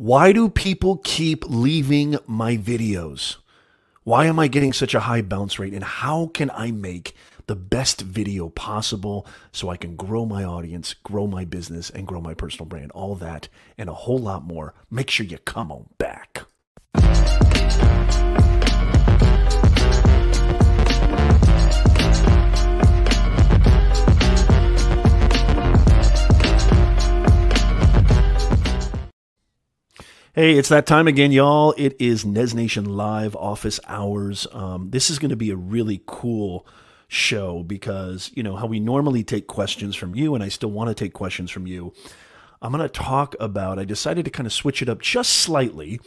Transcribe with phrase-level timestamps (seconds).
[0.00, 3.36] Why do people keep leaving my videos?
[4.02, 5.74] Why am I getting such a high bounce rate?
[5.74, 7.14] And how can I make
[7.48, 12.22] the best video possible so I can grow my audience, grow my business, and grow
[12.22, 12.92] my personal brand?
[12.92, 14.72] All that and a whole lot more.
[14.90, 16.46] Make sure you come on back.
[30.40, 31.74] Hey, it's that time again, y'all.
[31.76, 34.46] It is Nez Nation Live office hours.
[34.54, 36.66] Um, this is going to be a really cool
[37.08, 40.88] show because, you know, how we normally take questions from you, and I still want
[40.88, 41.92] to take questions from you.
[42.62, 46.00] I'm going to talk about, I decided to kind of switch it up just slightly.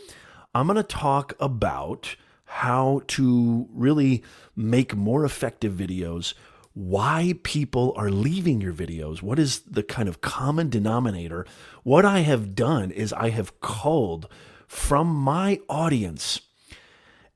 [0.55, 4.23] I'm going to talk about how to really
[4.55, 6.33] make more effective videos
[6.73, 9.21] why people are leaving your videos.
[9.21, 11.45] What is the kind of common denominator?
[11.83, 14.27] What I have done is I have culled
[14.67, 16.41] from my audience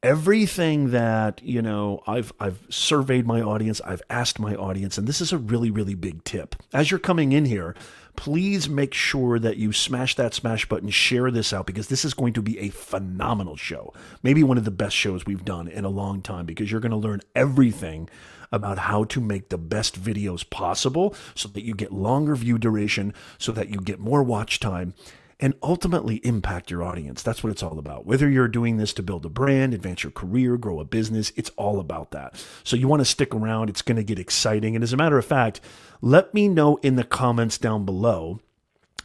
[0.04, 5.22] everything that you know I've I've surveyed my audience, I've asked my audience, and this
[5.22, 6.56] is a really really big tip.
[6.74, 7.76] As you're coming in here,
[8.16, 12.14] please make sure that you smash that smash button, share this out because this is
[12.14, 13.94] going to be a phenomenal show.
[14.24, 16.92] Maybe one of the best shows we've done in a long time because you're going
[16.92, 18.10] to learn everything
[18.52, 23.14] about how to make the best videos possible so that you get longer view duration,
[23.38, 24.94] so that you get more watch time,
[25.40, 27.22] and ultimately impact your audience.
[27.22, 28.06] That's what it's all about.
[28.06, 31.52] Whether you're doing this to build a brand, advance your career, grow a business, it's
[31.52, 32.44] all about that.
[32.64, 33.70] So you want to stick around.
[33.70, 34.76] It's going to get exciting.
[34.76, 35.62] And as a matter of fact,
[36.02, 38.40] let me know in the comments down below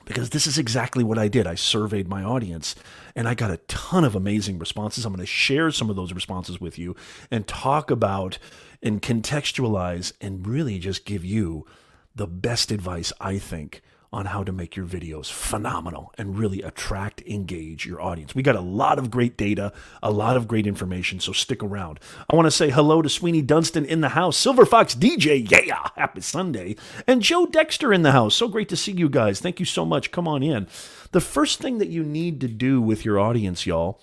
[0.05, 1.47] because this is exactly what I did.
[1.47, 2.75] I surveyed my audience
[3.15, 5.05] and I got a ton of amazing responses.
[5.05, 6.97] I'm going to share some of those responses with you
[7.31, 8.39] and talk about
[8.83, 11.67] and contextualize and really just give you
[12.15, 17.23] the best advice I think on how to make your videos phenomenal and really attract,
[17.23, 18.35] engage your audience.
[18.35, 19.73] We got a lot of great data,
[20.03, 21.99] a lot of great information, so stick around.
[22.29, 25.89] I want to say hello to Sweeney Dunston in the house, Silver Fox DJ, yeah,
[25.97, 26.77] happy Sunday,
[27.07, 28.35] and Joe Dexter in the house.
[28.35, 29.41] So great to see you guys.
[29.41, 30.11] Thank you so much.
[30.11, 30.69] Come on in.
[31.13, 33.99] The first thing that you need to do with your audience, y'all,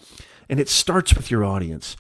[0.50, 1.96] and it starts with your audience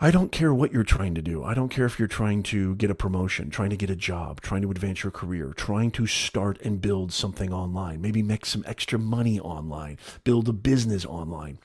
[0.00, 1.44] I don't care what you're trying to do.
[1.44, 4.40] I don't care if you're trying to get a promotion, trying to get a job,
[4.40, 8.64] trying to advance your career, trying to start and build something online, maybe make some
[8.66, 11.58] extra money online, build a business online.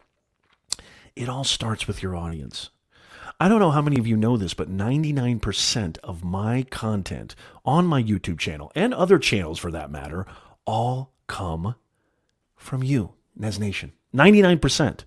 [1.15, 2.69] It all starts with your audience.
[3.39, 7.35] I don't know how many of you know this, but 99% of my content
[7.65, 10.27] on my YouTube channel and other channels for that matter
[10.65, 11.75] all come
[12.55, 13.93] from you, Nez Nation.
[14.13, 15.03] 99%.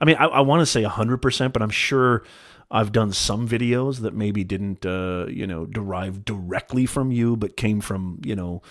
[0.00, 2.22] I mean, I, I want to say 100%, but I'm sure
[2.70, 7.56] I've done some videos that maybe didn't, uh, you know, derive directly from you, but
[7.56, 8.62] came from, you know,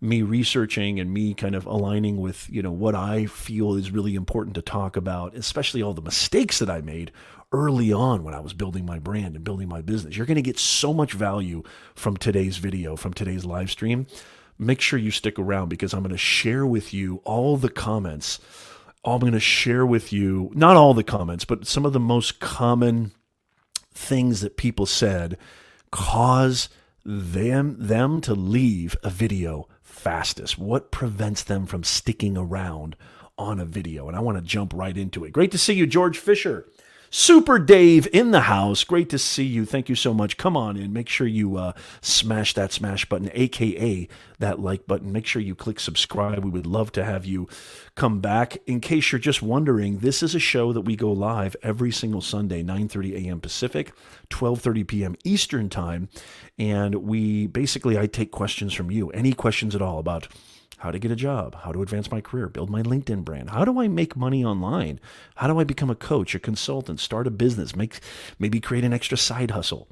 [0.00, 4.14] me researching and me kind of aligning with, you know, what I feel is really
[4.14, 7.12] important to talk about, especially all the mistakes that I made
[7.52, 10.16] early on when I was building my brand and building my business.
[10.16, 11.62] You're going to get so much value
[11.94, 14.06] from today's video, from today's live stream.
[14.58, 18.38] Make sure you stick around because I'm going to share with you all the comments
[19.04, 22.38] I'm going to share with you not all the comments, but some of the most
[22.38, 23.12] common
[23.92, 25.38] things that people said
[25.90, 26.68] cause
[27.04, 30.58] them them to leave a video fastest.
[30.58, 32.94] What prevents them from sticking around
[33.38, 34.06] on a video?
[34.06, 35.32] And I want to jump right into it.
[35.32, 36.66] Great to see you, George Fisher.
[37.12, 38.84] Super Dave in the house.
[38.84, 39.66] Great to see you.
[39.66, 40.36] Thank you so much.
[40.36, 40.92] Come on in.
[40.92, 44.06] Make sure you uh, smash that smash button, aka
[44.38, 45.10] that like button.
[45.10, 46.44] Make sure you click subscribe.
[46.44, 47.48] We would love to have you
[47.96, 48.58] come back.
[48.66, 52.20] In case you're just wondering, this is a show that we go live every single
[52.20, 53.40] Sunday, 9:30 a.m.
[53.40, 53.92] Pacific,
[54.30, 55.16] 12:30 p.m.
[55.24, 56.08] Eastern Time,
[56.58, 59.10] and we basically I take questions from you.
[59.10, 60.28] Any questions at all about
[60.80, 63.66] how to get a job, how to advance my career, build my LinkedIn brand, how
[63.66, 64.98] do I make money online,
[65.36, 68.00] how do I become a coach, a consultant, start a business, make
[68.38, 69.88] maybe create an extra side hustle.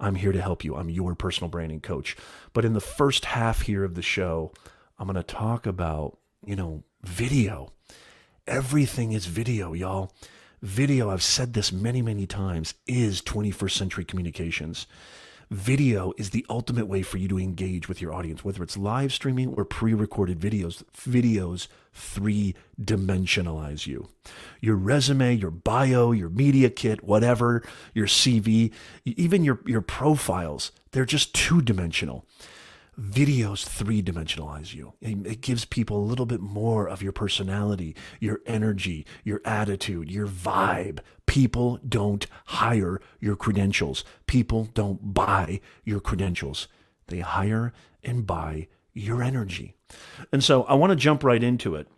[0.00, 0.74] I'm here to help you.
[0.74, 2.16] I'm your personal branding coach.
[2.52, 4.52] But in the first half here of the show,
[4.98, 7.72] I'm going to talk about, you know, video.
[8.48, 10.12] Everything is video, y'all.
[10.60, 14.88] Video, I've said this many, many times, is 21st century communications
[15.52, 19.12] video is the ultimate way for you to engage with your audience, whether it's live
[19.12, 20.82] streaming or pre recorded videos.
[20.96, 24.08] Videos three dimensionalize you.
[24.60, 27.62] Your resume, your bio, your media kit, whatever,
[27.92, 28.72] your CV,
[29.04, 32.24] even your, your profiles, they're just two dimensional
[32.98, 34.94] videos three dimensionalize you.
[35.00, 40.26] It gives people a little bit more of your personality, your energy, your attitude, your
[40.26, 41.00] vibe.
[41.26, 44.04] People don't hire your credentials.
[44.26, 46.68] People don't buy your credentials.
[47.06, 47.72] They hire
[48.02, 49.74] and buy your energy.
[50.30, 51.88] And so I want to jump right into it.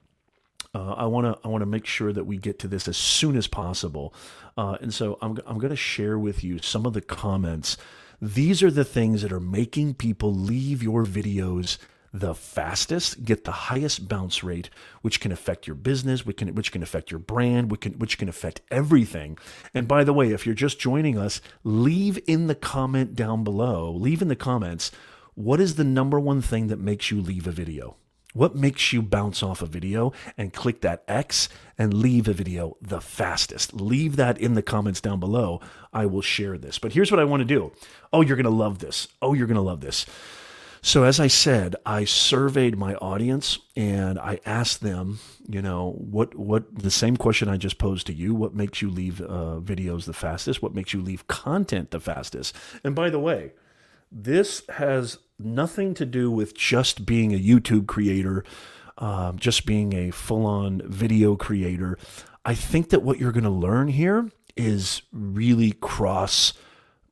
[0.74, 2.96] Uh, I want to I want to make sure that we get to this as
[2.96, 4.12] soon as possible,
[4.56, 7.76] uh, and so I'm I'm going to share with you some of the comments.
[8.20, 11.78] These are the things that are making people leave your videos
[12.12, 14.70] the fastest, get the highest bounce rate,
[15.02, 18.18] which can affect your business, which can which can affect your brand, which can which
[18.18, 19.36] can affect everything.
[19.74, 23.92] And by the way, if you're just joining us, leave in the comment down below,
[23.92, 24.92] leave in the comments
[25.34, 27.96] what is the number one thing that makes you leave a video?
[28.34, 31.48] What makes you bounce off a video and click that X
[31.78, 33.72] and leave a video the fastest?
[33.72, 35.60] Leave that in the comments down below.
[35.92, 36.80] I will share this.
[36.80, 37.70] But here's what I want to do.
[38.12, 39.06] Oh, you're going to love this.
[39.22, 40.04] Oh, you're going to love this.
[40.82, 46.34] So, as I said, I surveyed my audience and I asked them, you know, what,
[46.34, 50.04] what the same question I just posed to you what makes you leave uh, videos
[50.04, 50.60] the fastest?
[50.60, 52.54] What makes you leave content the fastest?
[52.82, 53.52] And by the way,
[54.12, 58.44] this has nothing to do with just being a YouTube creator,
[58.98, 61.98] uh, just being a full on video creator.
[62.44, 66.52] I think that what you're going to learn here is really cross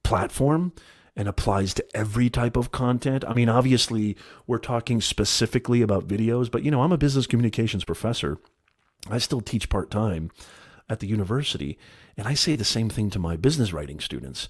[0.02, 0.72] platform
[1.14, 3.24] and applies to every type of content.
[3.26, 4.16] I mean, obviously,
[4.46, 8.38] we're talking specifically about videos, but you know, I'm a business communications professor.
[9.10, 10.30] I still teach part time
[10.88, 11.78] at the university,
[12.16, 14.48] and I say the same thing to my business writing students.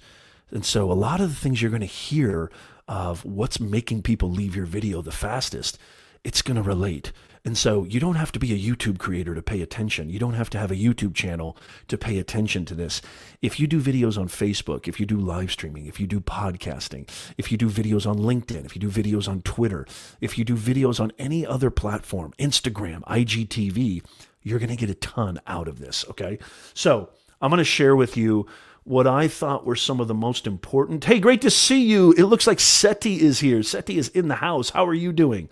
[0.51, 2.51] And so, a lot of the things you're going to hear
[2.87, 5.77] of what's making people leave your video the fastest,
[6.23, 7.11] it's going to relate.
[7.45, 10.09] And so you don't have to be a YouTube creator to pay attention.
[10.09, 11.57] You don't have to have a YouTube channel
[11.89, 13.01] to pay attention to this.
[13.41, 17.09] If you do videos on Facebook, if you do live streaming, if you do podcasting,
[17.37, 19.85] if you do videos on LinkedIn, if you do videos on Twitter,
[20.21, 24.03] if you do videos on any other platform, Instagram, IGTV,
[24.41, 26.05] you're going to get a ton out of this.
[26.09, 26.39] Okay.
[26.73, 27.09] So
[27.41, 28.47] I'm going to share with you
[28.83, 31.03] what I thought were some of the most important.
[31.03, 32.13] Hey, great to see you.
[32.13, 33.63] It looks like Seti is here.
[33.63, 34.71] Seti is in the house.
[34.71, 35.49] How are you doing?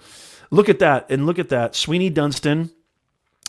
[0.50, 1.10] Look at that.
[1.10, 1.75] And look at that.
[1.75, 2.72] Sweeney Dunston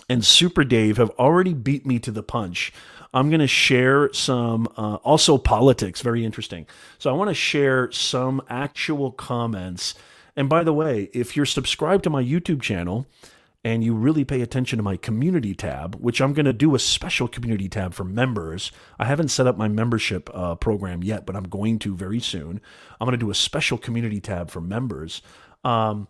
[0.08, 2.73] and Super Dave have already beat me to the punch.
[3.14, 6.67] I'm going to share some, uh, also politics, very interesting.
[6.99, 9.94] So I want to share some actual comments.
[10.35, 13.06] And by the way, if you're subscribed to my YouTube channel,
[13.64, 16.79] and you really pay attention to my community tab, which I'm going to do a
[16.79, 18.73] special community tab for members.
[18.99, 22.61] I haven't set up my membership uh, program yet, but I'm going to very soon.
[23.00, 25.23] I'm going to do a special community tab for members.
[25.64, 26.09] Um,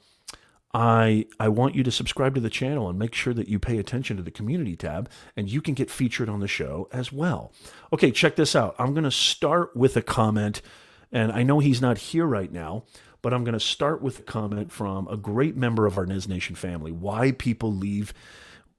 [0.75, 3.77] I I want you to subscribe to the channel and make sure that you pay
[3.77, 7.53] attention to the community tab, and you can get featured on the show as well.
[7.93, 8.75] Okay, check this out.
[8.79, 10.63] I'm going to start with a comment,
[11.11, 12.85] and I know he's not here right now,
[13.23, 16.29] but I'm going to start with a comment from a great member of our Nez
[16.29, 18.13] Nation family why people leave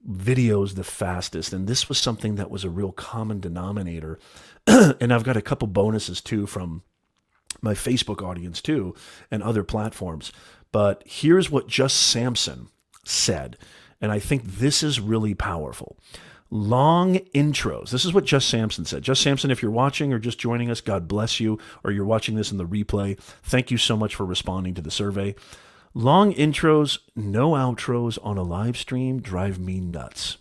[0.07, 1.54] videos the fastest.
[1.54, 4.19] And this was something that was a real common denominator.
[4.68, 6.84] and I've got a couple bonuses too from
[7.62, 8.94] my Facebook audience too
[9.31, 10.31] and other platforms.
[10.72, 12.68] But here's what Just Samson
[13.06, 13.57] said.
[14.01, 15.98] And I think this is really powerful
[16.53, 17.89] long intros.
[17.89, 19.01] This is what Just Samson said.
[19.01, 22.35] Just Samson, if you're watching or just joining us, God bless you, or you're watching
[22.35, 25.33] this in the replay, thank you so much for responding to the survey.
[25.95, 30.38] Long intros, no outros on a live stream drive me nuts.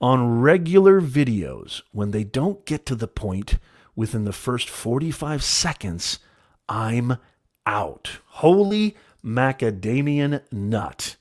[0.00, 3.58] On regular videos, when they don't get to the point
[3.94, 6.18] within the first 45 seconds,
[6.66, 7.18] I'm
[7.66, 8.20] out.
[8.26, 11.16] Holy macadamian nut.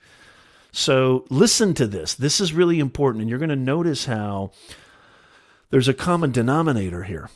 [0.76, 2.14] So listen to this.
[2.14, 3.22] This is really important.
[3.22, 4.52] And you're going to notice how
[5.70, 7.30] there's a common denominator here.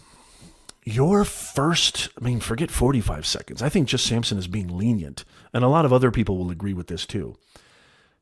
[0.83, 3.61] Your first, I mean, forget 45 seconds.
[3.61, 5.23] I think just Samson is being lenient.
[5.53, 7.37] And a lot of other people will agree with this too.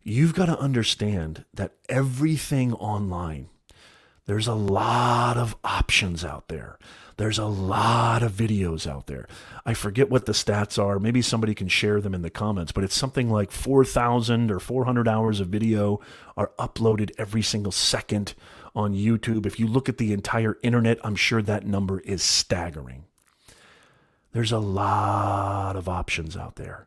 [0.03, 3.49] You've got to understand that everything online,
[4.27, 6.77] there's a lot of options out there.
[7.17, 9.27] There's a lot of videos out there.
[9.65, 10.99] I forget what the stats are.
[10.99, 15.07] Maybe somebody can share them in the comments, but it's something like 4,000 or 400
[15.07, 15.99] hours of video
[16.35, 18.35] are uploaded every single second
[18.75, 19.47] on YouTube.
[19.47, 23.05] If you look at the entire internet, I'm sure that number is staggering.
[24.31, 26.85] There's a lot of options out there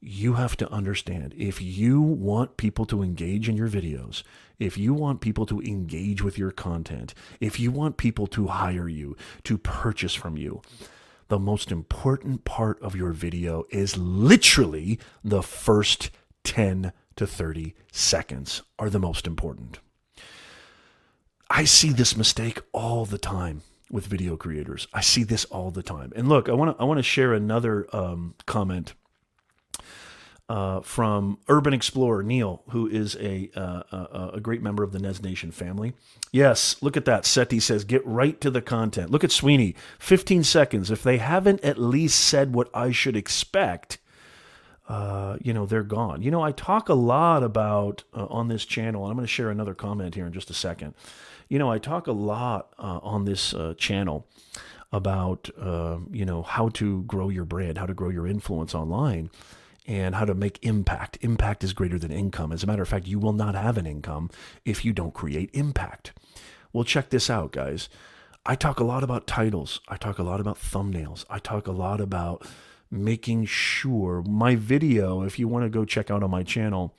[0.00, 4.22] you have to understand if you want people to engage in your videos,
[4.60, 8.88] if you want people to engage with your content, if you want people to hire
[8.88, 10.62] you, to purchase from you,
[11.28, 16.10] the most important part of your video is literally the first
[16.44, 19.80] 10 to 30 seconds are the most important.
[21.48, 24.86] I see this mistake all the time with video creators.
[24.92, 26.12] I see this all the time.
[26.14, 28.94] And look, I want to I want to share another um, comment
[30.50, 34.98] uh, from Urban Explorer Neil, who is a, uh, a, a great member of the
[34.98, 35.92] Nez Nation family.
[36.32, 37.24] Yes, look at that.
[37.24, 40.90] Seti says, "Get right to the content." Look at Sweeney, 15 seconds.
[40.90, 43.98] If they haven't at least said what I should expect,
[44.88, 46.20] uh, you know, they're gone.
[46.20, 49.32] You know, I talk a lot about uh, on this channel, and I'm going to
[49.32, 50.94] share another comment here in just a second.
[51.48, 54.26] You know, I talk a lot uh, on this uh, channel
[54.90, 59.30] about, uh, you know, how to grow your brand, how to grow your influence online,
[59.90, 61.18] and how to make impact.
[61.20, 62.52] Impact is greater than income.
[62.52, 64.30] As a matter of fact, you will not have an income
[64.64, 66.12] if you don't create impact.
[66.72, 67.88] Well, check this out, guys.
[68.46, 69.80] I talk a lot about titles.
[69.88, 71.24] I talk a lot about thumbnails.
[71.28, 72.46] I talk a lot about
[72.88, 76.94] making sure my video, if you want to go check out on my channel,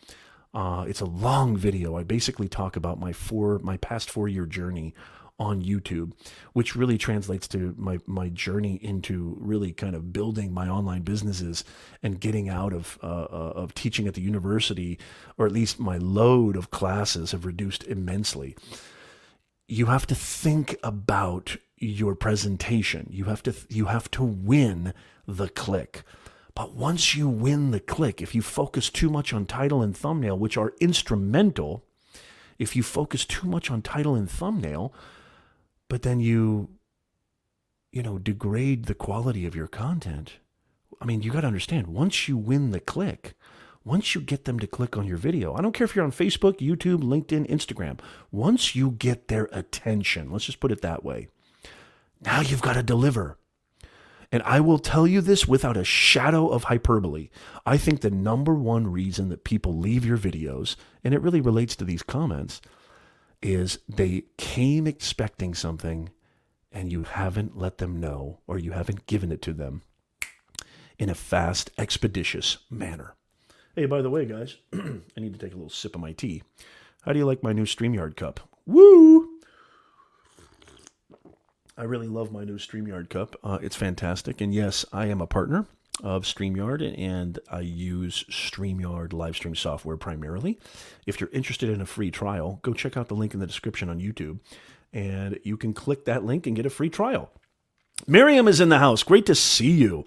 [0.53, 1.95] uh, it's a long video.
[1.95, 4.93] I basically talk about my four, my past four year journey
[5.41, 6.13] on YouTube,
[6.53, 11.63] which really translates to my my journey into really kind of building my online businesses
[12.03, 14.99] and getting out of uh, uh of teaching at the university,
[15.37, 18.55] or at least my load of classes have reduced immensely.
[19.67, 23.07] You have to think about your presentation.
[23.09, 24.93] You have to you have to win
[25.27, 26.03] the click.
[26.53, 30.37] But once you win the click, if you focus too much on title and thumbnail,
[30.37, 31.83] which are instrumental,
[32.59, 34.93] if you focus too much on title and thumbnail,
[35.91, 36.69] but then you,
[37.91, 40.35] you know, degrade the quality of your content.
[41.01, 43.33] I mean, you got to understand once you win the click,
[43.83, 46.13] once you get them to click on your video, I don't care if you're on
[46.13, 47.99] Facebook, YouTube, LinkedIn, Instagram,
[48.31, 51.27] once you get their attention, let's just put it that way,
[52.21, 53.37] now you've got to deliver.
[54.31, 57.31] And I will tell you this without a shadow of hyperbole.
[57.65, 61.75] I think the number one reason that people leave your videos, and it really relates
[61.75, 62.61] to these comments,
[63.41, 66.09] is they came expecting something
[66.71, 69.81] and you haven't let them know or you haven't given it to them
[70.97, 73.15] in a fast, expeditious manner.
[73.75, 76.43] Hey, by the way, guys, I need to take a little sip of my tea.
[77.01, 78.39] How do you like my new StreamYard cup?
[78.65, 79.27] Woo!
[81.77, 83.35] I really love my new StreamYard cup.
[83.43, 84.41] Uh, it's fantastic.
[84.41, 85.65] And yes, I am a partner
[86.01, 90.59] of StreamYard and I use StreamYard live stream software primarily.
[91.05, 93.89] If you're interested in a free trial, go check out the link in the description
[93.89, 94.39] on YouTube
[94.93, 97.31] and you can click that link and get a free trial.
[98.07, 99.03] Miriam is in the house.
[99.03, 100.05] Great to see you.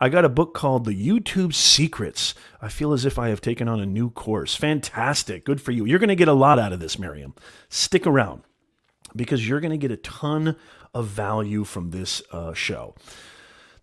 [0.00, 2.34] I got a book called The YouTube Secrets.
[2.62, 4.54] I feel as if I have taken on a new course.
[4.54, 5.44] Fantastic.
[5.44, 5.84] Good for you.
[5.84, 7.34] You're going to get a lot out of this, Miriam.
[7.68, 8.42] Stick around
[9.16, 10.56] because you're going to get a ton
[10.94, 12.94] of value from this uh, show.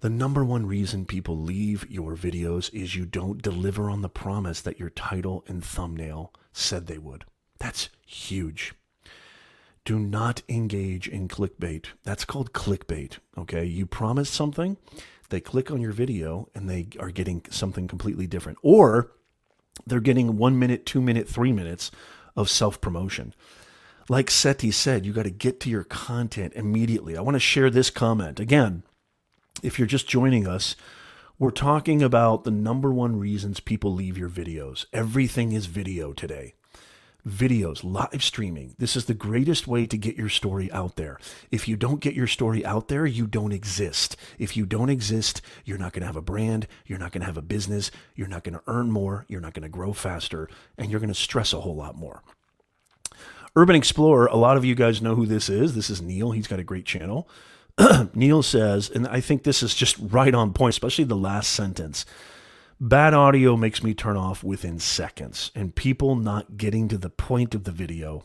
[0.02, 4.62] The number one reason people leave your videos is you don't deliver on the promise
[4.62, 7.26] that your title and thumbnail said they would.
[7.60, 8.74] That's huge.
[9.84, 11.88] Do not engage in clickbait.
[12.04, 13.20] That's called clickbait.
[13.38, 13.66] Okay.
[13.66, 14.78] You promise something,
[15.30, 18.58] they click on your video and they are getting something completely different.
[18.62, 19.12] Or
[19.86, 21.92] they're getting one minute, two minute, three minutes
[22.36, 23.34] of self promotion
[24.10, 27.18] like Seti said, you got to get to your content immediately.
[27.18, 28.40] I want to share this comment.
[28.40, 28.84] Again,
[29.64, 30.76] if you're just joining us,
[31.38, 34.86] we're talking about the number one reasons people leave your videos.
[34.94, 36.54] Everything is video today.
[37.28, 38.76] Videos, live streaming.
[38.78, 41.20] This is the greatest way to get your story out there.
[41.52, 44.16] If you don't get your story out there, you don't exist.
[44.38, 47.26] If you don't exist, you're not going to have a brand, you're not going to
[47.26, 50.48] have a business, you're not going to earn more, you're not going to grow faster,
[50.78, 52.22] and you're going to stress a whole lot more.
[53.56, 55.74] Urban Explorer, a lot of you guys know who this is.
[55.74, 56.32] This is Neil.
[56.32, 57.28] He's got a great channel.
[58.14, 62.06] Neil says, and I think this is just right on point, especially the last sentence.
[62.80, 67.56] Bad audio makes me turn off within seconds, and people not getting to the point
[67.56, 68.24] of the video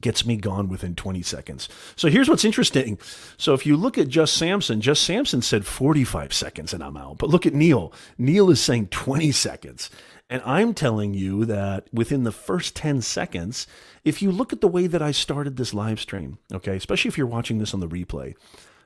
[0.00, 1.68] gets me gone within 20 seconds.
[1.96, 2.98] So here's what's interesting.
[3.38, 7.16] So if you look at Just Samson, Just Samson said 45 seconds and I'm out.
[7.18, 7.90] But look at Neil.
[8.18, 9.88] Neil is saying 20 seconds.
[10.30, 13.66] And I'm telling you that within the first 10 seconds,
[14.04, 17.18] if you look at the way that I started this live stream, okay, especially if
[17.18, 18.34] you're watching this on the replay,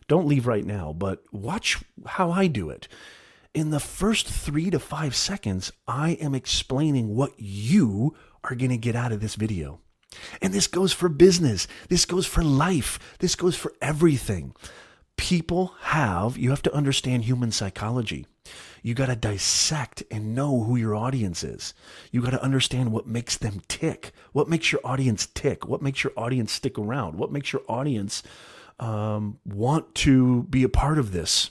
[0.08, 2.88] don't leave right now, but watch how I do it.
[3.54, 8.76] In the first three to five seconds, I am explaining what you are going to
[8.76, 9.80] get out of this video.
[10.40, 14.54] And this goes for business, this goes for life, this goes for everything.
[15.16, 18.26] People have, you have to understand human psychology.
[18.88, 21.74] You got to dissect and know who your audience is.
[22.10, 24.12] You got to understand what makes them tick.
[24.32, 25.68] What makes your audience tick?
[25.68, 27.18] What makes your audience stick around?
[27.18, 28.22] What makes your audience
[28.80, 31.50] um, want to be a part of this?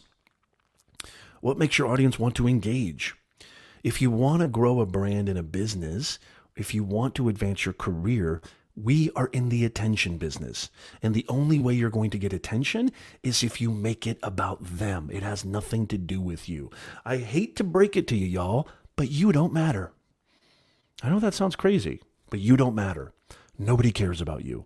[1.40, 3.14] What makes your audience want to engage?
[3.84, 6.18] If you want to grow a brand in a business,
[6.56, 8.42] if you want to advance your career,
[8.82, 10.70] we are in the attention business.
[11.02, 12.92] And the only way you're going to get attention
[13.24, 15.10] is if you make it about them.
[15.12, 16.70] It has nothing to do with you.
[17.04, 19.92] I hate to break it to you, y'all, but you don't matter.
[21.02, 23.14] I know that sounds crazy, but you don't matter.
[23.58, 24.66] Nobody cares about you.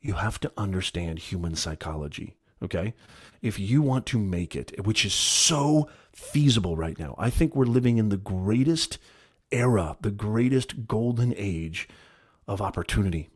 [0.00, 2.36] You have to understand human psychology.
[2.62, 2.94] okay?
[3.40, 7.64] If you want to make it, which is so feasible right now, I think we're
[7.64, 8.98] living in the greatest
[9.50, 11.88] era, the greatest golden age
[12.46, 13.28] of opportunity.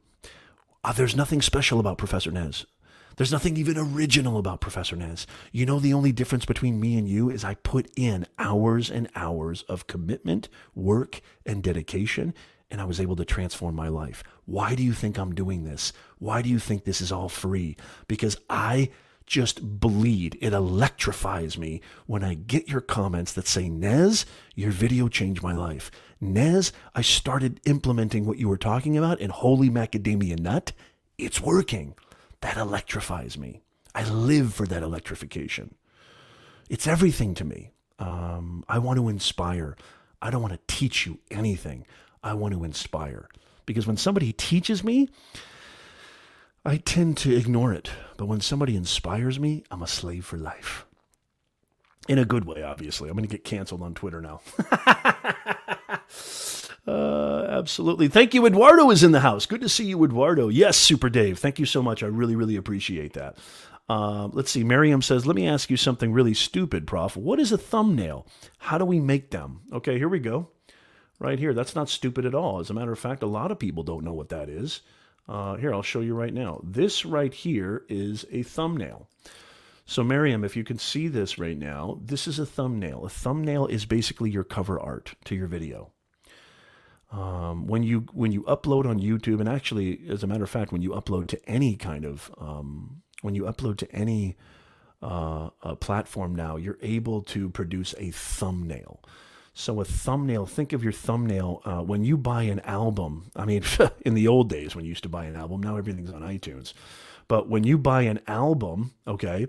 [0.87, 2.65] Uh, there's nothing special about Professor Nez.
[3.17, 5.27] There's nothing even original about Professor Nez.
[5.51, 9.09] You know, the only difference between me and you is I put in hours and
[9.17, 12.35] hours of commitment, work, and dedication,
[12.71, 14.23] and I was able to transform my life.
[14.45, 15.93] Why do you think I'm doing this?
[16.21, 17.77] Why do you think this is all free?
[18.07, 18.91] Because I
[19.27, 20.39] just bleed.
[20.41, 24.25] It electrifies me when I get your comments that say, Nez,
[24.55, 25.91] your video changed my life.
[26.21, 30.73] Nez, I started implementing what you were talking about, and holy macadamia nut,
[31.19, 31.95] it's working.
[32.41, 33.63] That electrifies me.
[33.95, 35.75] I live for that electrification.
[36.69, 37.73] It's everything to me.
[37.99, 39.77] Um, I want to inspire.
[40.21, 41.87] I don't want to teach you anything.
[42.23, 43.29] I want to inspire.
[43.65, 45.09] Because when somebody teaches me,
[46.65, 47.91] I tend to ignore it.
[48.17, 50.85] But when somebody inspires me, I'm a slave for life.
[52.09, 53.09] In a good way, obviously.
[53.09, 54.41] I'm going to get canceled on Twitter now.
[56.87, 58.09] Uh, absolutely.
[58.09, 58.47] Thank you.
[58.47, 59.47] Eduardo is in the house.
[59.47, 60.49] Good to see you, Eduardo.
[60.49, 61.39] Yes, Super Dave.
[61.39, 62.03] Thank you so much.
[62.03, 63.37] I really, really appreciate that.
[63.89, 64.65] Uh, let's see.
[64.65, 67.17] Miriam says, Let me ask you something really stupid, Prof.
[67.17, 68.27] What is a thumbnail?
[68.59, 69.63] How do we make them?
[69.73, 70.51] Okay, here we go.
[71.19, 71.55] Right here.
[71.55, 72.61] That's not stupid at all.
[72.61, 74.83] As a matter of fact, a lot of people don't know what that is.
[75.29, 76.61] Uh, here, I'll show you right now.
[76.63, 79.09] This right here is a thumbnail.
[79.87, 83.05] So, Miriam, if you can see this right now, this is a thumbnail.
[83.05, 85.93] A thumbnail is basically your cover art to your video.
[87.17, 90.71] Um, when you when you upload on YouTube, and actually, as a matter of fact,
[90.71, 94.37] when you upload to any kind of um, when you upload to any
[95.01, 99.03] uh, platform now, you're able to produce a thumbnail.
[99.55, 103.31] So a thumbnail, think of your thumbnail uh, when you buy an album.
[103.35, 103.63] I mean,
[104.05, 106.75] in the old days when you used to buy an album, now everything's on iTunes.
[107.29, 109.47] But when you buy an album, okay,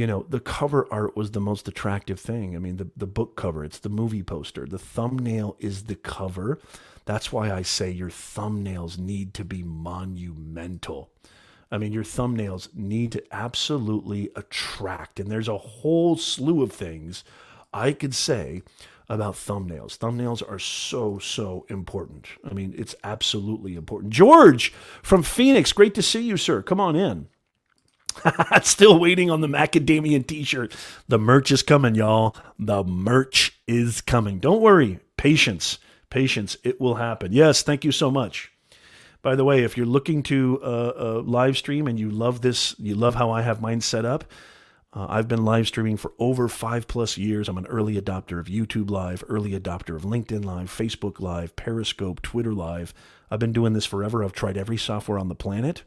[0.00, 2.56] you know, the cover art was the most attractive thing.
[2.56, 4.64] I mean, the, the book cover, it's the movie poster.
[4.64, 6.58] The thumbnail is the cover.
[7.04, 11.10] That's why I say your thumbnails need to be monumental.
[11.70, 15.20] I mean, your thumbnails need to absolutely attract.
[15.20, 17.22] And there's a whole slew of things
[17.70, 18.62] I could say
[19.06, 19.98] about thumbnails.
[19.98, 22.26] Thumbnails are so, so important.
[22.50, 24.14] I mean, it's absolutely important.
[24.14, 26.62] George from Phoenix, great to see you, sir.
[26.62, 27.28] Come on in.
[28.62, 30.74] Still waiting on the macadamia t-shirt.
[31.08, 32.36] The merch is coming, y'all.
[32.58, 34.38] The merch is coming.
[34.38, 35.00] Don't worry.
[35.16, 35.78] Patience.
[36.10, 36.56] Patience.
[36.64, 37.32] It will happen.
[37.32, 38.52] Yes, thank you so much.
[39.22, 42.74] By the way, if you're looking to uh, uh, live stream and you love this,
[42.78, 44.24] you love how I have mine set up,
[44.92, 47.48] uh, I've been live streaming for over five plus years.
[47.48, 52.22] I'm an early adopter of YouTube Live, early adopter of LinkedIn Live, Facebook Live, Periscope,
[52.22, 52.92] Twitter Live.
[53.30, 54.24] I've been doing this forever.
[54.24, 55.84] I've tried every software on the planet.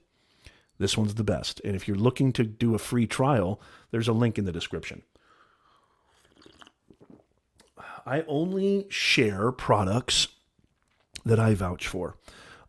[0.83, 1.61] This one's the best.
[1.63, 5.01] And if you're looking to do a free trial, there's a link in the description.
[8.05, 10.27] I only share products
[11.25, 12.17] that I vouch for.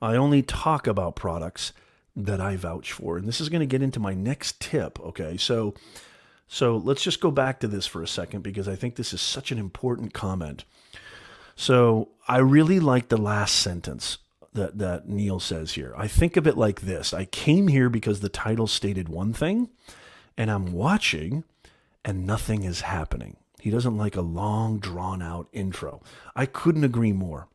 [0.01, 1.73] I only talk about products
[2.15, 3.19] that I vouch for.
[3.19, 5.37] And this is going to get into my next tip, okay?
[5.37, 5.75] So
[6.47, 9.21] so let's just go back to this for a second because I think this is
[9.21, 10.65] such an important comment.
[11.57, 14.19] So I really like the last sentence
[14.55, 15.93] that, that Neil says here.
[15.97, 19.69] I think of it like this I came here because the title stated one thing,
[20.37, 21.45] and I'm watching,
[22.05, 23.37] and nothing is happening.
[23.61, 26.03] He doesn't like a long, drawn out intro.
[26.37, 27.49] I couldn't agree more.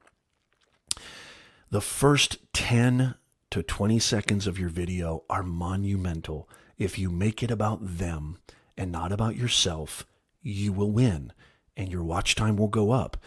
[1.71, 3.15] The first 10
[3.51, 6.49] to 20 seconds of your video are monumental.
[6.77, 8.39] If you make it about them
[8.77, 10.05] and not about yourself,
[10.41, 11.31] you will win,
[11.77, 13.17] and your watch time will go up,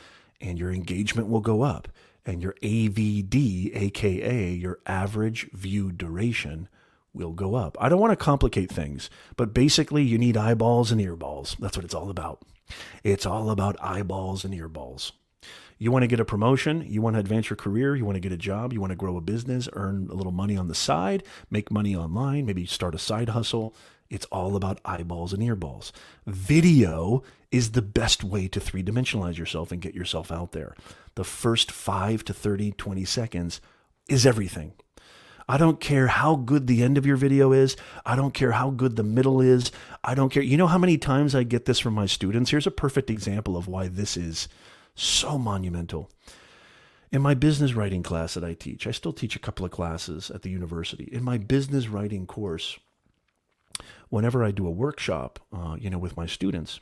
[0.41, 1.89] and your engagement will go up
[2.25, 6.69] and your AVD, aka your average view duration,
[7.15, 7.77] will go up.
[7.81, 11.57] I don't want to complicate things, but basically, you need eyeballs and earballs.
[11.59, 12.43] That's what it's all about.
[13.03, 15.13] It's all about eyeballs and earballs.
[15.79, 18.21] You want to get a promotion, you want to advance your career, you want to
[18.21, 20.77] get a job, you want to grow a business, earn a little money on the
[20.77, 23.75] side, make money online, maybe start a side hustle.
[24.13, 25.91] It's all about eyeballs and earballs.
[26.27, 30.75] Video is the best way to three dimensionalize yourself and get yourself out there
[31.15, 33.61] the first 5 to 30, 20 seconds
[34.09, 34.73] is everything.
[35.49, 37.77] I don't care how good the end of your video is.
[38.07, 39.73] I don't care how good the middle is.
[40.05, 40.43] I don't care.
[40.43, 42.51] You know how many times I get this from my students?
[42.51, 44.49] Here's a perfect example of why this is
[44.95, 46.11] so monumental.
[47.11, 50.31] In my business writing class that I teach, I still teach a couple of classes
[50.31, 51.09] at the university.
[51.13, 52.79] In my business writing course,
[54.09, 56.81] whenever I do a workshop, uh, you know, with my students,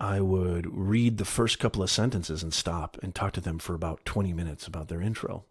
[0.00, 3.74] I would read the first couple of sentences and stop and talk to them for
[3.74, 5.44] about 20 minutes about their intro.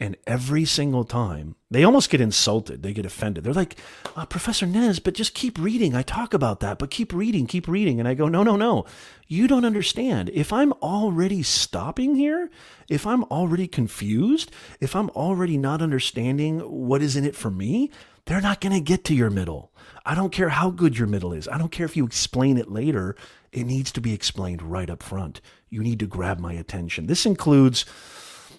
[0.00, 2.84] And every single time, they almost get insulted.
[2.84, 3.42] They get offended.
[3.42, 3.76] They're like,
[4.14, 5.96] uh, Professor Nez, but just keep reading.
[5.96, 7.98] I talk about that, but keep reading, keep reading.
[7.98, 8.84] And I go, no, no, no.
[9.26, 10.30] You don't understand.
[10.32, 12.48] If I'm already stopping here,
[12.88, 17.90] if I'm already confused, if I'm already not understanding what is in it for me,
[18.28, 19.72] they're not going to get to your middle.
[20.04, 21.48] I don't care how good your middle is.
[21.48, 23.16] I don't care if you explain it later.
[23.52, 25.40] It needs to be explained right up front.
[25.70, 27.06] You need to grab my attention.
[27.06, 27.84] This includes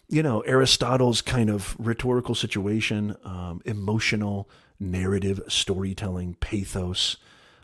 [0.10, 7.18] you know, Aristotle's kind of rhetorical situation, um, emotional narrative storytelling, pathos,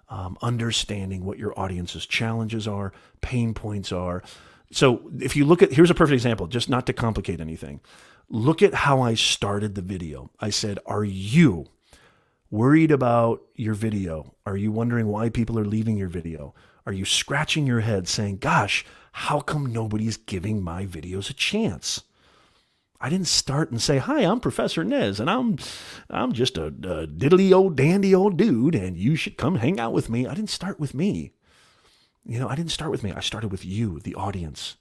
[0.10, 4.22] um, understanding what your audience's challenges are, pain points are.
[4.72, 7.82] So if you look at, here's a perfect example, just not to complicate anything.
[8.30, 10.30] Look at how I started the video.
[10.40, 11.68] I said, Are you
[12.56, 14.34] worried about your video?
[14.46, 16.56] Are you wondering why people are leaving your video?
[16.86, 22.04] Are you scratching your head saying, Gosh, how come nobody's giving my videos a chance?
[23.02, 25.58] I didn't start and say, "Hi, I'm Professor Nez, and I'm
[26.10, 29.92] I'm just a, a diddly old dandy old dude, and you should come hang out
[29.92, 31.34] with me." I didn't start with me.
[32.26, 33.12] You know, I didn't start with me.
[33.12, 34.78] I started with you, the audience.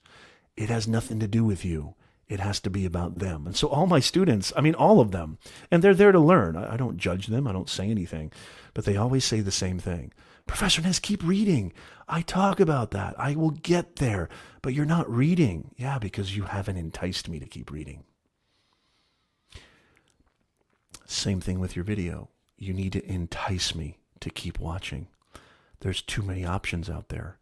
[0.57, 1.97] It has nothing to do with you.
[2.29, 3.47] It has to be about them.
[3.47, 5.39] And so all my students, I mean, all of them,
[5.71, 6.57] and they're there to learn.
[6.57, 7.47] I, don't judge them.
[7.47, 8.33] I don't say anything,
[8.73, 10.13] but they always say the same thing.
[10.47, 11.73] Professor Nez, keep reading.
[12.09, 13.15] I talk about that.
[13.19, 14.29] I will get there,
[14.63, 15.71] but you're not reading.
[15.77, 18.05] Yeah, because you haven't enticed me to keep reading.
[21.07, 22.31] Same thing with your video.
[22.57, 25.09] You need to entice me to keep watching.
[25.81, 27.39] There's too many options out there.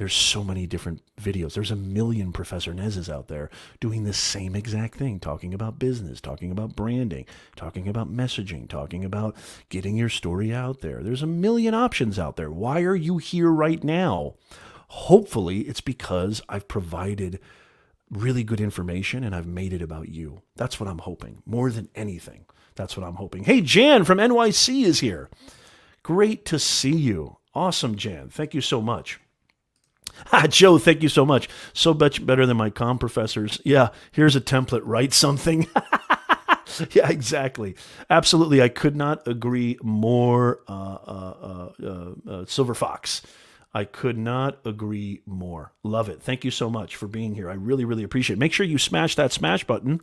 [0.00, 1.52] There's so many different videos.
[1.52, 6.22] There's a million Professor Nezes out there doing the same exact thing, talking about business,
[6.22, 9.36] talking about branding, talking about messaging, talking about
[9.68, 11.02] getting your story out there.
[11.02, 12.50] There's a million options out there.
[12.50, 14.36] Why are you here right now?
[14.88, 17.38] Hopefully, it's because I've provided
[18.10, 20.40] really good information and I've made it about you.
[20.56, 22.46] That's what I'm hoping more than anything.
[22.74, 23.44] That's what I'm hoping.
[23.44, 25.28] Hey, Jan from NYC is here.
[26.02, 27.36] Great to see you.
[27.54, 28.30] Awesome, Jan.
[28.30, 29.20] Thank you so much.
[30.32, 31.48] Ah, Joe, thank you so much.
[31.72, 33.60] So much better than my com professors.
[33.64, 34.82] Yeah, here's a template.
[34.84, 35.66] Write something.
[36.92, 37.74] yeah, exactly.
[38.08, 38.62] Absolutely.
[38.62, 43.22] I could not agree more, uh, uh, uh, uh, Silver Fox.
[43.74, 45.72] I could not agree more.
[45.82, 46.22] Love it.
[46.22, 47.50] Thank you so much for being here.
[47.50, 48.40] I really, really appreciate it.
[48.40, 50.00] Make sure you smash that smash button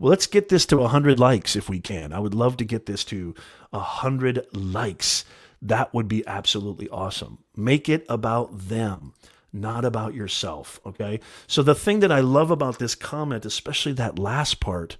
[0.00, 2.14] well, let's get this to 100 likes if we can.
[2.14, 3.34] I would love to get this to
[3.68, 5.26] 100 likes.
[5.60, 7.38] That would be absolutely awesome.
[7.54, 9.12] Make it about them,
[9.52, 10.80] not about yourself.
[10.86, 11.20] Okay.
[11.46, 14.96] So, the thing that I love about this comment, especially that last part,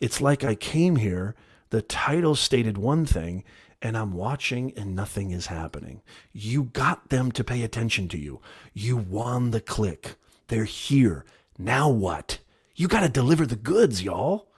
[0.00, 1.34] it's like I came here,
[1.70, 3.44] the title stated one thing,
[3.82, 6.02] and I'm watching and nothing is happening.
[6.32, 8.40] You got them to pay attention to you.
[8.72, 10.16] You won the click.
[10.48, 11.24] They're here.
[11.58, 12.38] Now what?
[12.74, 14.48] You got to deliver the goods, y'all.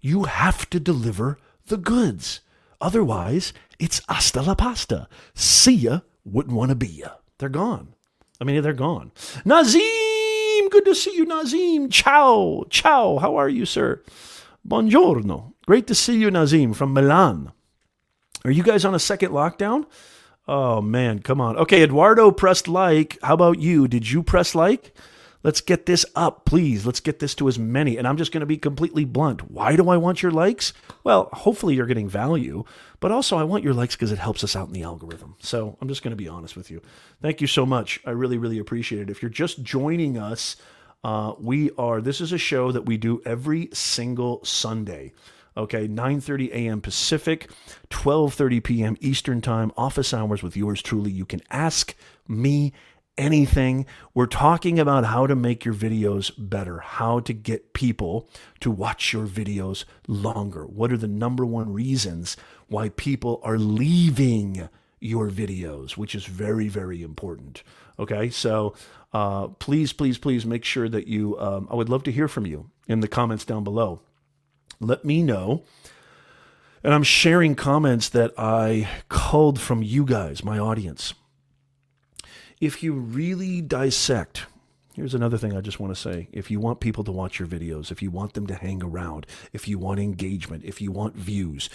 [0.00, 2.40] You have to deliver the goods.
[2.80, 5.08] Otherwise, it's hasta la pasta.
[5.34, 7.10] See ya, wouldn't want to be ya.
[7.38, 7.94] They're gone.
[8.40, 9.12] I mean, they're gone.
[9.44, 11.90] Nazim, good to see you, Nazim.
[11.90, 13.18] Ciao, ciao.
[13.18, 14.02] How are you, sir?
[14.66, 15.54] Buongiorno.
[15.66, 17.52] Great to see you, Nazim, from Milan.
[18.44, 19.86] Are you guys on a second lockdown?
[20.46, 21.56] Oh, man, come on.
[21.56, 23.18] Okay, Eduardo pressed like.
[23.22, 23.88] How about you?
[23.88, 24.94] Did you press like?
[25.42, 26.84] Let's get this up, please.
[26.84, 27.96] Let's get this to as many.
[27.96, 29.50] And I'm just going to be completely blunt.
[29.50, 30.72] Why do I want your likes?
[31.04, 32.64] Well, hopefully you're getting value,
[32.98, 35.36] but also I want your likes because it helps us out in the algorithm.
[35.38, 36.82] So I'm just going to be honest with you.
[37.22, 38.00] Thank you so much.
[38.04, 39.10] I really, really appreciate it.
[39.10, 40.56] If you're just joining us,
[41.04, 45.12] uh, we are, this is a show that we do every single Sunday
[45.56, 46.80] okay 9:30 a.m.
[46.80, 47.50] Pacific
[47.90, 48.96] 12:30 p.m.
[49.00, 51.96] Eastern Time office hours with yours truly you can ask
[52.28, 52.72] me
[53.18, 53.84] anything.
[54.14, 58.28] We're talking about how to make your videos better, how to get people
[58.60, 60.64] to watch your videos longer.
[60.64, 62.36] What are the number one reasons
[62.68, 64.68] why people are leaving
[65.00, 67.62] your videos, which is very, very important.
[67.98, 68.74] Okay, so
[69.12, 72.46] uh, please, please, please make sure that you, um, I would love to hear from
[72.46, 74.00] you in the comments down below.
[74.80, 75.64] Let me know.
[76.84, 81.14] And I'm sharing comments that I culled from you guys, my audience
[82.60, 84.46] if you really dissect,
[84.94, 86.28] here's another thing I just want to say.
[86.32, 89.26] If you want people to watch your videos, if you want them to hang around,
[89.52, 91.68] if you want engagement, if you want views,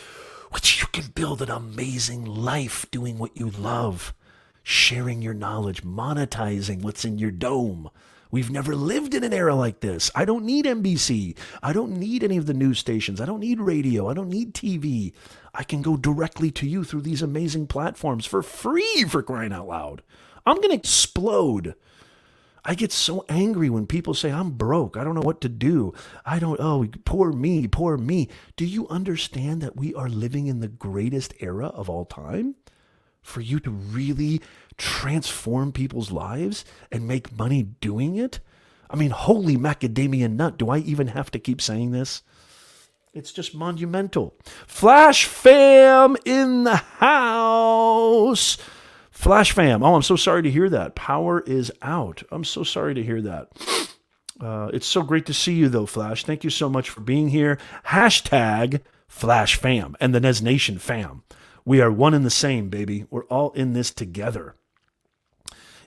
[0.52, 4.13] which you can build an amazing life doing what you love,
[4.62, 7.89] sharing your knowledge, monetizing what's in your dome.
[8.30, 10.10] We've never lived in an era like this.
[10.15, 11.38] I don't need NBC.
[11.62, 13.22] I don't need any of the news stations.
[13.22, 14.10] I don't need radio.
[14.10, 15.13] I don't need TV.
[15.54, 19.67] I can go directly to you through these amazing platforms for free for crying out
[19.67, 20.02] loud.
[20.45, 21.75] I'm going to explode.
[22.65, 24.95] I get so angry when people say, I'm broke.
[24.95, 25.93] I don't know what to do.
[26.25, 28.29] I don't, oh, poor me, poor me.
[28.56, 32.56] Do you understand that we are living in the greatest era of all time?
[33.21, 34.41] For you to really
[34.77, 38.39] transform people's lives and make money doing it?
[38.89, 40.58] I mean, holy macadamia nut.
[40.58, 42.21] Do I even have to keep saying this?
[43.13, 44.36] It's just monumental.
[44.67, 48.58] Flash fam in the house.
[49.24, 49.84] Flash fam.
[49.84, 50.96] Oh, I'm so sorry to hear that.
[50.96, 52.24] Power is out.
[52.30, 53.48] I'm so sorry to hear that.
[54.38, 56.26] Uh, it's so great to see you, though, Flash.
[56.26, 57.58] Thank you so much for being here.
[57.88, 61.24] Hashtag Flash fam and the Nez Nation fam.
[61.64, 63.06] We are one and the same, baby.
[63.10, 64.56] We're all in this together.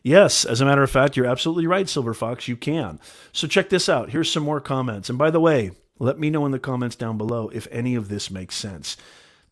[0.03, 2.49] Yes, as a matter of fact, you're absolutely right, Silver Fox.
[2.49, 2.99] You can.
[3.33, 4.13] So check this out.
[4.13, 5.11] Here's some more comments.
[5.11, 8.09] And by the way, let me know in the comments down below if any of
[8.09, 8.97] this makes sense.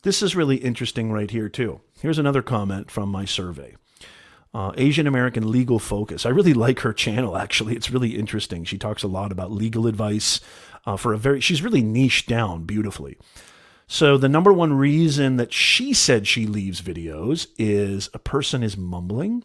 [0.05, 1.81] This is really interesting right here, too.
[1.99, 3.73] Here's another comment from my survey.
[4.53, 6.27] Uh, Asian American Legal Focus.
[6.27, 7.75] I really like her channel, actually.
[7.75, 8.65] It's really interesting.
[8.65, 10.41] She talks a lot about legal advice
[10.85, 13.17] uh, for a very, she's really niched down beautifully.
[13.87, 18.77] So, the number one reason that she said she leaves videos is a person is
[18.77, 19.43] mumbling,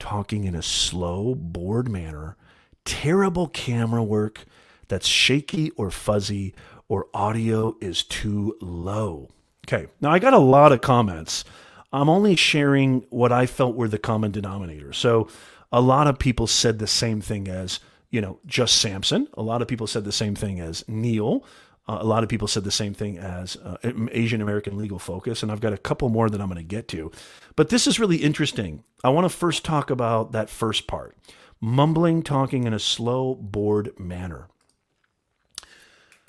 [0.00, 2.36] talking in a slow, bored manner,
[2.84, 4.46] terrible camera work,
[4.88, 6.56] that's shaky or fuzzy
[6.88, 9.28] or audio is too low.
[9.66, 11.44] Okay, now I got a lot of comments.
[11.92, 14.92] I'm only sharing what I felt were the common denominator.
[14.92, 15.28] So
[15.70, 19.28] a lot of people said the same thing as, you know, just Samson.
[19.34, 21.44] A lot of people said the same thing as Neil.
[21.88, 23.76] Uh, a lot of people said the same thing as uh,
[24.12, 26.88] Asian American Legal Focus, and I've got a couple more that I'm going to get
[26.88, 27.10] to.
[27.56, 28.84] But this is really interesting.
[29.02, 31.16] I want to first talk about that first part
[31.60, 34.48] mumbling, talking in a slow, bored manner.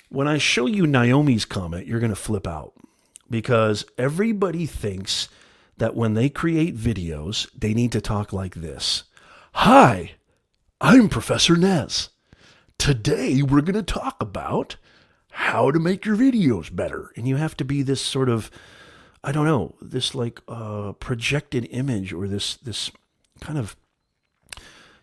[0.08, 2.72] When I show you Naomi's comment, you're going to flip out
[3.30, 5.28] because everybody thinks
[5.76, 9.04] that when they create videos, they need to talk like this
[9.54, 10.12] Hi,
[10.80, 12.10] I'm Professor Nez.
[12.78, 14.76] Today we're going to talk about
[15.30, 17.10] how to make your videos better.
[17.16, 18.50] And you have to be this sort of,
[19.22, 22.90] I don't know, this like uh, projected image or this, this
[23.40, 23.76] kind of,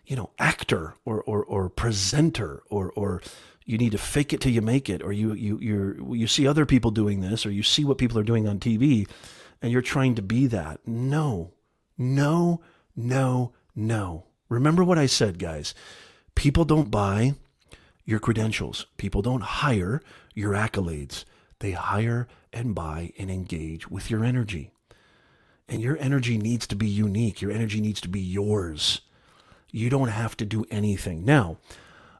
[0.06, 3.20] you know, actor or, or, or presenter or, or
[3.64, 6.46] you need to fake it till you make it, or you you you you see
[6.46, 9.08] other people doing this, or you see what people are doing on TV,
[9.60, 10.80] and you're trying to be that.
[10.86, 11.52] No,
[11.96, 12.60] no,
[12.96, 14.24] no, no.
[14.48, 15.74] Remember what I said, guys.
[16.34, 17.34] People don't buy
[18.04, 18.86] your credentials.
[18.96, 20.02] People don't hire
[20.34, 21.24] your accolades.
[21.60, 24.72] They hire and buy and engage with your energy.
[25.68, 27.40] And your energy needs to be unique.
[27.40, 29.02] Your energy needs to be yours.
[29.70, 31.24] You don't have to do anything.
[31.24, 31.58] Now,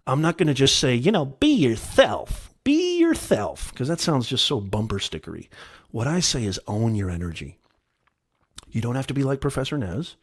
[0.07, 2.53] I'm not going to just say, you know, be yourself.
[2.65, 5.49] Be yourself, because that sounds just so bumper stickery.
[5.91, 7.59] What I say is own your energy.
[8.71, 10.17] You don't have to be like Professor Nez.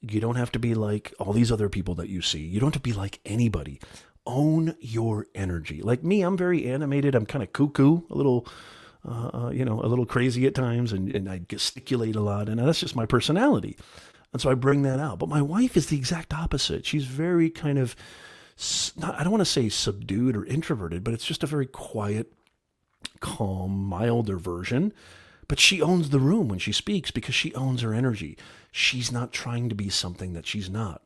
[0.00, 2.40] You don't have to be like all these other people that you see.
[2.40, 3.80] You don't have to be like anybody.
[4.26, 5.82] Own your energy.
[5.82, 7.14] Like me, I'm very animated.
[7.14, 8.46] I'm kind of cuckoo, a little,
[9.06, 12.48] uh, uh, you know, a little crazy at times, and, and I gesticulate a lot,
[12.48, 13.76] and that's just my personality.
[14.32, 15.18] And so I bring that out.
[15.18, 16.86] But my wife is the exact opposite.
[16.86, 17.96] She's very kind of
[18.96, 22.32] not, I don't want to say subdued or introverted, but it's just a very quiet,
[23.20, 24.92] calm, milder version.
[25.48, 28.36] But she owns the room when she speaks because she owns her energy.
[28.72, 31.02] She's not trying to be something that she's not.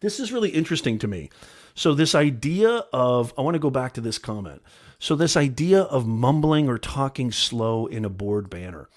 [0.00, 1.30] This is really interesting to me.
[1.74, 4.62] So, this idea of, I want to go back to this comment.
[4.98, 8.88] So, this idea of mumbling or talking slow in a bored banner.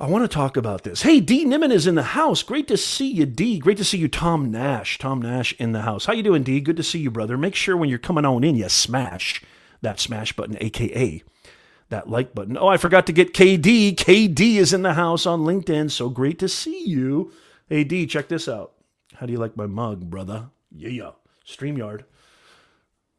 [0.00, 1.02] I want to talk about this.
[1.02, 2.42] Hey, D Niman is in the house.
[2.42, 3.58] Great to see you, D.
[3.58, 4.96] Great to see you, Tom Nash.
[4.96, 6.06] Tom Nash in the house.
[6.06, 6.58] How you doing, D?
[6.62, 7.36] Good to see you, brother.
[7.36, 9.42] Make sure when you're coming on in, you smash
[9.82, 11.22] that smash button, aka
[11.90, 12.56] that like button.
[12.56, 13.94] Oh, I forgot to get KD.
[13.94, 15.90] KD is in the house on LinkedIn.
[15.90, 17.30] So great to see you.
[17.68, 18.72] Hey, D, check this out.
[19.16, 20.48] How do you like my mug, brother?
[20.74, 21.10] Yeah,
[21.46, 22.04] StreamYard.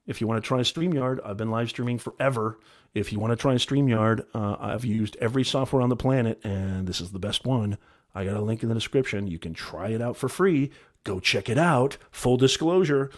[0.08, 2.58] If you want to try StreamYard, I've been live streaming forever.
[2.94, 6.88] If you want to try StreamYard, uh, I've used every software on the planet, and
[6.88, 7.78] this is the best one.
[8.14, 9.28] I got a link in the description.
[9.28, 10.72] You can try it out for free.
[11.06, 11.98] Go check it out.
[12.12, 13.10] Full disclosure,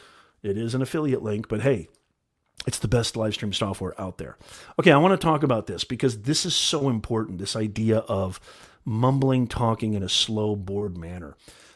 [0.43, 1.89] it is an affiliate link, but hey,
[2.67, 4.37] it's the best live stream software out there.
[4.79, 8.39] Okay, I want to talk about this because this is so important this idea of
[8.85, 11.35] mumbling, talking in a slow, bored manner.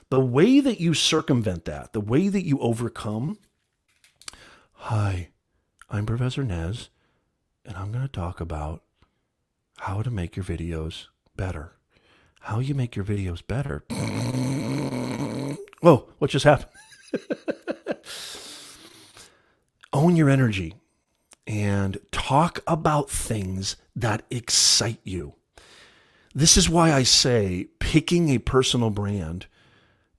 [0.09, 3.39] The way that you circumvent that, the way that you overcome.
[4.73, 5.29] Hi,
[5.89, 6.89] I'm Professor Nez
[7.67, 8.81] and I'm going to talk about
[9.79, 11.73] how to make your videos better.
[12.39, 13.83] How you make your videos better.
[15.81, 16.71] Whoa, what just happened?
[19.93, 20.75] Own your energy
[21.45, 25.33] and talk about things that excite you.
[26.33, 29.47] This is why I say picking a personal brand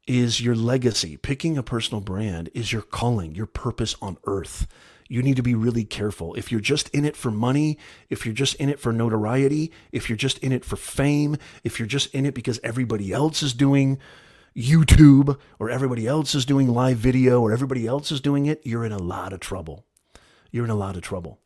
[0.07, 1.17] is your legacy.
[1.17, 4.67] Picking a personal brand is your calling, your purpose on earth.
[5.09, 6.35] You need to be really careful.
[6.35, 7.79] If you're just in it for money,
[8.11, 11.79] if you're just in it for notoriety, if you're just in it for fame, if
[11.79, 13.99] you're just in it because everybody else is doing
[14.55, 18.85] YouTube or everybody else is doing live video or everybody else is doing it, you're
[18.85, 19.87] in a lot of trouble.
[20.51, 21.41] You're in a lot of trouble.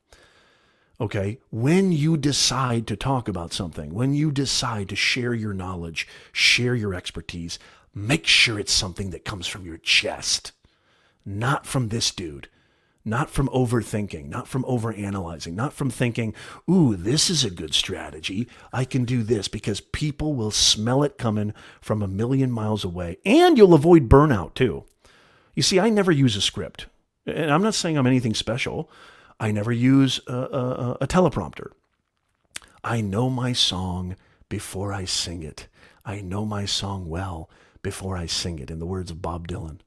[1.01, 1.39] Okay.
[1.51, 6.75] When you decide to talk about something, when you decide to share your knowledge, share
[6.75, 7.59] your expertise,
[7.95, 10.53] make sure it's something that comes from your chest,
[11.25, 12.49] not from this dude,
[13.05, 16.35] not from overthinking, not from overanalyzing, not from thinking,
[16.71, 18.49] ooh, this is a good strategy.
[18.73, 23.19] I can do this because people will smell it coming from a million miles away.
[23.25, 24.85] And you'll avoid burnout too.
[25.55, 26.87] You see, I never use a script.
[27.27, 28.91] And I'm not saying I'm anything special.
[29.39, 31.73] I never use a, a, a teleprompter.
[32.85, 34.17] I know my song
[34.49, 35.69] before I sing it.
[36.05, 37.49] I know my song well
[37.83, 39.79] before I sing it, in the words of Bob Dylan.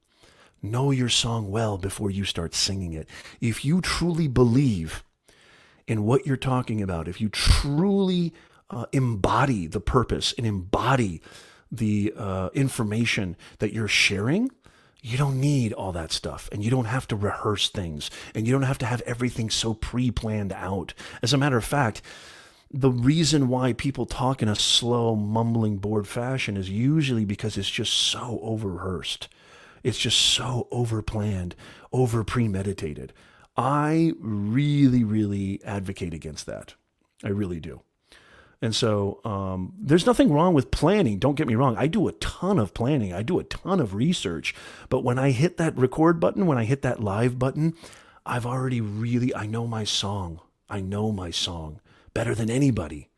[0.70, 3.08] Know your song well before you start singing it.
[3.40, 5.04] If you truly believe
[5.86, 8.34] in what you're talking about, if you truly
[8.70, 11.22] uh, embody the purpose and embody
[11.70, 14.50] the uh, information that you're sharing,
[15.02, 18.52] you don't need all that stuff and you don't have to rehearse things and you
[18.52, 20.94] don't have to have everything so pre planned out.
[21.22, 22.02] As a matter of fact,
[22.72, 27.70] the reason why people talk in a slow, mumbling, bored fashion is usually because it's
[27.70, 29.28] just so over rehearsed.
[29.86, 31.54] It's just so over planned,
[31.92, 33.12] over premeditated.
[33.56, 36.74] I really, really advocate against that.
[37.22, 37.82] I really do.
[38.60, 41.20] And so um, there's nothing wrong with planning.
[41.20, 41.76] Don't get me wrong.
[41.78, 44.56] I do a ton of planning, I do a ton of research.
[44.88, 47.74] But when I hit that record button, when I hit that live button,
[48.26, 50.40] I've already really, I know my song.
[50.68, 51.80] I know my song
[52.12, 53.08] better than anybody.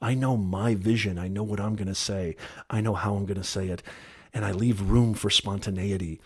[0.00, 1.18] I know my vision.
[1.18, 2.36] I know what I'm going to say.
[2.70, 3.82] I know how I'm going to say it.
[4.34, 6.20] And I leave room for spontaneity.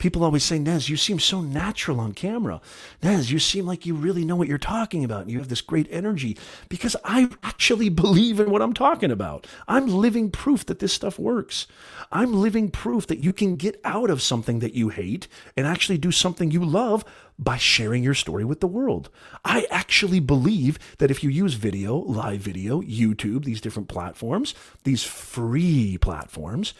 [0.00, 2.62] People always say, Nez, you seem so natural on camera.
[3.02, 5.22] Nez, you seem like you really know what you're talking about.
[5.22, 6.38] And you have this great energy
[6.70, 9.46] because I actually believe in what I'm talking about.
[9.68, 11.66] I'm living proof that this stuff works.
[12.10, 15.98] I'm living proof that you can get out of something that you hate and actually
[15.98, 17.04] do something you love
[17.38, 19.10] by sharing your story with the world.
[19.44, 25.04] I actually believe that if you use video, live video, YouTube, these different platforms, these
[25.04, 26.72] free platforms,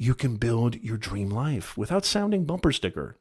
[0.00, 3.16] you can build your dream life without sounding bumper sticker,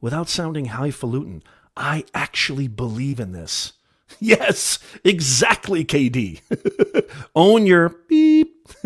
[0.00, 1.40] without sounding highfalutin.
[1.76, 3.72] I actually believe in this.
[4.20, 6.40] Yes, exactly, KD.
[7.34, 8.68] Own your beep.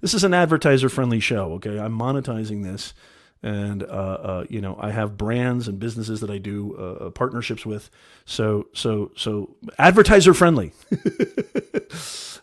[0.00, 1.78] this is an advertiser friendly show, okay?
[1.78, 2.94] I'm monetizing this.
[3.42, 7.10] And, uh, uh, you know, I have brands and businesses that I do uh, uh
[7.10, 7.90] partnerships with.
[8.24, 10.72] So, so, so advertiser friendly.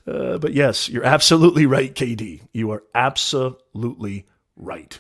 [0.10, 2.41] Uh, but yes, you're absolutely right, KD.
[2.52, 5.00] You are absolutely right.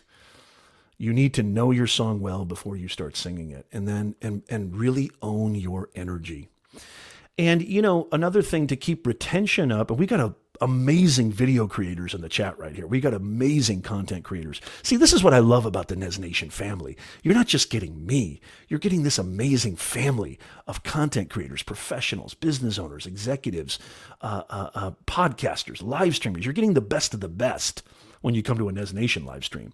[0.97, 4.43] You need to know your song well before you start singing it and then and
[4.49, 6.49] and really own your energy.
[7.37, 11.67] And you know, another thing to keep retention up, and we got a amazing video
[11.67, 12.87] creators in the chat right here.
[12.87, 14.61] We got amazing content creators.
[14.83, 16.97] See, this is what I love about the Nez Nation family.
[17.23, 22.77] You're not just getting me, you're getting this amazing family of content creators, professionals, business
[22.77, 23.79] owners, executives,
[24.21, 26.45] uh, uh, uh, podcasters, live streamers.
[26.45, 27.83] You're getting the best of the best
[28.21, 29.73] when you come to a Nez Nation live stream.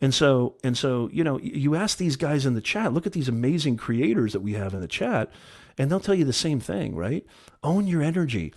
[0.00, 3.12] And so, and so, you know, you ask these guys in the chat, look at
[3.12, 5.30] these amazing creators that we have in the chat,
[5.78, 7.24] and they'll tell you the same thing, right?
[7.62, 8.52] Own your energy.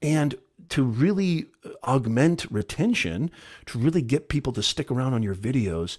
[0.00, 0.34] And
[0.72, 3.30] to really uh, augment retention,
[3.66, 5.98] to really get people to stick around on your videos,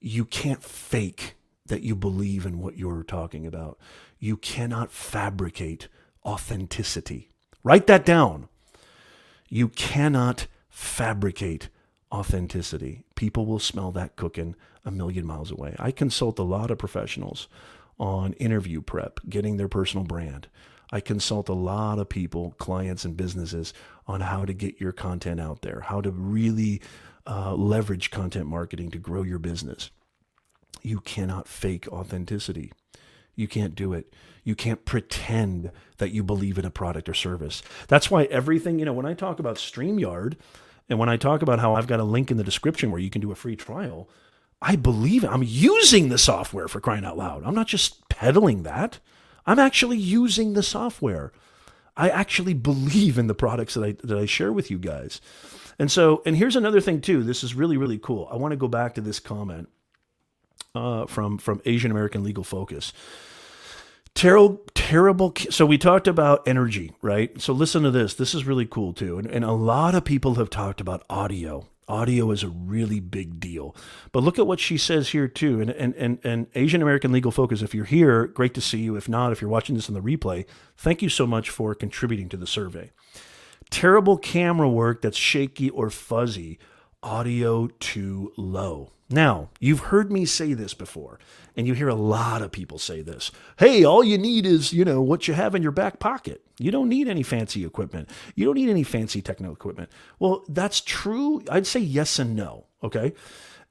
[0.00, 1.34] you can't fake
[1.66, 3.78] that you believe in what you're talking about.
[4.18, 5.88] You cannot fabricate
[6.24, 7.30] authenticity.
[7.62, 8.48] Write that down.
[9.50, 11.68] You cannot fabricate
[12.10, 13.04] authenticity.
[13.16, 15.76] People will smell that cooking a million miles away.
[15.78, 17.48] I consult a lot of professionals
[17.98, 20.48] on interview prep, getting their personal brand.
[20.92, 23.74] I consult a lot of people, clients, and businesses
[24.06, 26.80] on how to get your content out there, how to really
[27.26, 29.90] uh, leverage content marketing to grow your business.
[30.82, 32.72] You cannot fake authenticity.
[33.34, 34.12] You can't do it.
[34.44, 37.62] You can't pretend that you believe in a product or service.
[37.88, 40.36] That's why everything, you know, when I talk about StreamYard
[40.88, 43.10] and when I talk about how I've got a link in the description where you
[43.10, 44.08] can do a free trial,
[44.62, 45.24] I believe.
[45.24, 47.42] I'm using the software for crying out loud.
[47.44, 49.00] I'm not just peddling that.
[49.44, 51.32] I'm actually using the software.
[51.96, 55.20] I actually believe in the products that I that I share with you guys.
[55.78, 57.22] And so, and here's another thing too.
[57.22, 58.28] This is really really cool.
[58.30, 59.68] I want to go back to this comment
[60.74, 62.92] uh, from from Asian American Legal Focus.
[64.14, 65.34] Terrible, terrible.
[65.50, 67.38] So we talked about energy, right?
[67.38, 68.14] So listen to this.
[68.14, 69.18] This is really cool too.
[69.18, 71.66] And, and a lot of people have talked about audio.
[71.88, 73.76] Audio is a really big deal.
[74.10, 75.60] But look at what she says here too.
[75.60, 78.96] And and and, and Asian American Legal Focus, if you're here, great to see you.
[78.96, 82.28] If not, if you're watching this on the replay, thank you so much for contributing
[82.30, 82.90] to the survey.
[83.70, 86.58] Terrible camera work that's shaky or fuzzy,
[87.02, 88.92] audio too low.
[89.08, 91.20] Now, you've heard me say this before,
[91.56, 93.32] and you hear a lot of people say this.
[93.58, 96.42] Hey, all you need is, you know, what you have in your back pocket.
[96.58, 98.10] You don't need any fancy equipment.
[98.34, 99.90] You don't need any fancy techno equipment.
[100.18, 101.42] Well, that's true.
[101.50, 103.14] I'd say yes and no, okay?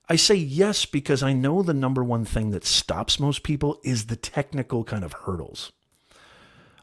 [0.09, 4.05] I say yes because I know the number one thing that stops most people is
[4.05, 5.71] the technical kind of hurdles.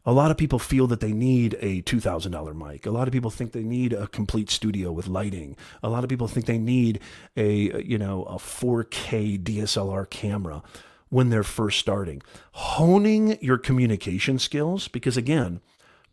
[0.04, 2.86] A lot of people feel that they need a $2,000 mic.
[2.86, 5.56] A lot of people think they need a complete studio with lighting.
[5.80, 6.98] A lot of people think they need
[7.36, 10.64] a, you know, a 4K DSLR camera
[11.12, 12.22] when they're first starting.
[12.52, 15.60] Honing your communication skills, because again,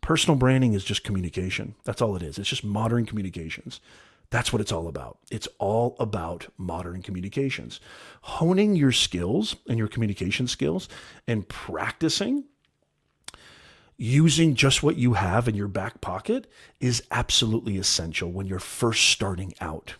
[0.02, 1.74] personal branding is just communication.
[1.84, 2.38] That's all it is.
[2.38, 3.80] It's just modern communications.
[4.28, 5.16] That's what it's all about.
[5.30, 7.80] It's all about modern communications.
[8.20, 10.86] Honing your skills and your communication skills
[11.26, 12.44] and practicing
[13.96, 16.46] using just what you have in your back pocket
[16.78, 19.94] is absolutely essential when you're first starting out.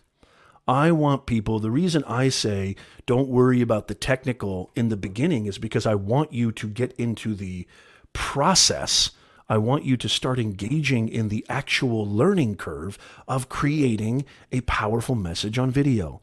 [0.70, 5.46] I want people, the reason I say don't worry about the technical in the beginning
[5.46, 7.66] is because I want you to get into the
[8.12, 9.10] process.
[9.48, 15.16] I want you to start engaging in the actual learning curve of creating a powerful
[15.16, 16.20] message on video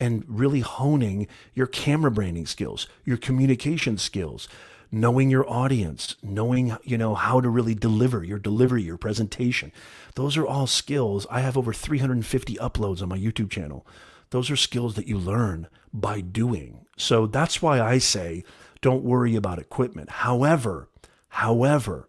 [0.00, 4.48] and really honing your camera branding skills, your communication skills,
[4.92, 9.72] knowing your audience, knowing you know how to really deliver your delivery, your presentation.
[10.14, 11.26] Those are all skills.
[11.30, 13.86] I have over 350 uploads on my YouTube channel.
[14.30, 16.86] Those are skills that you learn by doing.
[16.96, 18.44] So that's why I say
[18.80, 20.10] don't worry about equipment.
[20.10, 20.88] However,
[21.28, 22.08] however,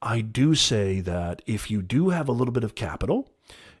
[0.00, 3.30] I do say that if you do have a little bit of capital,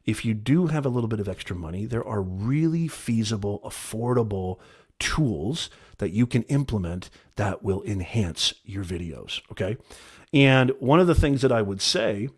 [0.04, 4.58] if you do have a little bit of extra money, there are really feasible, affordable
[4.98, 5.70] tools
[6.04, 9.40] that you can implement that will enhance your videos.
[9.50, 9.78] Okay.
[10.34, 12.28] And one of the things that I would say,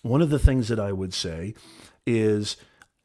[0.00, 1.52] one of the things that I would say
[2.06, 2.56] is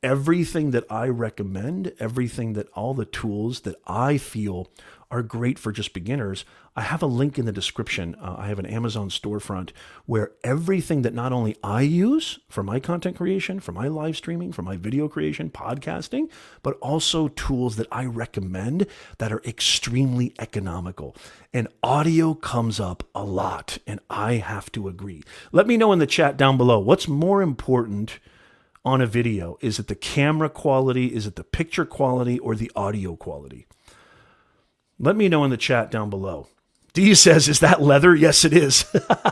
[0.01, 4.69] everything that I recommend, everything that all the tools that I feel
[5.12, 6.45] are great for just beginners,
[6.76, 8.16] I have a link in the description.
[8.16, 9.72] Uh, I have an Amazon storefront
[10.06, 14.51] where everything that not only I use for my content creation, for my live streaming,
[14.51, 16.30] for my video creation, podcasting,
[16.64, 18.88] but also tools that I recommend
[19.20, 21.16] that are extremely economical.
[21.53, 25.24] And audio comes up a lot, and I have to agree.
[25.51, 28.20] Let me know in the chat down below what's more important
[28.86, 29.58] on a video?
[29.62, 31.08] Is it the camera quality?
[31.08, 33.66] Is it the picture quality or the audio quality?
[35.00, 36.48] Let me know in the chat down below.
[36.93, 38.86] D says, "Is that leather?" Yes, it is.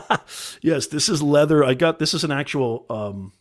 [0.60, 1.64] yes, this is leather.
[1.64, 3.32] I got this is an actual um,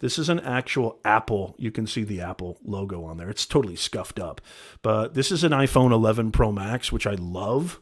[0.00, 1.54] this is an actual Apple.
[1.56, 3.30] You can see the Apple logo on there.
[3.30, 4.40] It's totally scuffed up,
[4.82, 7.80] but this is an iPhone 11 Pro Max, which I love.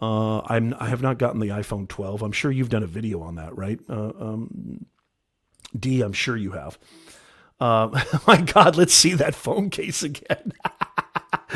[0.00, 2.22] Uh, I'm I have not gotten the iPhone 12.
[2.22, 3.78] I'm sure you've done a video on that, right?
[3.88, 4.86] Uh, um,
[5.78, 6.78] D, I'm sure you have.
[7.60, 10.54] Uh, my God, let's see that phone case again.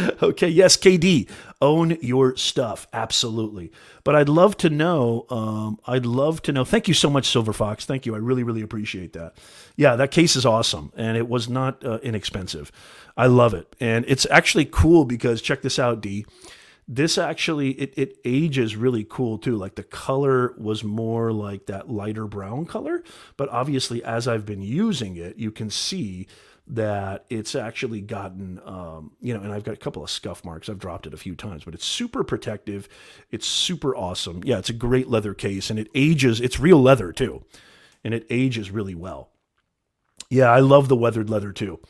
[0.22, 1.28] okay, yes, KD,
[1.60, 3.72] own your stuff, absolutely.
[4.02, 5.26] But I'd love to know.
[5.30, 6.64] Um, I'd love to know.
[6.64, 7.84] Thank you so much, Silver Fox.
[7.84, 8.14] Thank you.
[8.14, 9.34] I really, really appreciate that.
[9.76, 12.70] Yeah, that case is awesome, and it was not uh, inexpensive.
[13.16, 16.26] I love it, and it's actually cool because check this out, D.
[16.86, 19.56] This actually it, it ages really cool too.
[19.56, 23.02] Like the color was more like that lighter brown color,
[23.38, 26.26] but obviously as I've been using it, you can see
[26.66, 30.68] that it's actually gotten, um, you know, and I've got a couple of scuff marks.
[30.68, 32.88] I've dropped it a few times, but it's super protective.
[33.30, 34.42] It's super awesome.
[34.44, 36.40] Yeah, it's a great leather case and it ages.
[36.40, 37.44] It's real leather too,
[38.02, 39.30] and it ages really well.
[40.30, 41.80] Yeah, I love the weathered leather too.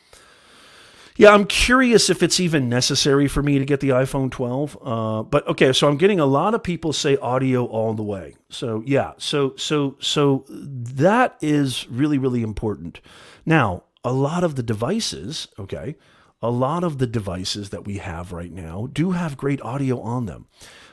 [1.17, 4.77] Yeah, I'm curious if it's even necessary for me to get the iPhone 12.
[4.83, 8.35] Uh, but okay, so I'm getting a lot of people say audio all the way.
[8.49, 12.99] So yeah, so so so that is really really important.
[13.45, 15.95] Now, a lot of the devices, okay,
[16.41, 20.27] a lot of the devices that we have right now do have great audio on
[20.27, 20.45] them,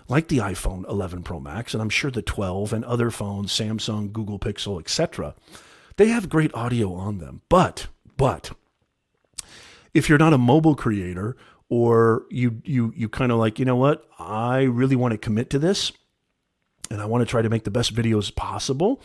[0.09, 4.13] like the iPhone 11 Pro Max, and I'm sure the 12 and other phones, Samsung,
[4.13, 5.35] Google Pixel, etc.
[5.97, 7.43] They have great audio on them.
[7.51, 8.53] But, but,
[9.93, 11.37] if you're not a mobile creator
[11.69, 15.51] or you you you kind of like, you know what, I really want to commit
[15.51, 15.93] to this
[16.91, 19.03] and I want to try to make the best videos possible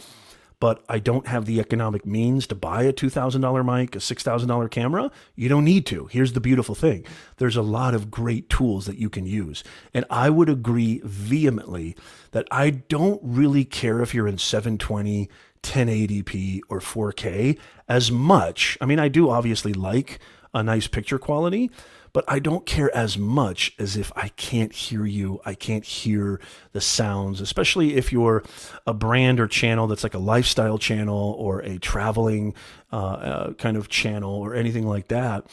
[0.59, 5.11] but I don't have the economic means to buy a $2,000 mic, a $6,000 camera,
[5.35, 6.07] you don't need to.
[6.07, 7.05] Here's the beautiful thing
[7.37, 9.63] there's a lot of great tools that you can use.
[9.93, 11.95] And I would agree vehemently
[12.31, 15.29] that I don't really care if you're in 720,
[15.63, 18.77] 1080p, or 4K as much.
[18.81, 20.19] I mean, I do obviously like
[20.53, 21.69] a nice picture quality,
[22.13, 25.41] but I don't care as much as if I can't hear you.
[25.45, 26.39] I can't hear
[26.71, 28.43] the sounds, especially if you're
[28.85, 32.53] a brand or channel that's like a lifestyle channel or a traveling
[32.91, 35.45] uh, uh, kind of channel or anything like that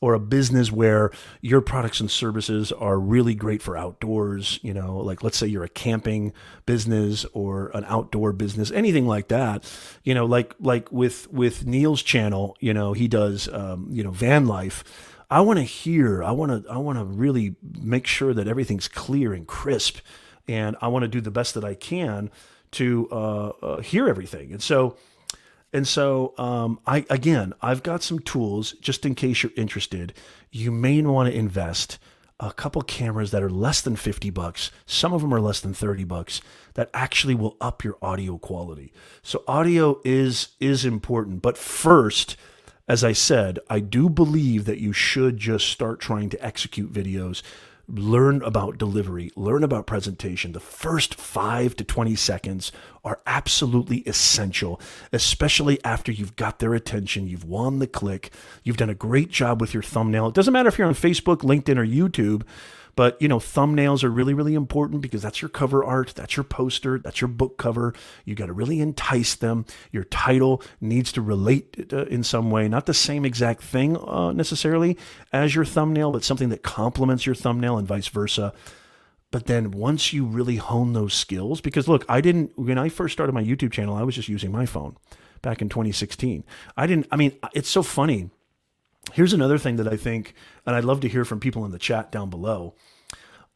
[0.00, 4.98] or a business where your products and services are really great for outdoors, you know,
[4.98, 6.32] like let's say you're a camping
[6.66, 9.64] business or an outdoor business, anything like that,
[10.04, 14.10] you know, like like with with Neil's channel, you know, he does um, you know,
[14.10, 14.84] van life.
[15.30, 18.88] I want to hear, I want to I want to really make sure that everything's
[18.88, 19.98] clear and crisp
[20.46, 22.30] and I want to do the best that I can
[22.72, 24.52] to uh, uh, hear everything.
[24.52, 24.96] And so
[25.72, 30.14] and so, um, I again, I've got some tools just in case you're interested.
[30.50, 31.98] You may want to invest
[32.40, 34.70] a couple cameras that are less than 50 bucks.
[34.86, 36.40] Some of them are less than 30 bucks
[36.74, 38.92] that actually will up your audio quality.
[39.22, 42.36] So audio is is important, but first,
[42.88, 47.42] as I said, I do believe that you should just start trying to execute videos
[47.88, 50.52] learn about delivery, learn about presentation.
[50.52, 52.70] The first five to 20 seconds
[53.02, 54.80] are absolutely essential,
[55.12, 58.30] especially after you've got their attention, you've won the click,
[58.62, 60.28] you've done a great job with your thumbnail.
[60.28, 62.42] It doesn't matter if you're on Facebook, LinkedIn, or YouTube.
[62.98, 66.42] But you know, thumbnails are really, really important because that's your cover art, that's your
[66.42, 67.94] poster, that's your book cover.
[68.24, 69.66] You got to really entice them.
[69.92, 74.32] Your title needs to relate uh, in some way, not the same exact thing uh,
[74.32, 74.98] necessarily
[75.32, 78.52] as your thumbnail, but something that complements your thumbnail and vice versa.
[79.30, 83.12] But then once you really hone those skills, because look, I didn't when I first
[83.12, 84.96] started my YouTube channel, I was just using my phone
[85.40, 86.42] back in 2016.
[86.76, 87.06] I didn't.
[87.12, 88.30] I mean, it's so funny
[89.12, 90.34] Here's another thing that I think,
[90.66, 92.74] and I'd love to hear from people in the chat down below.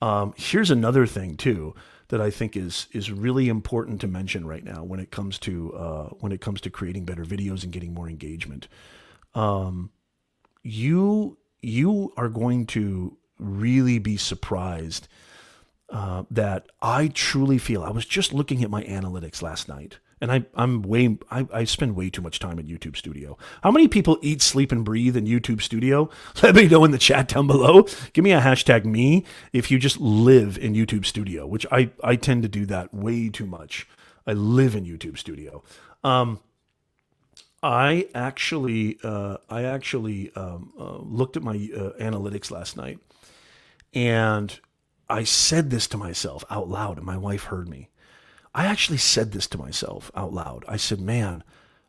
[0.01, 1.75] Um, here's another thing too
[2.09, 5.73] that I think is is really important to mention right now when it comes to
[5.73, 8.69] uh, when it comes to creating better videos and getting more engagement.
[9.35, 9.91] Um,
[10.63, 15.09] you you are going to really be surprised
[15.89, 17.83] uh, that I truly feel.
[17.83, 21.65] I was just looking at my analytics last night and I, I'm way, I, I
[21.65, 23.37] spend way too much time in YouTube Studio.
[23.65, 26.09] How many people eat, sleep, and breathe in YouTube Studio?
[26.45, 27.89] Let me know in the chat down below.
[28.13, 32.15] Give me a hashtag me if you just live in YouTube Studio, which I, I
[32.15, 33.89] tend to do that way too much.
[34.25, 35.65] I live in YouTube Studio.
[36.05, 36.39] Um,
[37.61, 43.01] I actually, uh, I actually um, uh, looked at my uh, analytics last night,
[43.93, 44.57] and
[45.09, 47.89] I said this to myself out loud, and my wife heard me.
[48.55, 50.65] I actually said this to myself out loud.
[50.69, 51.43] I said, man,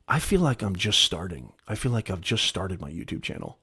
[0.07, 1.53] I feel like I'm just starting.
[1.67, 3.59] I feel like I've just started my YouTube channel.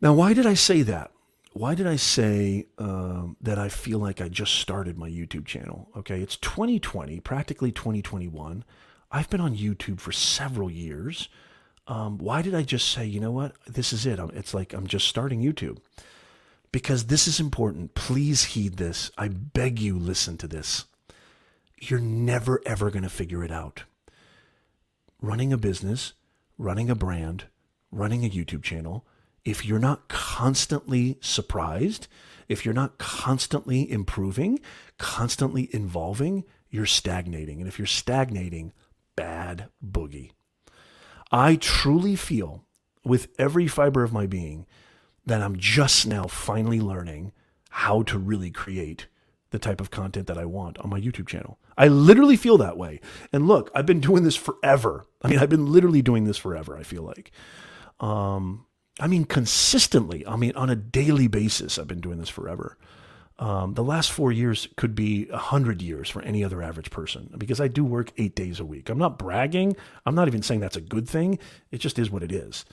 [0.00, 1.10] Now, why did I say that?
[1.54, 5.88] Why did I say um, that I feel like I just started my YouTube channel?
[5.96, 8.64] Okay, it's 2020, practically 2021.
[9.10, 11.28] I've been on YouTube for several years.
[11.86, 13.56] Um, why did I just say, you know what?
[13.66, 14.20] This is it.
[14.34, 15.78] It's like I'm just starting YouTube.
[16.70, 17.94] Because this is important.
[17.94, 19.10] Please heed this.
[19.16, 20.84] I beg you, listen to this
[21.80, 23.84] you're never, ever going to figure it out.
[25.20, 26.14] Running a business,
[26.56, 27.44] running a brand,
[27.90, 29.06] running a YouTube channel,
[29.44, 32.06] if you're not constantly surprised,
[32.48, 34.60] if you're not constantly improving,
[34.98, 37.60] constantly involving, you're stagnating.
[37.60, 38.72] And if you're stagnating,
[39.16, 40.32] bad boogie.
[41.30, 42.64] I truly feel
[43.04, 44.66] with every fiber of my being
[45.26, 47.32] that I'm just now finally learning
[47.70, 49.06] how to really create
[49.50, 51.58] the type of content that I want on my YouTube channel.
[51.76, 53.00] I literally feel that way.
[53.32, 55.06] And look, I've been doing this forever.
[55.22, 57.30] I mean, I've been literally doing this forever, I feel like.
[58.00, 58.66] Um,
[59.00, 62.76] I mean, consistently, I mean, on a daily basis, I've been doing this forever.
[63.38, 67.32] Um, the last four years could be a hundred years for any other average person
[67.38, 68.88] because I do work eight days a week.
[68.88, 69.76] I'm not bragging.
[70.04, 71.38] I'm not even saying that's a good thing.
[71.70, 72.64] It just is what it is.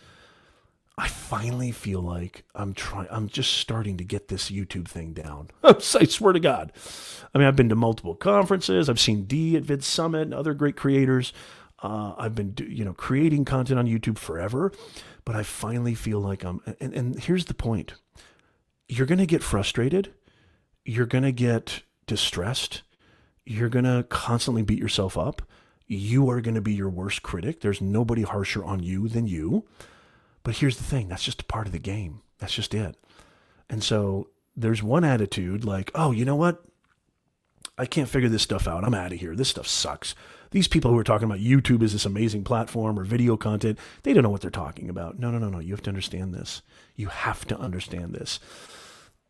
[0.98, 3.08] I finally feel like I'm trying.
[3.12, 5.50] I'm just starting to get this YouTube thing down.
[5.64, 6.72] I swear to God.
[7.34, 8.88] I mean, I've been to multiple conferences.
[8.89, 11.34] I've seen D at Vid Summit and other great creators.
[11.84, 14.72] Uh, I've been, you know, creating content on YouTube forever,
[15.26, 16.62] but I finally feel like I'm.
[16.80, 17.96] And, and here's the point:
[18.88, 20.14] you're going to get frustrated.
[20.86, 22.84] You're going to get distressed.
[23.46, 25.41] You're going to constantly beat yourself up.
[25.88, 27.60] You are going to be your worst critic.
[27.60, 29.66] There's nobody harsher on you than you.
[30.46, 32.22] But here's the thing that's just a part of the game.
[32.38, 32.96] That's just it.
[33.68, 36.64] And so there's one attitude like, oh, you know what?
[37.80, 38.86] I can't figure this stuff out.
[38.86, 39.36] I'm out of here.
[39.36, 40.14] This stuff sucks.
[40.52, 44.14] These people who are talking about YouTube is this amazing platform or video content, they
[44.14, 45.18] don't know what they're talking about.
[45.18, 45.60] No, no, no, no.
[45.60, 46.62] You have to understand this.
[46.96, 48.39] You have to understand this.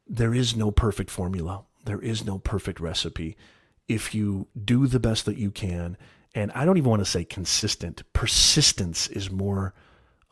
[0.06, 3.38] There is no perfect formula, there is no perfect recipe.
[3.88, 5.96] If you do the best that you can,
[6.36, 9.74] and I don't even want to say consistent, persistence is more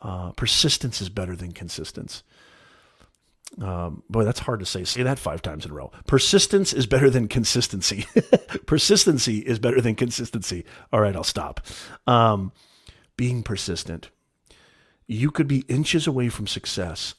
[0.04, 2.22] Uh, persistence is better than consistence.
[3.60, 4.84] Um, boy, that's hard to say.
[4.84, 5.90] Say that five times in a row.
[6.06, 8.04] Persistence is better than consistency.
[8.66, 10.66] Persistency is better than consistency.
[10.92, 11.60] All right, I'll stop.
[12.06, 12.52] Um,
[13.16, 14.10] being persistent.
[15.06, 17.14] You could be inches away from success.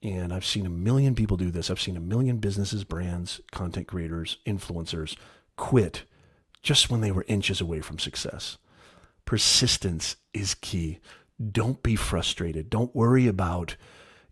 [0.00, 1.70] And I've seen a million people do this.
[1.70, 5.16] I've seen a million businesses, brands, content creators, influencers
[5.56, 6.04] quit
[6.62, 8.58] just when they were inches away from success.
[9.24, 11.00] Persistence is key.
[11.40, 12.70] Don't be frustrated.
[12.70, 13.76] Don't worry about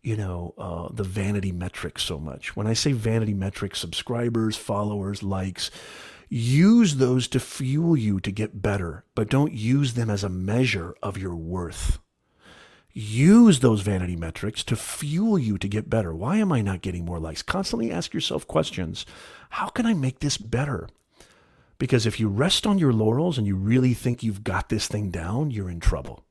[0.07, 2.55] you know, uh, the vanity metrics so much.
[2.55, 5.69] When I say vanity metrics, subscribers, followers, likes,
[6.29, 10.95] use those to fuel you to get better, but don't use them as a measure
[11.03, 11.99] of your worth.
[12.93, 16.15] Use those vanity metrics to fuel you to get better.
[16.15, 17.43] Why am I not getting more likes?
[17.43, 19.07] Constantly ask yourself questions.
[19.51, 20.89] How can I make this better?
[21.79, 25.11] Because if you rest on your laurels and you really think you've got this thing
[25.11, 26.26] down, you're in trouble.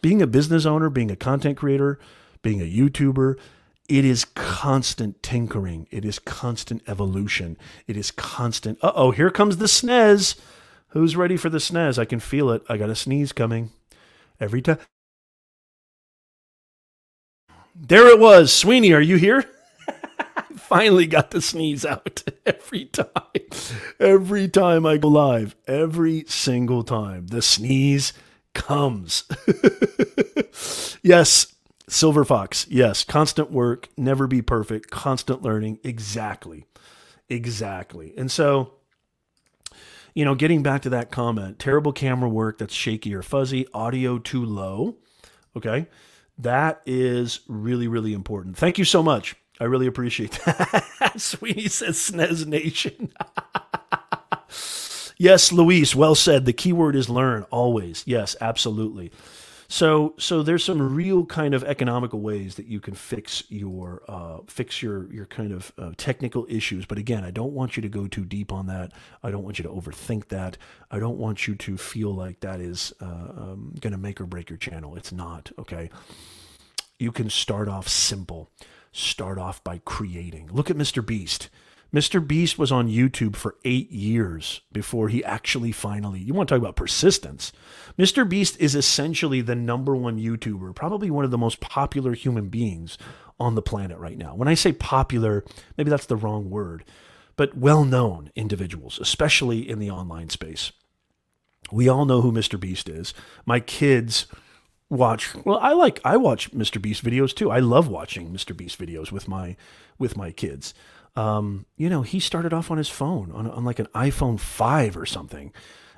[0.00, 1.98] Being a business owner, being a content creator,
[2.42, 3.38] being a YouTuber,
[3.88, 5.86] it is constant tinkering.
[5.90, 7.56] It is constant evolution.
[7.86, 8.78] It is constant.
[8.82, 10.38] Uh oh, here comes the snez.
[10.88, 11.98] Who's ready for the snez?
[11.98, 12.62] I can feel it.
[12.68, 13.70] I got a sneeze coming.
[14.40, 14.78] Every time.
[17.74, 18.52] There it was.
[18.52, 19.44] Sweeney, are you here?
[20.68, 23.08] finally got the sneeze out every time.
[23.98, 28.12] Every time I go live, every single time, the sneeze
[28.54, 29.24] comes.
[31.02, 31.54] yes,
[31.88, 33.04] Silver Fox, yes.
[33.04, 35.78] Constant work, never be perfect, constant learning.
[35.82, 36.66] Exactly.
[37.28, 38.14] Exactly.
[38.16, 38.74] And so,
[40.14, 44.18] you know, getting back to that comment, terrible camera work that's shaky or fuzzy, audio
[44.18, 44.96] too low.
[45.56, 45.86] Okay.
[46.38, 48.56] That is really, really important.
[48.56, 49.34] Thank you so much.
[49.60, 51.14] I really appreciate that.
[51.16, 53.12] Sweeney says SNES Nation.
[55.18, 56.44] yes, Luis, well said.
[56.44, 58.02] The key word is learn always.
[58.06, 59.12] Yes, absolutely.
[59.70, 64.38] So so there's some real kind of economical ways that you can fix your uh,
[64.46, 66.86] fix your your kind of uh, technical issues.
[66.86, 68.92] But again, I don't want you to go too deep on that.
[69.22, 70.56] I don't want you to overthink that.
[70.90, 74.26] I don't want you to feel like that is uh, um, going to make or
[74.26, 74.96] break your channel.
[74.96, 75.52] It's not.
[75.58, 75.90] Okay.
[76.98, 78.50] You can start off simple.
[78.90, 80.48] Start off by creating.
[80.50, 81.04] Look at Mr.
[81.04, 81.50] Beast.
[81.92, 82.26] Mr.
[82.26, 86.20] Beast was on YouTube for eight years before he actually finally.
[86.20, 87.50] You want to talk about persistence?
[87.98, 88.28] Mr.
[88.28, 92.98] Beast is essentially the number one YouTuber, probably one of the most popular human beings
[93.40, 94.34] on the planet right now.
[94.34, 95.44] When I say popular,
[95.78, 96.84] maybe that's the wrong word,
[97.36, 100.72] but well known individuals, especially in the online space.
[101.72, 102.60] We all know who Mr.
[102.60, 103.14] Beast is.
[103.46, 104.26] My kids
[104.90, 108.78] watch well i like i watch mr beast videos too i love watching mr beast
[108.78, 109.54] videos with my
[109.98, 110.72] with my kids
[111.18, 114.96] um, you know, he started off on his phone on, on like an iPhone 5
[114.96, 115.52] or something.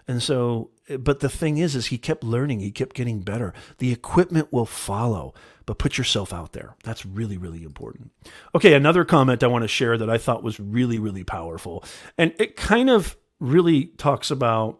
[0.08, 3.52] And so, but the thing is, is he kept learning, he kept getting better.
[3.78, 5.34] The equipment will follow,
[5.66, 6.74] but put yourself out there.
[6.84, 8.12] That's really, really important.
[8.54, 11.84] Okay, another comment I want to share that I thought was really, really powerful.
[12.16, 14.78] And it kind of really talks about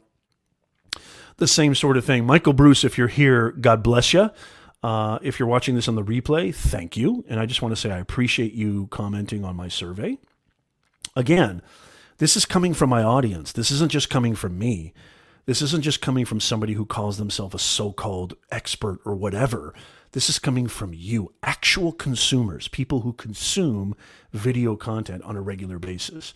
[1.37, 2.25] the same sort of thing.
[2.25, 4.31] Michael Bruce, if you're here, God bless you.
[4.83, 7.27] Uh, if you're watching this on the replay, thank you.
[7.29, 10.17] And I just want to say I appreciate you commenting on my survey.
[11.17, 11.63] Again,
[12.19, 13.53] this is coming from my audience.
[13.53, 14.93] This isn't just coming from me.
[15.47, 19.75] This isn't just coming from somebody who calls themselves a so called expert or whatever.
[20.13, 23.95] This is coming from you, actual consumers, people who consume
[24.33, 26.35] video content on a regular basis.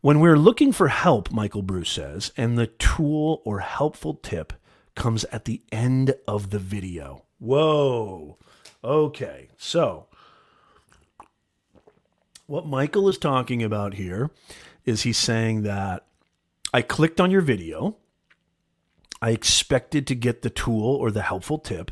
[0.00, 4.52] When we're looking for help, Michael Bruce says, and the tool or helpful tip
[4.94, 7.24] comes at the end of the video.
[7.38, 8.36] Whoa.
[8.82, 9.48] Okay.
[9.56, 10.08] So,
[12.46, 14.30] what Michael is talking about here
[14.84, 16.04] is he's saying that
[16.72, 17.96] I clicked on your video.
[19.22, 21.90] I expected to get the tool or the helpful tip,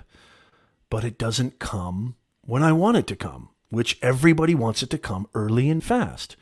[0.91, 4.99] but it doesn't come when I want it to come, which everybody wants it to
[4.99, 6.37] come early and fast.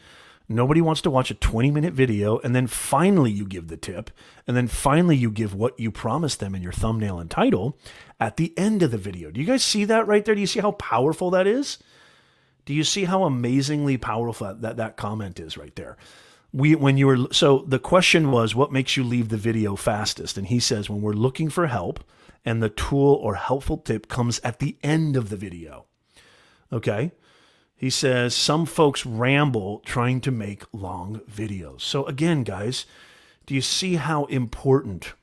[0.48, 4.10] Nobody wants to watch a 20 minute video and then finally you give the tip
[4.48, 7.78] and then finally you give what you promised them in your thumbnail and title
[8.18, 9.30] at the end of the video.
[9.30, 10.34] Do you guys see that right there?
[10.34, 11.78] Do you see how powerful that is?
[12.64, 15.96] Do you see how amazingly powerful that, that comment is right there?
[16.52, 20.36] We when you were so the question was what makes you leave the video fastest?
[20.36, 22.02] And he says when we're looking for help
[22.44, 25.86] and the tool or helpful tip comes at the end of the video.
[26.72, 27.12] Okay?
[27.76, 31.82] He says some folks ramble trying to make long videos.
[31.82, 32.84] So again, guys,
[33.46, 35.14] do you see how important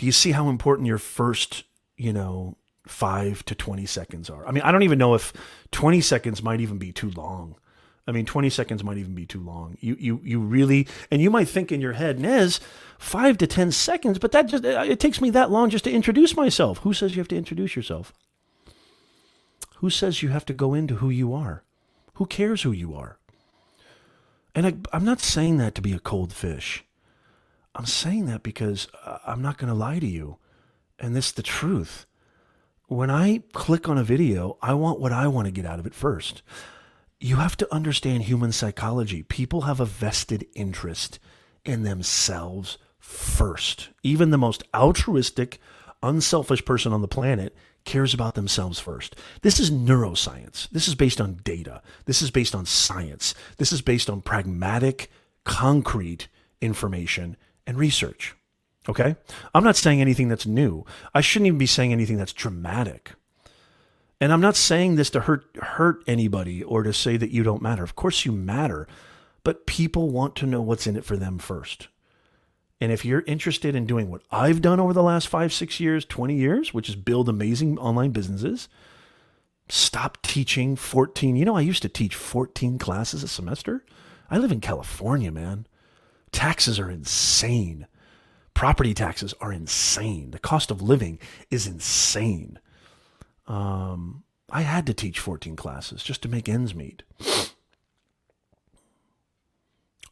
[0.00, 1.64] do you see how important your first,
[1.98, 2.56] you know,
[2.90, 4.46] five to 20 seconds are.
[4.46, 5.32] I mean, I don't even know if
[5.72, 7.54] 20 seconds might even be too long.
[8.06, 9.76] I mean, 20 seconds might even be too long.
[9.80, 12.58] You, you, you really, and you might think in your head, Nez,
[12.98, 16.34] five to 10 seconds, but that just, it takes me that long just to introduce
[16.34, 16.78] myself.
[16.78, 18.12] Who says you have to introduce yourself?
[19.76, 21.62] Who says you have to go into who you are?
[22.14, 23.18] Who cares who you are?
[24.54, 26.84] And I, I'm not saying that to be a cold fish.
[27.74, 30.38] I'm saying that because uh, I'm not going to lie to you.
[30.98, 32.06] And this is the truth.
[32.90, 35.86] When I click on a video, I want what I want to get out of
[35.86, 36.42] it first
[37.20, 39.22] you have to understand human psychology.
[39.22, 41.18] People have a vested interest
[41.64, 43.90] in themselves first.
[44.02, 45.60] Even the most altruistic,
[46.02, 49.16] unselfish person on the planet cares about themselves first.
[49.42, 50.68] This is neuroscience.
[50.70, 51.82] This is based on data.
[52.06, 53.34] This is based on science.
[53.58, 55.10] This is based on pragmatic,
[55.44, 56.28] concrete
[56.62, 57.36] information
[57.66, 58.34] and research.
[58.90, 59.14] Okay?
[59.54, 60.84] I'm not saying anything that's new.
[61.14, 63.12] I shouldn't even be saying anything that's dramatic.
[64.20, 67.62] And I'm not saying this to hurt hurt anybody or to say that you don't
[67.62, 67.84] matter.
[67.84, 68.88] Of course you matter,
[69.44, 71.88] but people want to know what's in it for them first.
[72.80, 76.04] And if you're interested in doing what I've done over the last 5, 6 years,
[76.04, 78.68] 20 years, which is build amazing online businesses,
[79.68, 81.36] stop teaching 14.
[81.36, 83.84] You know, I used to teach 14 classes a semester.
[84.30, 85.66] I live in California, man.
[86.32, 87.86] Taxes are insane.
[88.54, 90.30] Property taxes are insane.
[90.32, 91.18] The cost of living
[91.50, 92.58] is insane.
[93.46, 97.02] Um, I had to teach 14 classes just to make ends meet.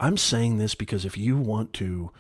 [0.01, 2.11] I'm saying this because if you want to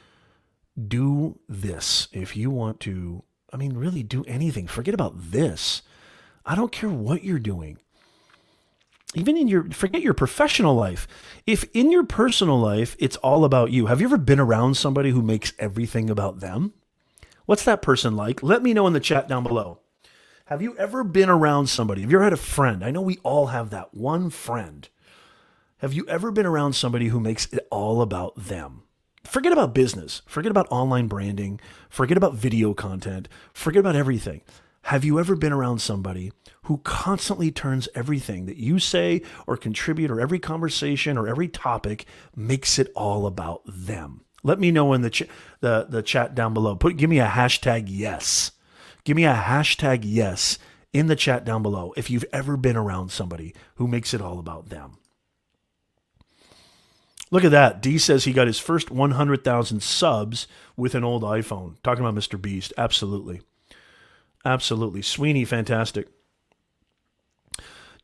[0.86, 5.82] do this, if you want to, I mean, really do anything, forget about this.
[6.44, 7.78] I don't care what you're doing.
[9.14, 11.08] Even in your, forget your professional life.
[11.46, 13.86] If in your personal life, it's all about you.
[13.86, 16.74] Have you ever been around somebody who makes everything about them?
[17.46, 18.42] What's that person like?
[18.42, 19.80] Let me know in the chat down below.
[20.46, 22.02] Have you ever been around somebody?
[22.02, 22.84] Have you ever had a friend?
[22.84, 24.88] I know we all have that one friend.
[25.78, 28.82] Have you ever been around somebody who makes it all about them?
[29.24, 30.22] Forget about business.
[30.26, 31.60] Forget about online branding.
[31.88, 33.28] Forget about video content.
[33.52, 34.42] Forget about everything.
[34.88, 36.32] Have you ever been around somebody
[36.62, 42.06] who constantly turns everything that you say or contribute or every conversation or every topic
[42.34, 44.24] makes it all about them?
[44.42, 45.28] Let me know in the ch-
[45.60, 46.74] the the chat down below.
[46.74, 48.52] Put give me a hashtag yes.
[49.04, 50.58] Give me a hashtag yes
[50.94, 54.38] in the chat down below if you've ever been around somebody who makes it all
[54.38, 54.96] about them.
[57.30, 57.82] Look at that.
[57.82, 60.46] D says he got his first 100,000 subs
[60.78, 61.74] with an old iPhone.
[61.82, 62.40] Talking about Mr.
[62.40, 62.72] Beast.
[62.78, 63.42] Absolutely.
[64.44, 65.02] Absolutely.
[65.02, 66.08] Sweeney, fantastic.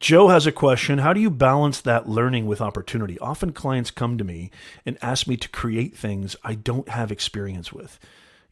[0.01, 0.99] Joe has a question.
[0.99, 3.18] How do you balance that learning with opportunity?
[3.20, 4.51] Often clients come to me
[4.85, 7.99] and ask me to create things I don't have experience with.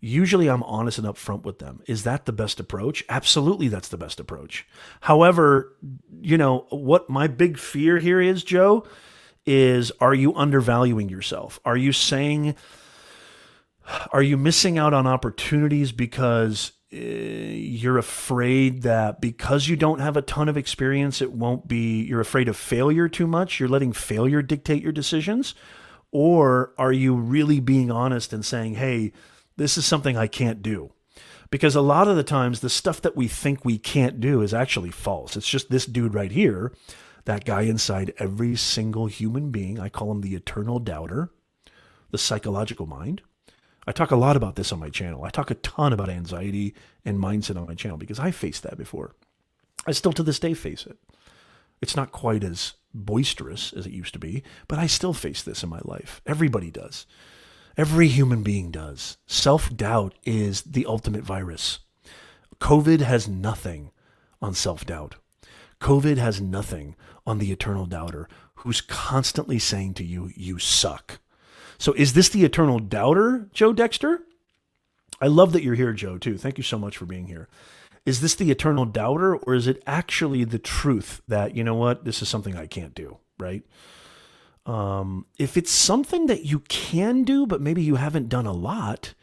[0.01, 1.83] Usually I'm honest and upfront with them.
[1.87, 3.05] Is that the best approach?
[3.09, 4.67] Absolutely, that's the best approach.
[5.03, 5.77] However,
[6.21, 8.87] you know, what my big fear here is, Joe,
[9.45, 11.61] is are you undervaluing yourself?
[11.65, 12.55] Are you saying,
[14.13, 20.17] are you missing out on opportunities because Eh, you're afraid that because you don't have
[20.17, 23.59] a ton of experience, it won't be, you're afraid of failure too much?
[23.59, 25.55] You're letting failure dictate your decisions?
[26.11, 29.13] Or are you really being honest and saying, hey,
[29.57, 30.93] this is something I can't do.
[31.51, 34.55] Because a lot of the times, the stuff that we think we can't do is
[34.55, 35.37] actually false.
[35.37, 36.73] It's just this dude right here,
[37.27, 39.79] that guy inside every single human being.
[39.79, 41.31] I call him the eternal doubter,
[42.11, 43.23] the psychological mind.
[43.87, 45.25] I talk a lot about this on my channel.
[45.25, 46.75] I talk a ton about anxiety
[47.05, 49.15] and mindset on my channel because I faced that before.
[49.87, 50.99] I still to this day face it.
[51.81, 55.65] It's not quite as boisterous as it used to be, but I still face this
[55.65, 56.21] in my life.
[56.27, 57.07] Everybody does.
[57.77, 59.17] Every human being does.
[59.27, 61.81] Self doubt is the ultimate virus.
[62.61, 63.91] COVID has nothing
[64.41, 65.17] on self doubt.
[65.81, 66.95] COVID has nothing
[67.27, 71.19] on the eternal doubter who's constantly saying to you, you suck.
[71.83, 74.23] So is this the eternal doubter, Joe Dexter?
[75.21, 76.39] I love that you're here, Joe, too.
[76.39, 77.49] Thank you so much for being here.
[78.07, 82.05] Is this the eternal doubter, or is it actually the truth that, you know what,
[82.05, 83.65] this is something I can't do, right?
[84.65, 89.15] Um, if it's something that you can do, but maybe you haven't done a lot,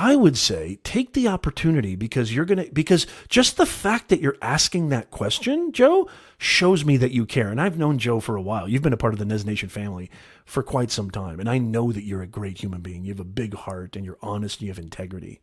[0.00, 4.20] I would say take the opportunity because you're going to, because just the fact that
[4.20, 7.48] you're asking that question, Joe, shows me that you care.
[7.48, 8.68] And I've known Joe for a while.
[8.68, 10.08] You've been a part of the Nez Nation family
[10.44, 11.40] for quite some time.
[11.40, 13.02] And I know that you're a great human being.
[13.02, 15.40] You have a big heart and you're honest and you have integrity.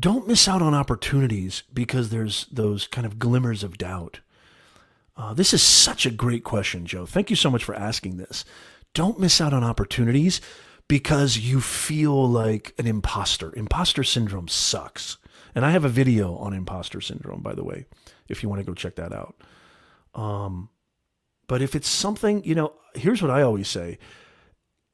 [0.00, 4.20] Don't miss out on opportunities because there's those kind of glimmers of doubt.
[5.18, 7.04] Uh, this is such a great question, Joe.
[7.04, 8.46] Thank you so much for asking this.
[8.94, 10.40] Don't miss out on opportunities
[10.88, 13.54] because you feel like an imposter.
[13.54, 15.18] Imposter syndrome sucks.
[15.54, 17.86] And I have a video on imposter syndrome, by the way,
[18.28, 19.36] if you want to go check that out.
[20.14, 20.70] Um,
[21.46, 23.98] But if it's something, you know, here's what I always say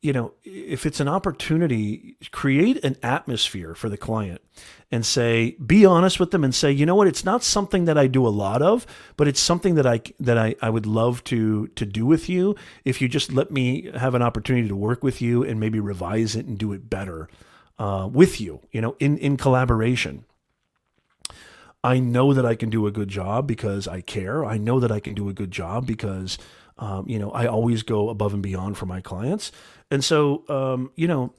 [0.04, 4.42] you know, if it's an opportunity, create an atmosphere for the client
[4.92, 7.96] and say, be honest with them and say, you know what, it's not something that
[7.96, 8.86] I do a lot of,
[9.16, 12.54] but it's something that I that I, I would love to to do with you.
[12.84, 16.36] If you just let me have an opportunity to work with you and maybe revise
[16.36, 17.30] it and do it better
[17.78, 20.26] uh, with you, you know, in in collaboration.
[21.82, 24.44] I know that I can do a good job because I care.
[24.44, 26.36] I know that I can do a good job because
[26.78, 29.52] um, you know, I always go above and beyond for my clients.
[29.90, 31.32] And so, um, you know,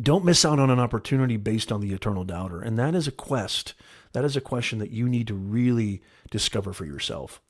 [0.00, 2.60] don't miss out on an opportunity based on the eternal doubter.
[2.60, 3.74] And that is a quest.
[4.12, 7.40] That is a question that you need to really discover for yourself.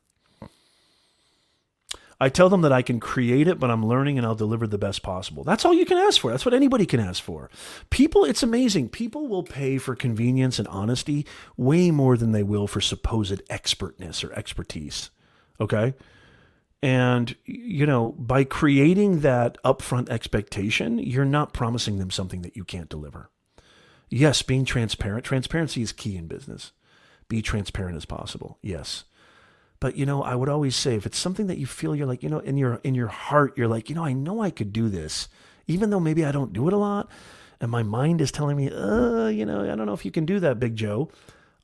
[2.20, 4.78] I tell them that I can create it, but I'm learning and I'll deliver the
[4.78, 5.44] best possible.
[5.44, 6.32] That's all you can ask for.
[6.32, 7.48] That's what anybody can ask for.
[7.90, 8.88] People, it's amazing.
[8.88, 11.26] People will pay for convenience and honesty
[11.56, 15.10] way more than they will for supposed expertness or expertise.
[15.60, 15.94] Okay?
[16.82, 22.64] And, you know, by creating that upfront expectation, you're not promising them something that you
[22.64, 23.30] can't deliver.
[24.08, 25.24] Yes, being transparent.
[25.24, 26.72] Transparency is key in business.
[27.28, 28.58] Be transparent as possible.
[28.62, 29.04] Yes.
[29.80, 32.22] But you know, I would always say if it's something that you feel you're like,
[32.22, 34.72] you know, in your in your heart, you're like, you know, I know I could
[34.72, 35.28] do this,
[35.66, 37.08] even though maybe I don't do it a lot,
[37.60, 40.26] and my mind is telling me, uh, you know, I don't know if you can
[40.26, 41.10] do that, Big Joe.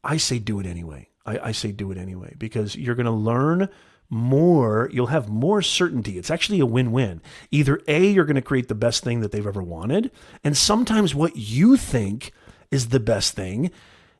[0.05, 1.09] I say do it anyway.
[1.27, 3.69] I, I say do it anyway because you're gonna learn
[4.15, 6.17] more, you'll have more certainty.
[6.17, 7.21] It's actually a win win.
[7.51, 10.11] Either A, you're going to create the best thing that they've ever wanted.
[10.43, 12.33] And sometimes what you think
[12.71, 13.71] is the best thing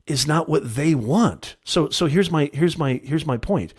[0.07, 1.57] is not what they want.
[1.65, 3.73] So so here's my here's my here's my point.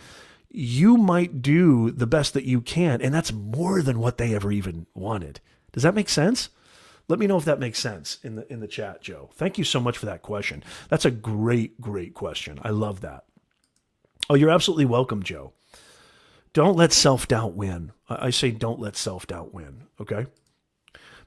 [0.50, 4.50] You might do the best that you can and that's more than what they ever
[4.50, 5.40] even wanted.
[5.72, 6.48] Does that make sense?
[7.08, 9.30] Let me know if that makes sense in the in the chat, Joe.
[9.34, 10.64] Thank you so much for that question.
[10.88, 12.58] That's a great great question.
[12.62, 13.24] I love that.
[14.28, 15.52] Oh, you're absolutely welcome, Joe.
[16.56, 17.92] Don't let self doubt win.
[18.08, 19.82] I say don't let self doubt win.
[20.00, 20.24] Okay.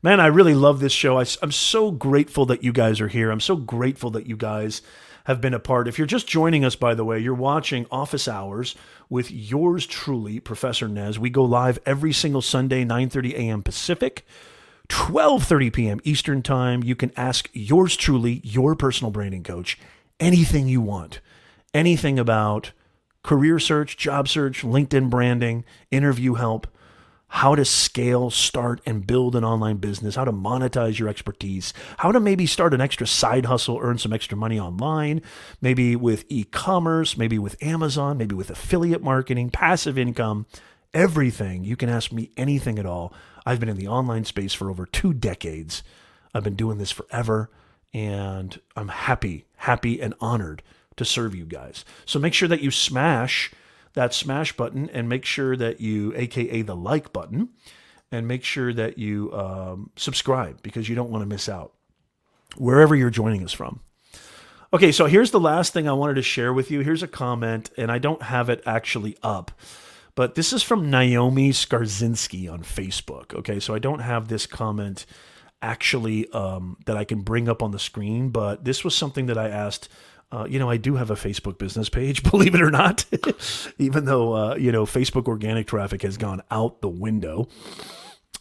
[0.01, 1.19] Man, I really love this show.
[1.19, 3.29] I, am so grateful that you guys are here.
[3.29, 4.81] I'm so grateful that you guys
[5.25, 5.87] have been a part.
[5.87, 8.75] If you're just joining us, by the way, you're watching Office Hours
[9.07, 11.19] with yours truly, Professor Nez.
[11.19, 13.61] We go live every single Sunday, 9:30 a.m.
[13.61, 14.25] Pacific,
[14.87, 15.99] 12:30 p.m.
[16.03, 16.81] Eastern Time.
[16.81, 19.77] You can ask yours truly, your personal branding coach,
[20.19, 21.19] anything you want,
[21.71, 22.71] anything about
[23.29, 26.65] career search, job search, LinkedIn branding, interview help,
[27.27, 32.11] how to scale, start, and build an online business, how to monetize your expertise, how
[32.11, 35.21] to maybe start an extra side hustle, earn some extra money online,
[35.61, 40.47] maybe with e commerce, maybe with Amazon, maybe with affiliate marketing, passive income,
[40.91, 41.63] everything.
[41.63, 43.13] You can ask me anything at all.
[43.45, 45.83] I've been in the online space for over two decades.
[46.33, 47.51] I've been doing this forever,
[47.93, 50.63] and I'm happy, happy, and honored
[50.99, 51.83] to serve you guys.
[52.05, 53.51] So make sure that you smash
[53.93, 57.49] that smash button and make sure that you, AKA the like button,
[58.11, 61.73] and make sure that you um, subscribe because you don't want to miss out
[62.57, 63.81] wherever you're joining us from.
[64.71, 66.81] Okay, so here's the last thing I wanted to share with you.
[66.81, 69.51] Here's a comment, and I don't have it actually up,
[70.15, 73.33] but this is from Naomi Skarzinski on Facebook.
[73.33, 75.05] Okay, so I don't have this comment
[75.61, 79.37] actually um, that I can bring up on the screen, but this was something that
[79.37, 79.89] I asked
[80.31, 83.05] uh, you know, I do have a Facebook business page, believe it or not,
[83.77, 87.47] even though, uh, you know, Facebook organic traffic has gone out the window.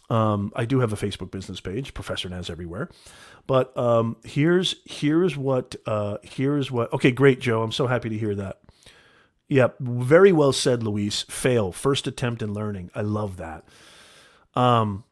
[0.09, 2.89] Um, I do have a Facebook business page, Professor Nez everywhere.
[3.45, 6.91] But um, here's here's what uh, here's what.
[6.93, 7.63] Okay, great, Joe.
[7.63, 8.59] I'm so happy to hear that.
[9.47, 11.23] Yep, very well said, Luis.
[11.23, 12.91] Fail first attempt in learning.
[12.93, 13.65] I love that.
[14.55, 15.03] Um,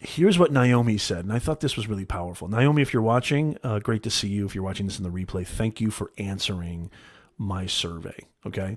[0.00, 2.48] here's what Naomi said, and I thought this was really powerful.
[2.48, 4.46] Naomi, if you're watching, uh, great to see you.
[4.46, 6.90] If you're watching this in the replay, thank you for answering
[7.36, 8.26] my survey.
[8.46, 8.76] Okay.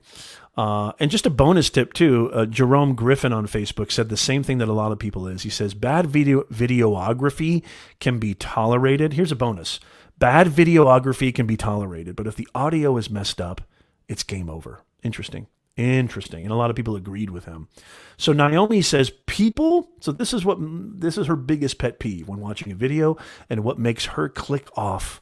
[0.56, 2.30] Uh, and just a bonus tip too.
[2.34, 5.44] Uh, Jerome Griffin on Facebook said the same thing that a lot of people is.
[5.44, 7.64] He says bad video videography
[8.00, 9.14] can be tolerated.
[9.14, 9.80] Here's a bonus:
[10.20, 13.62] bad videography can be tolerated, but if the audio is messed up,
[14.08, 14.82] it's game over.
[15.04, 15.48] Interesting.
[15.78, 16.44] Interesting.
[16.44, 17.68] And a lot of people agreed with him.
[18.18, 22.40] So Naomi says people, so this is what this is her biggest pet peeve when
[22.40, 23.18] watching a video
[23.50, 25.22] and what makes her click off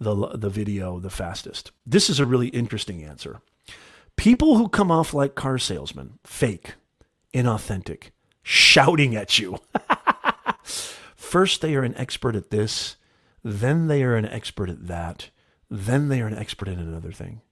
[0.00, 1.70] the the video the fastest.
[1.86, 3.40] This is a really interesting answer.
[4.16, 6.74] People who come off like car salesmen, fake,
[7.34, 8.10] inauthentic,
[8.42, 9.58] shouting at you.
[11.14, 12.96] First they are an expert at this,
[13.44, 15.30] then they are an expert at that,
[15.70, 17.42] then they are an expert in another thing.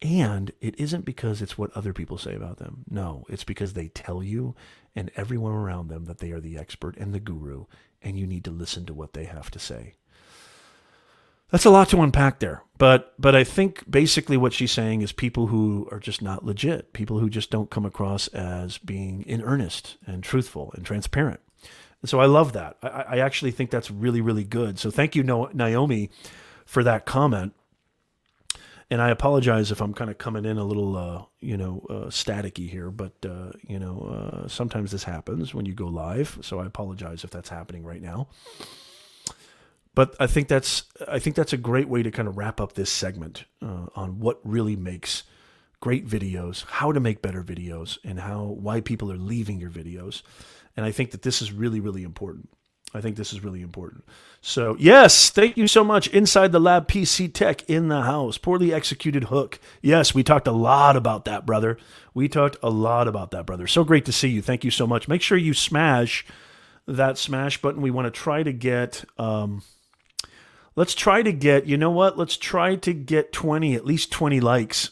[0.00, 2.84] And it isn't because it's what other people say about them.
[2.88, 4.54] No, it's because they tell you
[4.94, 7.64] and everyone around them that they are the expert and the guru,
[8.02, 9.94] and you need to listen to what they have to say.
[11.50, 12.62] That's a lot to unpack there.
[12.76, 16.92] But but I think basically what she's saying is people who are just not legit,
[16.92, 21.40] people who just don't come across as being in earnest and truthful and transparent.
[22.02, 22.76] And so I love that.
[22.82, 24.78] I, I actually think that's really really good.
[24.78, 26.10] So thank you, Naomi,
[26.64, 27.54] for that comment.
[28.90, 32.06] And I apologize if I'm kind of coming in a little, uh, you know, uh,
[32.06, 34.00] staticky here, but uh, you know,
[34.44, 36.38] uh, sometimes this happens when you go live.
[36.40, 38.28] So I apologize if that's happening right now.
[39.94, 42.74] But I think that's I think that's a great way to kind of wrap up
[42.74, 45.24] this segment uh, on what really makes
[45.80, 50.22] great videos, how to make better videos, and how why people are leaving your videos.
[50.76, 52.48] And I think that this is really really important.
[52.94, 54.04] I think this is really important.
[54.40, 56.08] So, yes, thank you so much.
[56.08, 58.38] Inside the Lab PC Tech in the house.
[58.38, 59.58] Poorly executed hook.
[59.82, 61.76] Yes, we talked a lot about that, brother.
[62.14, 63.66] We talked a lot about that, brother.
[63.66, 64.40] So great to see you.
[64.40, 65.06] Thank you so much.
[65.06, 66.24] Make sure you smash
[66.86, 67.82] that smash button.
[67.82, 69.04] We want to try to get.
[69.18, 69.62] Um,
[70.74, 72.16] let's try to get, you know what?
[72.16, 74.90] Let's try to get 20, at least 20 likes.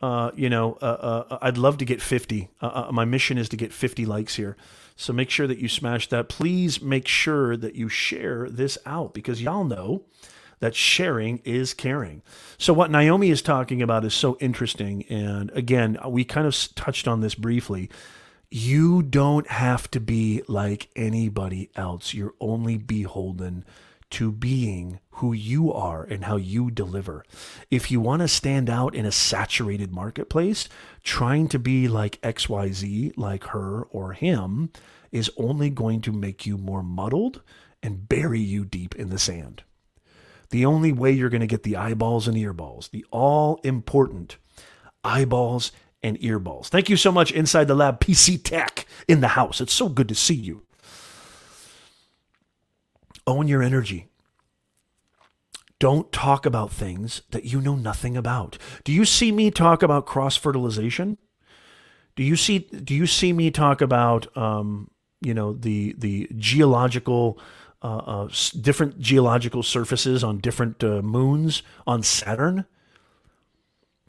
[0.00, 2.48] Uh, you know, uh, uh, I'd love to get 50.
[2.60, 4.56] Uh, uh, my mission is to get 50 likes here.
[4.96, 6.28] So make sure that you smash that.
[6.28, 10.04] Please make sure that you share this out because y'all know
[10.60, 12.22] that sharing is caring.
[12.58, 15.04] So, what Naomi is talking about is so interesting.
[15.08, 17.90] And again, we kind of touched on this briefly.
[18.50, 23.64] You don't have to be like anybody else, you're only beholden
[24.10, 27.24] to being who you are and how you deliver.
[27.70, 30.68] If you want to stand out in a saturated marketplace,
[31.02, 34.70] trying to be like XYZ, like her or him,
[35.12, 37.42] is only going to make you more muddled
[37.82, 39.62] and bury you deep in the sand.
[40.50, 44.36] The only way you're going to get the eyeballs and earballs, the all important
[45.04, 46.66] eyeballs and earballs.
[46.66, 49.60] Thank you so much, Inside the Lab PC Tech in the house.
[49.60, 50.62] It's so good to see you.
[53.30, 54.08] Own your energy.
[55.78, 58.58] Don't talk about things that you know nothing about.
[58.82, 61.16] Do you see me talk about cross fertilization?
[62.16, 67.38] Do you see do you see me talk about um, you know the the geological
[67.82, 68.28] uh, uh,
[68.60, 72.66] different geological surfaces on different uh, moons on Saturn?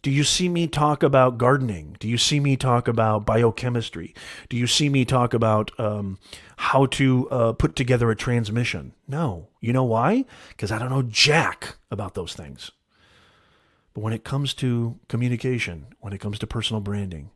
[0.02, 1.95] Do you see me talk about gardening?
[1.99, 4.16] Do you see me talk about biochemistry?
[4.49, 6.18] Do you see me talk about um,
[6.58, 8.93] how to uh, put together a transmission?
[9.08, 9.49] No.
[9.60, 10.26] You know why?
[10.49, 12.72] Because I don't know jack about those things.
[13.93, 17.30] But when it comes to communication, when it comes to personal branding,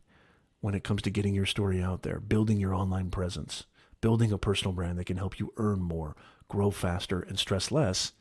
[0.60, 3.66] when it comes to getting your story out there, building your online presence,
[4.00, 6.16] building a personal brand that can help you earn more,
[6.48, 8.12] grow faster, and stress less,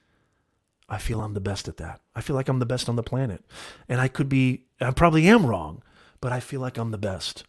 [0.88, 2.02] I feel I'm the best at that.
[2.16, 3.44] I feel like I'm the best on the planet.
[3.90, 5.82] And I could be, I probably am wrong,
[6.22, 7.44] but I feel like I'm the best.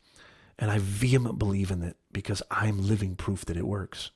[0.58, 4.10] And I vehemently believe in it because I'm living proof that it works.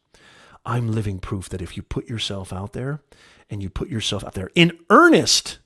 [0.65, 3.03] I'm living proof that if you put yourself out there
[3.51, 5.59] and you put yourself out there in earnest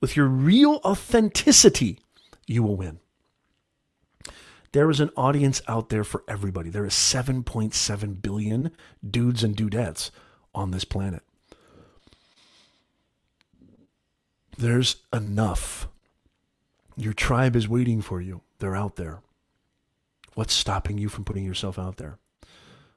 [0.00, 2.00] with your real authenticity,
[2.46, 3.00] you will win.
[4.72, 6.70] There is an audience out there for everybody.
[6.70, 8.70] There is 7.7 billion
[9.08, 10.10] dudes and dudettes
[10.54, 11.22] on this planet.
[14.62, 15.88] There's enough.
[16.96, 18.42] Your tribe is waiting for you.
[18.60, 19.18] They're out there.
[20.34, 22.18] What's stopping you from putting yourself out there?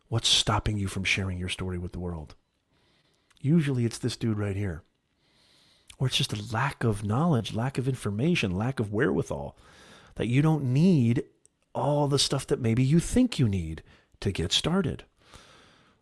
[0.08, 2.36] What's stopping you from sharing your story with the world?
[3.42, 4.84] Usually it's this dude right here.
[5.98, 9.58] Or it's just a lack of knowledge, lack of information, lack of wherewithal
[10.18, 11.24] that you don't need
[11.74, 13.82] all the stuff that maybe you think you need
[14.20, 15.04] to get started.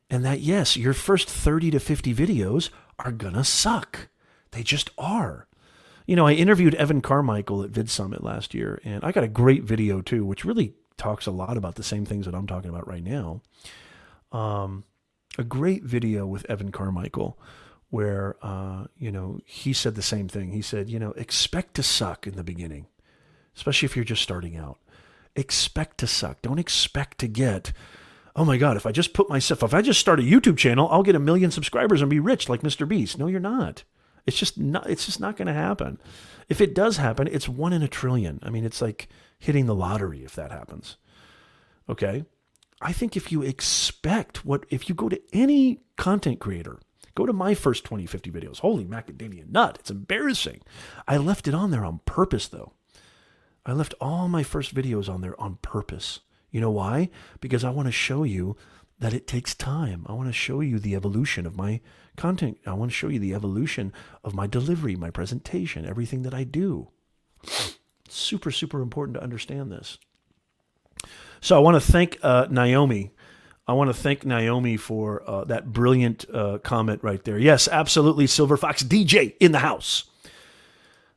[0.09, 4.09] And that, yes, your first 30 to 50 videos are to suck.
[4.51, 5.47] They just are.
[6.05, 9.29] You know, I interviewed Evan Carmichael at Vid Summit last year, and I got a
[9.29, 12.69] great video too, which really talks a lot about the same things that I'm talking
[12.69, 13.41] about right now.
[14.31, 14.83] Um,
[15.37, 17.39] a great video with Evan Carmichael
[17.89, 20.51] where, uh, you know, he said the same thing.
[20.51, 22.87] He said, you know, expect to suck in the beginning,
[23.55, 24.79] especially if you're just starting out.
[25.35, 26.41] Expect to suck.
[26.41, 27.71] Don't expect to get,
[28.35, 30.87] oh my God, if I just put myself, if I just start a YouTube channel,
[30.91, 32.87] I'll get a million subscribers and be rich like Mr.
[32.87, 33.19] Beast.
[33.19, 33.83] No, you're not.
[34.25, 34.89] It's just not.
[34.89, 35.99] It's just not going to happen.
[36.49, 38.39] If it does happen, it's one in a trillion.
[38.43, 39.07] I mean, it's like
[39.39, 40.97] hitting the lottery if that happens.
[41.89, 42.25] Okay,
[42.81, 46.79] I think if you expect what, if you go to any content creator,
[47.15, 48.59] go to my first 20, 50 videos.
[48.59, 49.77] Holy macadamia nut!
[49.79, 50.61] It's embarrassing.
[51.07, 52.73] I left it on there on purpose, though.
[53.65, 56.19] I left all my first videos on there on purpose.
[56.51, 57.09] You know why?
[57.39, 58.57] Because I want to show you
[58.99, 60.05] that it takes time.
[60.07, 61.81] I want to show you the evolution of my
[62.15, 62.57] content.
[62.65, 63.93] I want to show you the evolution
[64.23, 66.89] of my delivery, my presentation, everything that I do.
[68.07, 69.97] Super, super important to understand this.
[71.41, 73.11] So I want to thank uh, Naomi
[73.65, 77.39] I want to thank Naomi for uh, that brilliant uh, comment right there.
[77.39, 80.03] Yes, absolutely, Silver Fox DJ in the house.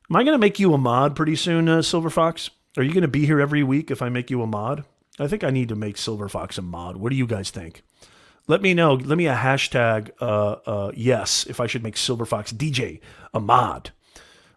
[0.08, 2.50] Am I going to make you a mod pretty soon, uh, Silver Fox?
[2.76, 4.84] Are you going to be here every week if I make you a mod?
[5.18, 6.98] I think I need to make Silver Fox a mod.
[6.98, 7.82] What do you guys think?
[8.48, 8.94] Let me know.
[8.94, 13.00] Let me a hashtag uh, uh, yes if I should make Silver Fox DJ
[13.34, 13.90] a mod.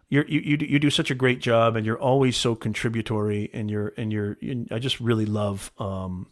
[0.08, 3.70] You're, you you you do such a great job, and you're always so contributory, and
[3.70, 4.36] you're and you're.
[4.70, 6.28] I just really love um,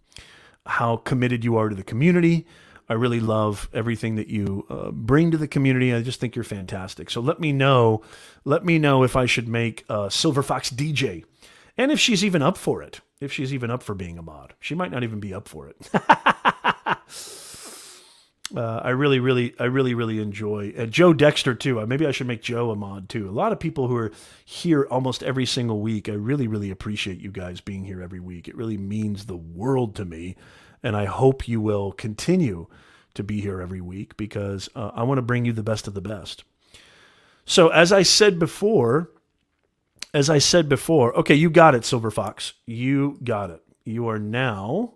[0.66, 2.46] how committed you are to the community.
[2.88, 5.92] I really love everything that you uh, bring to the community.
[5.92, 7.11] I just think you're fantastic.
[7.11, 8.02] So let me know.
[8.44, 11.24] Let me know if I should make uh, Silver Fox DJ,
[11.76, 13.00] and if she's even up for it.
[13.20, 15.68] If she's even up for being a mod, she might not even be up for
[15.68, 15.90] it.
[18.55, 21.80] Uh, I really, really, I really, really enjoy uh, Joe Dexter too.
[21.80, 23.28] Uh, maybe I should make Joe a mod too.
[23.28, 24.12] A lot of people who are
[24.44, 26.09] here almost every single week.
[26.09, 28.49] I really, really appreciate you guys being here every week.
[28.49, 30.34] It really means the world to me,
[30.82, 32.68] and I hope you will continue
[33.14, 35.94] to be here every week because uh, I want to bring you the best of
[35.94, 36.44] the best.
[37.44, 39.11] So, as I said before,
[40.14, 42.55] as I said before, okay, you got it, Silver Fox.
[42.64, 43.62] You got it.
[43.84, 44.94] You are now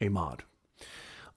[0.00, 0.42] a mod.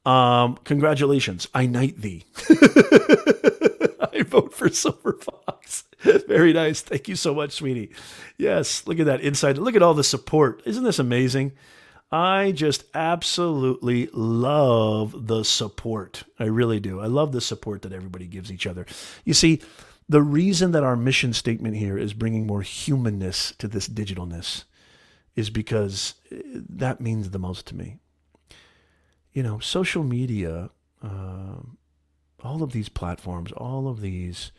[0.06, 1.48] Um, congratulations.
[1.54, 2.26] I knight thee.
[2.50, 5.84] I vote for Silver Fox.
[6.28, 6.82] Very nice.
[6.82, 7.92] Thank you so much, sweetie.
[8.38, 9.58] Yes, look at that inside.
[9.58, 10.62] Look at all the support.
[10.66, 11.52] Isn't this amazing?
[12.12, 16.24] I just absolutely love the support.
[16.40, 17.00] I really do.
[17.00, 18.88] I love the support that everybody gives each other.
[19.26, 19.62] You see,
[20.08, 24.64] the reason that our mission statement here is bringing more humanness to this digitalness
[25.36, 28.00] is because eh, that means the most to me
[29.40, 30.70] you know, social media,
[31.02, 31.62] uh,
[32.44, 34.52] all of these platforms, all of these,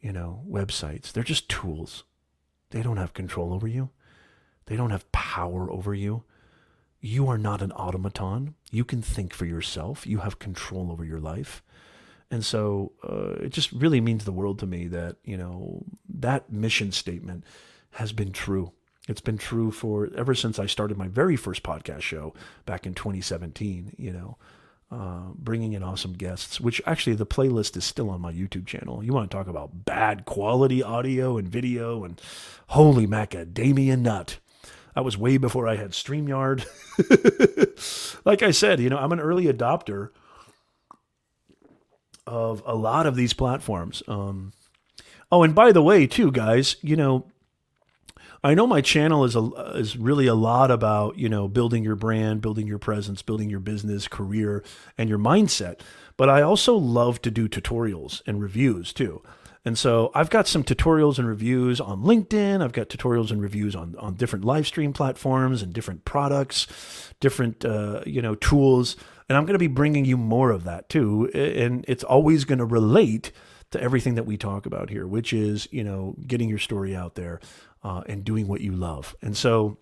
[0.00, 2.02] you know, websites, they're just tools.
[2.70, 3.90] They don't have control over you.
[4.66, 6.24] They don't have power over you.
[7.00, 8.56] You are not an automaton.
[8.72, 10.04] You can think for yourself.
[10.08, 11.62] You have control over your life.
[12.32, 15.84] And so uh, it just really means the world to me that, you know,
[16.18, 17.44] that mission statement
[17.92, 18.72] has been true.
[19.10, 22.32] It's been true for ever since I started my very first podcast show
[22.64, 24.38] back in 2017, you know,
[24.92, 29.02] uh, bringing in awesome guests, which actually the playlist is still on my YouTube channel.
[29.02, 32.20] You want to talk about bad quality audio and video and
[32.68, 34.38] holy macadamia nut.
[34.94, 36.64] That was way before I had StreamYard.
[38.24, 40.10] like I said, you know, I'm an early adopter
[42.28, 44.04] of a lot of these platforms.
[44.06, 44.52] Um,
[45.32, 47.26] oh, and by the way, too, guys, you know,
[48.42, 49.42] I know my channel is a,
[49.74, 53.60] is really a lot about you know building your brand, building your presence, building your
[53.60, 54.64] business, career,
[54.96, 55.80] and your mindset.
[56.16, 59.22] But I also love to do tutorials and reviews too.
[59.64, 62.62] And so I've got some tutorials and reviews on LinkedIn.
[62.62, 66.66] I've got tutorials and reviews on, on different live stream platforms and different products,
[67.20, 68.96] different uh, you know tools.
[69.28, 71.30] And I'm going to be bringing you more of that too.
[71.34, 73.32] And it's always going to relate
[73.70, 77.14] to everything that we talk about here, which is you know getting your story out
[77.14, 77.40] there,
[77.82, 79.14] uh, and doing what you love.
[79.22, 79.78] And so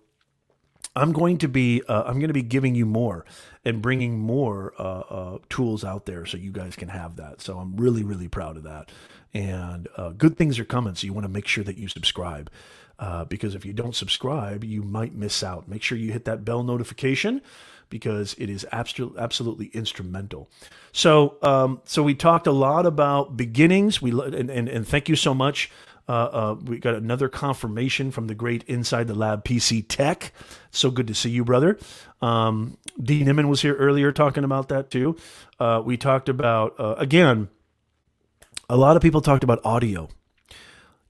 [0.95, 3.25] I'm going to be uh, I'm going to be giving you more
[3.63, 7.41] and bringing more uh, uh, tools out there so you guys can have that.
[7.41, 8.91] So I'm really really proud of that.
[9.33, 12.49] And uh, good things are coming, so you want to make sure that you subscribe.
[12.97, 15.69] Uh, because if you don't subscribe, you might miss out.
[15.69, 17.41] Make sure you hit that bell notification
[17.89, 20.49] because it is absolutely absolutely instrumental.
[20.91, 24.01] So, um, so we talked a lot about beginnings.
[24.01, 25.71] We and, and, and thank you so much
[26.09, 30.33] uh, uh, we got another confirmation from the great Inside the Lab PC Tech.
[30.71, 31.77] So good to see you, brother.
[32.19, 33.23] Um, D.
[33.23, 35.15] Niman was here earlier talking about that too.
[35.59, 37.47] Uh, we talked about, uh, again,
[38.67, 40.09] a lot of people talked about audio.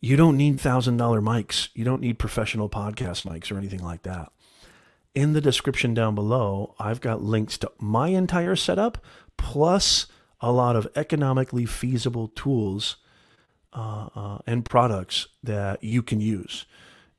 [0.02, 1.70] You don't need $1,000 mics.
[1.74, 4.34] You don't need professional podcast mics or anything like that.
[5.16, 8.98] In the description down below, I've got links to my entire setup
[9.38, 10.08] plus
[10.42, 12.98] a lot of economically feasible tools
[13.74, 16.66] uh, uh, and products that you can use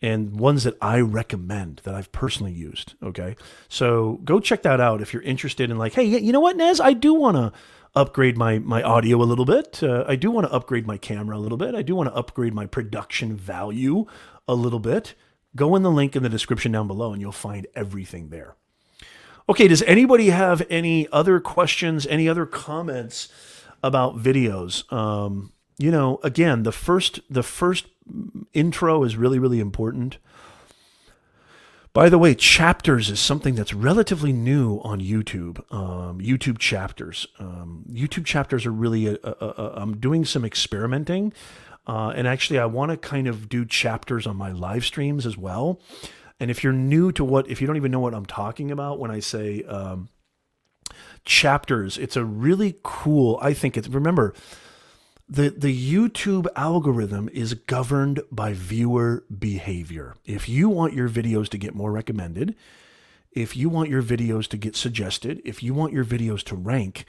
[0.03, 2.95] and ones that I recommend that I've personally used.
[3.03, 3.37] Okay.
[3.69, 6.81] So go check that out if you're interested in like, hey, you know what, Nez,
[6.81, 7.53] I do want to
[7.95, 9.83] upgrade my, my audio a little bit.
[9.83, 11.75] Uh, I do want to upgrade my camera a little bit.
[11.75, 14.07] I do want to upgrade my production value
[14.49, 15.15] a little bit.
[15.55, 18.57] Go in the link in the description down below and you'll find everything there.
[19.49, 19.69] Okay.
[19.69, 23.29] Does anybody have any other questions, any other comments
[23.83, 24.91] about videos?
[24.93, 27.87] Um, you know, again, the first the first
[28.53, 30.19] intro is really really important.
[31.93, 35.59] By the way, chapters is something that's relatively new on YouTube.
[35.73, 37.27] Um, YouTube chapters.
[37.41, 39.07] Um, YouTube chapters are really.
[39.07, 41.33] A, a, a, I'm doing some experimenting,
[41.87, 45.37] uh, and actually, I want to kind of do chapters on my live streams as
[45.37, 45.81] well.
[46.39, 48.99] And if you're new to what, if you don't even know what I'm talking about
[48.99, 50.09] when I say um,
[51.25, 51.99] chapters.
[51.99, 53.39] It's a really cool.
[53.43, 54.35] I think it's remember
[55.31, 60.17] the the YouTube algorithm is governed by viewer behavior.
[60.27, 62.57] If you want your videos to get more recommended,
[63.31, 67.05] if you want your videos to get suggested, if you want your videos to rank,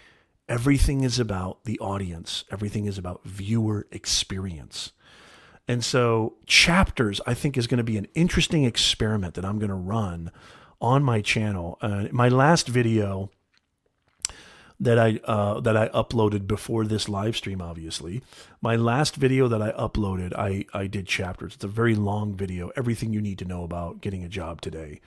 [0.48, 2.44] everything is about the audience.
[2.52, 4.92] Everything is about viewer experience.
[5.68, 9.70] And so, chapters, I think, is going to be an interesting experiment that I'm going
[9.70, 10.32] to run
[10.80, 11.78] on my channel.
[11.82, 13.32] Uh, my last video
[14.82, 17.62] that I uh, that I uploaded before this live stream.
[17.62, 18.22] Obviously,
[18.62, 21.56] my last video that I uploaded, I I did chapters.
[21.56, 22.72] It's a very long video.
[22.76, 25.00] Everything you need to know about getting a job today.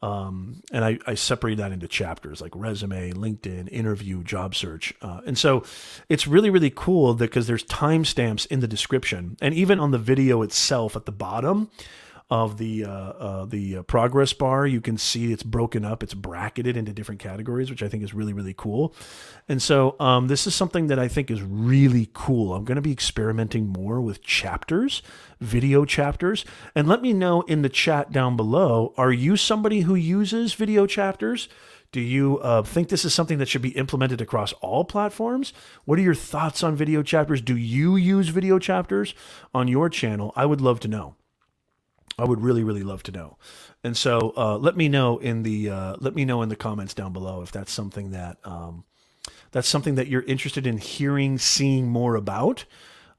[0.00, 4.94] Um, and I, I separate that into chapters like resume, LinkedIn, interview, job search.
[5.02, 5.64] Uh, and so
[6.08, 10.42] it's really, really cool because there's timestamps in the description and even on the video
[10.42, 11.68] itself at the bottom
[12.30, 16.02] of the uh, uh, the uh, progress bar, you can see it's broken up.
[16.02, 18.94] It's bracketed into different categories, which I think is really really cool.
[19.48, 22.54] And so um, this is something that I think is really cool.
[22.54, 25.02] I'm going to be experimenting more with chapters,
[25.40, 26.44] video chapters,
[26.74, 28.92] and let me know in the chat down below.
[28.98, 31.48] Are you somebody who uses video chapters?
[31.90, 35.54] Do you uh, think this is something that should be implemented across all platforms?
[35.86, 37.40] What are your thoughts on video chapters?
[37.40, 39.14] Do you use video chapters
[39.54, 40.34] on your channel?
[40.36, 41.14] I would love to know.
[42.18, 43.38] I would really, really love to know.
[43.84, 46.94] And so uh, let me know in the uh, let me know in the comments
[46.94, 48.84] down below if that's something that um,
[49.52, 52.64] that's something that you're interested in hearing, seeing more about,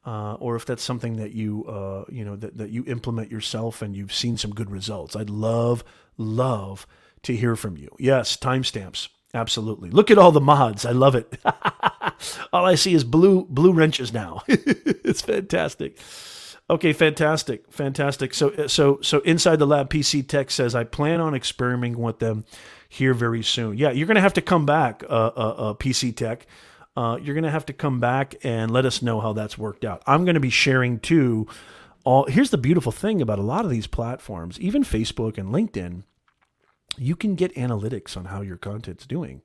[0.05, 3.81] uh, or if that's something that you uh, you know that, that you implement yourself
[3.81, 5.15] and you've seen some good results.
[5.15, 5.83] I'd love
[6.17, 6.85] love
[7.23, 7.89] to hear from you.
[7.97, 9.07] Yes, timestamps.
[9.33, 9.91] Absolutely.
[9.91, 10.85] Look at all the mods.
[10.85, 11.39] I love it.
[12.53, 14.43] all I see is blue blue wrenches now.
[14.47, 15.99] it's fantastic.
[16.69, 18.33] Okay, fantastic, fantastic.
[18.33, 22.45] So, so, so inside the lab, PC Tech says I plan on experimenting with them
[22.87, 23.75] here very soon.
[23.75, 26.45] Yeah, you're to have to come back, uh, uh, uh, PC Tech.
[26.95, 30.03] Uh, you're to have to come back and let us know how that's worked out.
[30.05, 31.47] I'm to be sharing too.
[32.03, 36.03] All here's the beautiful thing about a lot of these platforms, even Facebook and LinkedIn.
[36.97, 39.41] You can get analytics on how your content's doing.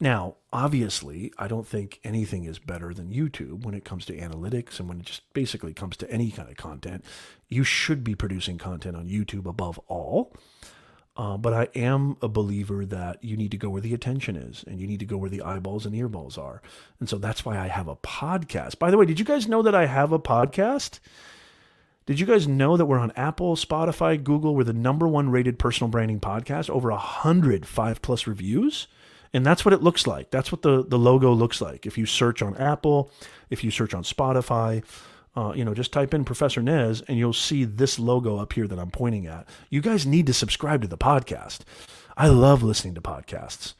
[0.00, 4.80] Now, obviously, I don't think anything is better than YouTube when it comes to analytics
[4.80, 7.04] and when it just basically comes to any kind of content.
[7.48, 10.34] You should be producing content on YouTube above all.
[11.14, 14.64] Uh, but I am a believer that you need to go where the attention is
[14.66, 16.62] and you need to go where the eyeballs and earballs are.
[17.00, 18.78] And so that's why I have a podcast.
[18.78, 21.00] By the way, did you guys know that I have a podcast?
[22.06, 24.56] Did you guys know that we're on Apple, Spotify, Google?
[24.56, 28.88] We're the number one rated personal branding podcast, over a hundred five plus reviews.
[29.34, 30.30] And that's what it looks like.
[30.30, 31.86] That's what the, the logo looks like.
[31.86, 33.10] If you search on Apple,
[33.50, 34.84] if you search on Spotify,
[35.34, 38.68] uh, you know, just type in Professor Nez and you'll see this logo up here
[38.68, 39.48] that I'm pointing at.
[39.70, 41.60] You guys need to subscribe to the podcast.
[42.16, 43.74] I love listening to podcasts.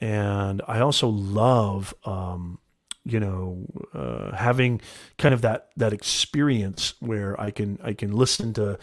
[0.00, 2.58] And I also love, um,
[3.04, 4.80] you know, uh, having
[5.16, 8.78] kind of that that experience where I can I can listen to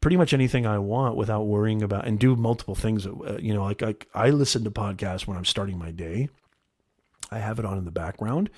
[0.00, 3.06] pretty much anything I want without worrying about and do multiple things.
[3.06, 6.28] Uh, you know, like I, I listen to podcasts when I'm starting my day.
[7.30, 8.50] I have it on in the background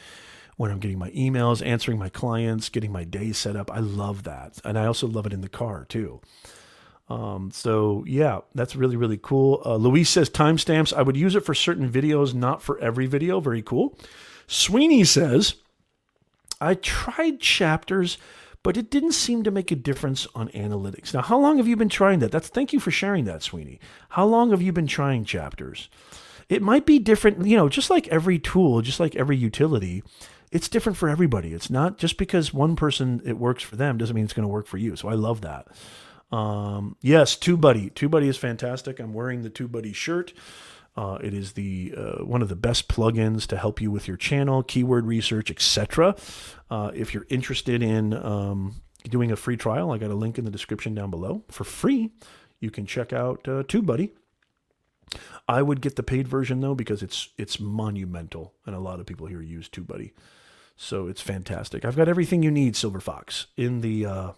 [0.56, 3.70] when I'm getting my emails, answering my clients, getting my day set up.
[3.70, 4.59] I love that.
[4.64, 6.20] And I also love it in the car too.
[7.09, 9.60] Um, so yeah, that's really, really cool.
[9.66, 10.93] Uh, Luis says timestamps.
[10.94, 13.40] I would use it for certain videos, not for every video.
[13.40, 13.98] Very cool.
[14.47, 15.56] Sweeney says,
[16.60, 18.19] I tried chapters
[18.62, 21.12] but it didn't seem to make a difference on analytics.
[21.12, 22.30] Now, how long have you been trying that?
[22.30, 23.80] That's thank you for sharing that, Sweeney.
[24.10, 25.89] How long have you been trying chapters?
[26.48, 30.02] It might be different, you know, just like every tool, just like every utility,
[30.51, 31.55] it's different for everybody.
[31.55, 34.52] It's not just because one person it works for them doesn't mean it's going to
[34.52, 34.94] work for you.
[34.97, 35.68] So I love that.
[36.30, 37.93] Um, yes, TubeBuddy.
[37.93, 39.01] TubeBuddy is fantastic.
[39.01, 40.32] I'm wearing the TubeBuddy shirt.
[40.94, 44.16] Uh, it is the uh, one of the best plugins to help you with your
[44.16, 46.14] channel, keyword research, etc.
[46.70, 50.44] Uh, if you're interested in um, doing a free trial, I got a link in
[50.44, 52.10] the description down below for free.
[52.60, 54.10] You can check out uh, TubeBuddy.
[55.48, 59.06] I would get the paid version though because it's it's monumental, and a lot of
[59.06, 60.12] people here use TubeBuddy,
[60.77, 61.85] so it's fantastic.
[61.86, 64.32] I've got everything you need, Silver Fox, in the uh,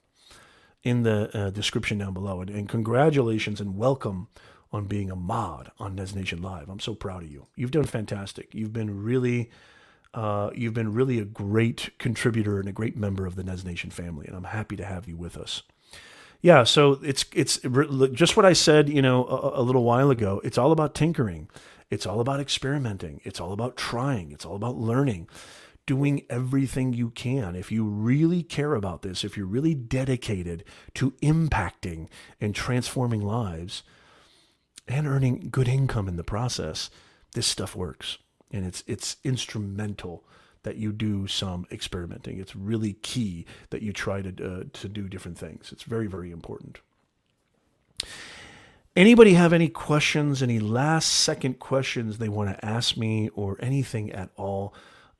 [0.84, 4.28] in the uh, description down below, and, and congratulations and welcome
[4.74, 6.68] on being a mod on Nez Nation Live.
[6.68, 7.46] I'm so proud of you.
[7.56, 8.54] You've done fantastic.
[8.54, 9.50] You've been really,
[10.12, 13.90] uh, you've been really a great contributor and a great member of the Nez Nation
[13.90, 15.62] family, and I'm happy to have you with us.
[16.40, 17.58] Yeah, so it's it's
[18.12, 20.42] just what I said, you know, a, a little while ago.
[20.44, 21.48] It's all about tinkering.
[21.88, 23.20] It's all about experimenting.
[23.24, 24.30] It's all about trying.
[24.30, 25.28] It's all about learning
[25.86, 27.54] doing everything you can.
[27.54, 30.64] If you really care about this, if you're really dedicated
[30.94, 32.08] to impacting
[32.40, 33.82] and transforming lives,
[34.86, 36.90] and earning good income in the process,
[37.34, 38.18] this stuff works.
[38.54, 40.24] and it's it's instrumental
[40.62, 42.38] that you do some experimenting.
[42.40, 45.72] It's really key that you try to uh, to do different things.
[45.72, 46.78] It's very very important.
[48.96, 50.40] Anybody have any questions?
[50.42, 54.72] Any last second questions they want to ask me, or anything at all?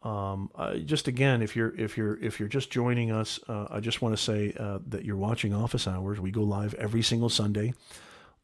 [0.05, 3.81] Um, uh, just again, if you're if you're if you're just joining us, uh, I
[3.81, 6.21] just want to say uh, that you're watching Office Hours.
[6.21, 7.75] We go live every single Sunday,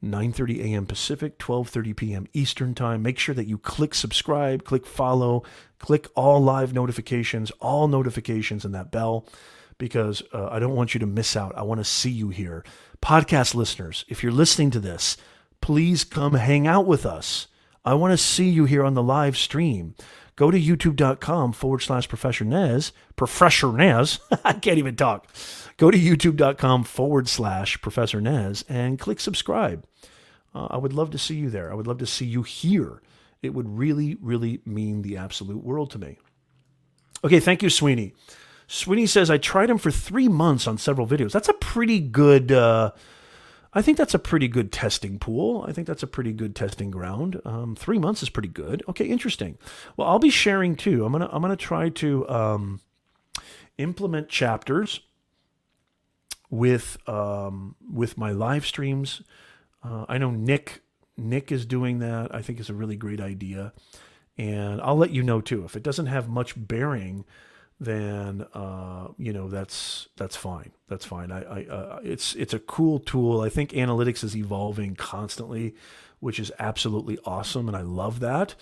[0.02, 0.86] 9:30 a.m.
[0.86, 2.27] Pacific, 12:30 p.m.
[2.32, 3.02] Eastern Time.
[3.02, 5.43] Make sure that you click subscribe, click follow,
[5.78, 9.27] click all live notifications, all notifications, and that bell,
[9.78, 11.56] because uh, I don't want you to miss out.
[11.56, 12.64] I want to see you here,
[13.02, 14.05] podcast listeners.
[14.09, 15.16] If you're listening to this,
[15.60, 17.47] please come hang out with us.
[17.85, 19.94] I want to see you here on the live stream
[20.40, 25.28] go to youtube.com forward slash Professor Nez, Professor Nez, I can't even talk.
[25.76, 29.84] Go to youtube.com forward slash Professor Nez and click subscribe.
[30.54, 31.70] Uh, I would love to see you there.
[31.70, 33.02] I would love to see you here.
[33.42, 36.16] It would really, really mean the absolute world to me.
[37.22, 38.14] Okay, thank you, Sweeney.
[38.66, 41.32] Sweeney says, I tried him for three months on several videos.
[41.32, 42.50] That's a pretty good.
[42.50, 42.92] Uh,
[43.72, 45.64] I think that's a pretty good testing pool.
[45.66, 47.40] I think that's a pretty good testing ground.
[47.44, 48.82] Um, three months is pretty good.
[48.88, 49.59] Okay, interesting.
[49.97, 51.05] Well, I'll be sharing too.
[51.05, 52.80] I'm gonna I'm gonna try to um,
[53.78, 55.01] implement chapters
[56.51, 59.22] with um, with my live streams.
[59.82, 60.82] Uh, I know Nick
[61.16, 62.34] Nick is doing that.
[62.34, 63.72] I think it's a really great idea,
[64.36, 67.24] and I'll let you know too if it doesn't have much bearing
[67.81, 70.70] then uh, you know that's that's fine.
[70.89, 71.32] That's fine.
[71.32, 73.40] I, I uh, it's it's a cool tool.
[73.40, 75.74] I think analytics is evolving constantly,
[76.20, 78.55] which is absolutely awesome, and I love that.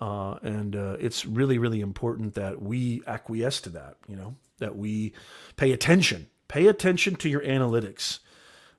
[0.00, 3.96] Uh, and uh, it's really really important that we acquiesce to that.
[4.08, 5.12] You know that we
[5.56, 6.28] pay attention.
[6.48, 8.20] Pay attention to your analytics.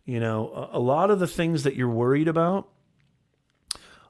[0.06, 2.68] You know a, a lot of the things that you're worried about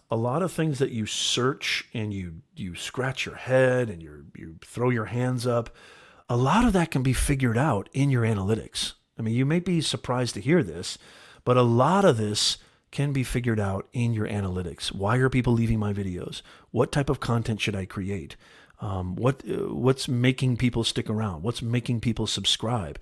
[0.10, 4.26] a lot of things that you search and you you scratch your head and you
[4.36, 5.70] you throw your hands up,
[6.30, 8.94] a lot of that can be figured out in your analytics.
[9.18, 10.98] I mean, you may be surprised to hear this,
[11.46, 12.58] but a lot of this
[12.92, 14.92] can be figured out in your analytics.
[14.92, 16.42] Why are people leaving my videos?
[16.72, 18.36] What type of content should I create?
[18.80, 21.42] Um, what uh, what's making people stick around?
[21.42, 23.00] What's making people subscribe?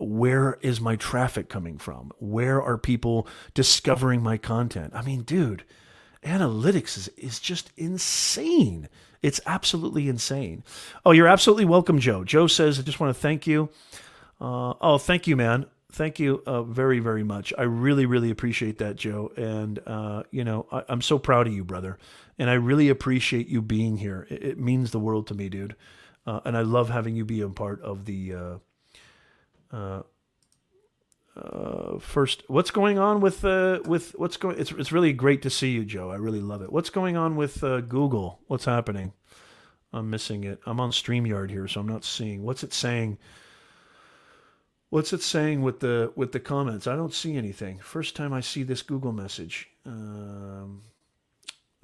[0.00, 2.12] Where is my traffic coming from?
[2.18, 4.92] Where are people discovering my content?
[4.94, 5.64] I mean, dude,
[6.22, 8.88] analytics is, is just insane.
[9.22, 10.64] It's absolutely insane.
[11.04, 12.24] Oh, you're absolutely welcome, Joe.
[12.24, 13.68] Joe says, I just want to thank you.
[14.40, 15.66] Uh, oh, thank you, man.
[15.90, 17.52] Thank you uh, very, very much.
[17.56, 19.32] I really, really appreciate that, Joe.
[19.36, 21.98] And, uh, you know, I, am so proud of you, brother.
[22.38, 24.26] And I really appreciate you being here.
[24.30, 25.74] It, it means the world to me, dude.
[26.26, 28.60] Uh, and I love having you be a part of the
[31.38, 34.58] uh, first, what's going on with uh, with what's going?
[34.58, 36.10] It's it's really great to see you, Joe.
[36.10, 36.72] I really love it.
[36.72, 38.40] What's going on with uh, Google?
[38.46, 39.12] What's happening?
[39.92, 40.60] I'm missing it.
[40.66, 42.42] I'm on StreamYard here, so I'm not seeing.
[42.42, 43.18] What's it saying?
[44.90, 46.86] What's it saying with the with the comments?
[46.86, 47.78] I don't see anything.
[47.78, 49.68] First time I see this Google message.
[49.86, 50.82] Um,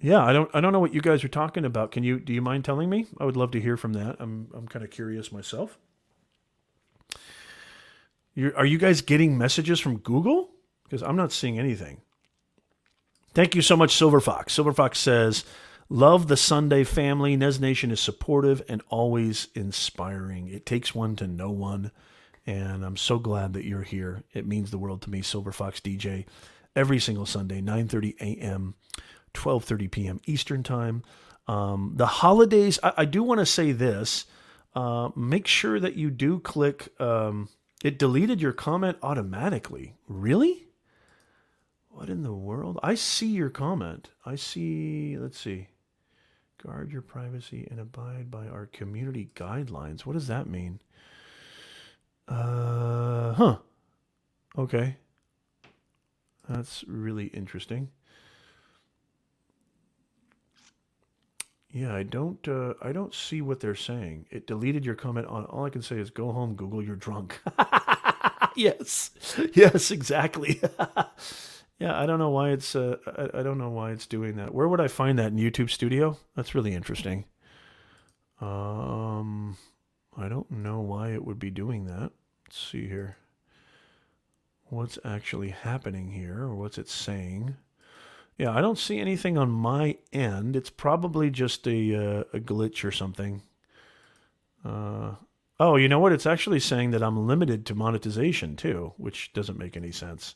[0.01, 1.93] yeah, I don't I don't know what you guys are talking about.
[1.93, 3.07] Can you do you mind telling me?
[3.21, 4.17] I would love to hear from that.
[4.19, 5.79] I'm I'm kind of curious myself.
[8.35, 10.51] You're, are you guys getting messages from Google?
[10.85, 12.01] Because I'm not seeing anything.
[13.33, 14.53] Thank you so much, Silver Fox.
[14.53, 15.45] Silver Fox says,
[15.89, 17.37] Love the Sunday family.
[17.37, 20.49] Nez Nation is supportive and always inspiring.
[20.49, 21.91] It takes one to know one.
[22.47, 24.23] And I'm so glad that you're here.
[24.33, 26.27] It means the world to me, Silver Fox DJ,
[26.77, 28.75] every single Sunday, 9:30 a.m.,
[29.33, 30.21] 12:30 p.m.
[30.27, 31.03] Eastern Time.
[31.47, 34.27] Um, the holidays, I, I do want to say this.
[34.75, 37.49] Uh, make sure that you do click um,
[37.85, 39.95] it deleted your comment automatically.
[40.09, 40.69] Really?
[41.91, 42.81] What in the world?
[42.83, 44.09] I see your comment.
[44.25, 45.69] I see, let's see.
[46.65, 50.01] Guard your privacy and abide by our community guidelines.
[50.01, 50.81] What does that mean?
[52.27, 53.59] Uh, huh.
[54.57, 54.97] Okay.
[56.49, 57.91] That's really interesting.
[61.75, 62.47] Yeah, I don't.
[62.47, 64.27] Uh, I don't see what they're saying.
[64.31, 65.45] It deleted your comment on.
[65.47, 66.81] All I can say is, "Go home, Google.
[66.81, 67.41] You're drunk."
[68.57, 69.11] yes,
[69.55, 70.61] yes, exactly.
[71.81, 72.77] yeah, I don't know why it's.
[72.77, 74.55] Uh, I, I, don't know why it's doing that.
[74.55, 76.17] Where would I find that in YouTube Studio?
[76.37, 77.25] That's really interesting.
[78.41, 79.57] Um,
[80.17, 82.13] I don't know why it would be doing that.
[82.47, 83.17] Let's see here.
[84.67, 87.57] What's actually happening here, or what's it saying?
[88.37, 90.57] Yeah, I don't see anything on my end.
[90.57, 93.43] It's probably just a, uh, a glitch or something.
[94.65, 95.13] Uh,
[95.61, 96.13] oh, you know what?
[96.13, 100.35] It's actually saying that I'm limited to monetization too, which doesn't make any sense.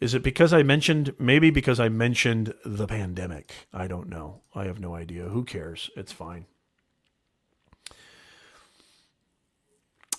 [0.00, 3.52] Is it because I mentioned, maybe because I mentioned the pandemic?
[3.72, 4.40] I don't know.
[4.54, 5.24] I have no idea.
[5.24, 5.90] Who cares?
[5.96, 6.46] It's fine.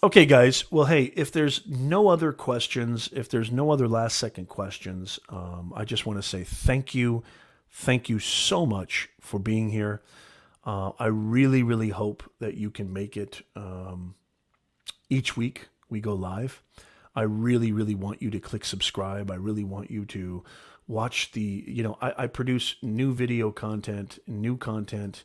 [0.03, 0.69] Okay, guys.
[0.69, 5.71] Well, hey, if there's no other questions, if there's no other last second questions, um,
[5.77, 7.23] I just want to say thank you.
[7.69, 10.01] Thank you so much for being here.
[10.65, 14.15] Uh, I really, really hope that you can make it um,
[15.09, 16.61] each week we go live.
[17.15, 19.31] I really, really want you to click subscribe.
[19.31, 20.43] I really want you to
[20.85, 25.23] watch the, you know, I, I produce new video content, new content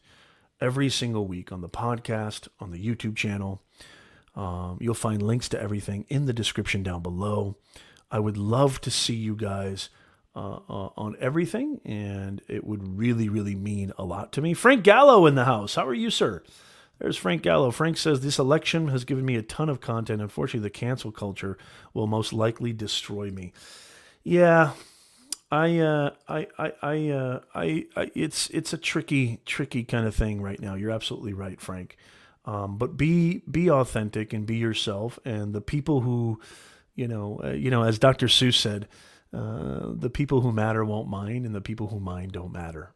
[0.60, 3.60] every single week on the podcast, on the YouTube channel.
[4.38, 7.56] Um, you'll find links to everything in the description down below.
[8.08, 9.90] I would love to see you guys
[10.36, 14.54] uh, uh, on everything, and it would really, really mean a lot to me.
[14.54, 15.74] Frank Gallo in the house.
[15.74, 16.44] How are you, sir?
[17.00, 17.72] There's Frank Gallo.
[17.72, 20.22] Frank says this election has given me a ton of content.
[20.22, 21.58] Unfortunately, the cancel culture
[21.92, 23.52] will most likely destroy me.
[24.22, 24.72] Yeah,
[25.50, 30.14] I, uh, I, I, I, uh, I, I, it's it's a tricky, tricky kind of
[30.14, 30.74] thing right now.
[30.76, 31.96] You're absolutely right, Frank.
[32.48, 35.18] Um, but be be authentic and be yourself.
[35.22, 36.40] And the people who,
[36.94, 38.26] you know, uh, you know, as Dr.
[38.26, 38.88] Seuss said,
[39.34, 42.94] uh, the people who matter won't mind, and the people who mind don't matter.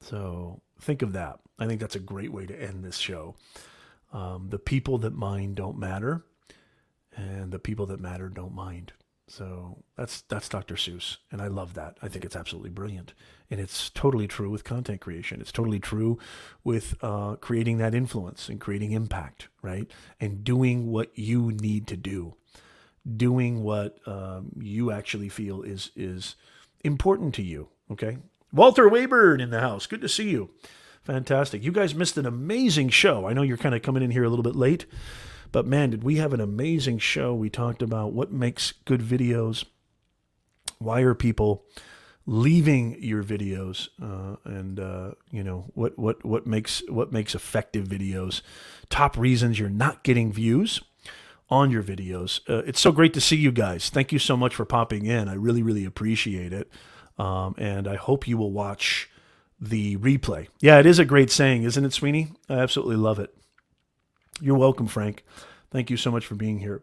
[0.00, 1.40] So think of that.
[1.58, 3.34] I think that's a great way to end this show.
[4.14, 6.24] Um, the people that mind don't matter,
[7.14, 8.94] and the people that matter don't mind.
[9.28, 10.76] So that's that's Dr.
[10.76, 11.98] Seuss, and I love that.
[12.00, 13.12] I think it's absolutely brilliant,
[13.50, 15.40] and it's totally true with content creation.
[15.40, 16.18] It's totally true
[16.64, 19.90] with uh, creating that influence and creating impact, right?
[20.20, 22.34] And doing what you need to do,
[23.16, 26.36] doing what um, you actually feel is is
[26.84, 27.68] important to you.
[27.90, 28.18] Okay,
[28.52, 29.86] Walter Wayburn in the house.
[29.86, 30.50] Good to see you.
[31.04, 31.62] Fantastic.
[31.62, 33.28] You guys missed an amazing show.
[33.28, 34.86] I know you're kind of coming in here a little bit late,
[35.52, 37.32] but man, did we have an amazing show.
[37.32, 39.64] We talked about what makes good videos.
[40.78, 41.64] Why are people
[42.26, 47.86] leaving your videos uh, and uh, you know what what what makes what makes effective
[47.86, 48.42] videos
[48.90, 50.82] top reasons you're not getting views
[51.48, 54.54] on your videos uh, it's so great to see you guys thank you so much
[54.54, 56.68] for popping in i really really appreciate it
[57.18, 59.08] um, and i hope you will watch
[59.60, 60.48] the replay.
[60.60, 62.32] Yeah, it is a great saying, isn't it, Sweeney?
[62.48, 63.34] I absolutely love it.
[64.40, 65.24] You're welcome, Frank.
[65.70, 66.82] Thank you so much for being here.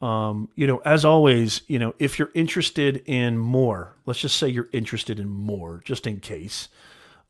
[0.00, 4.48] Um, you know, as always, you know, if you're interested in more, let's just say
[4.48, 6.68] you're interested in more, just in case.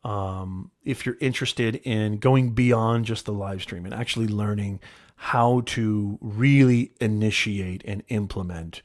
[0.03, 4.79] Um, if you're interested in going beyond just the live stream and actually learning
[5.15, 8.81] how to really initiate and implement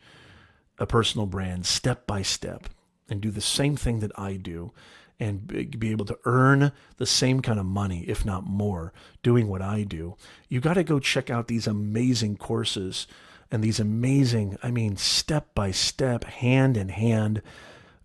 [0.79, 2.69] a personal brand step by step
[3.09, 4.73] and do the same thing that I do
[5.19, 8.93] and be able to earn the same kind of money, if not more,
[9.23, 10.17] doing what I do,
[10.51, 13.07] you got to go check out these amazing courses
[13.57, 17.41] and these amazing, I mean, step by step, hand in hand,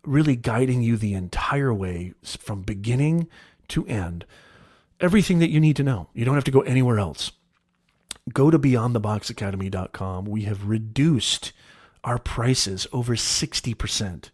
[0.06, 3.28] really guiding you the entire way from beginning
[3.68, 4.26] to end.
[5.02, 6.08] Everything that you need to know.
[6.14, 7.34] You don't have to go anywhere else.
[8.34, 10.24] Go to beyondtheboxacademy.com.
[10.24, 11.52] We have reduced
[12.06, 14.30] our prices over 60%.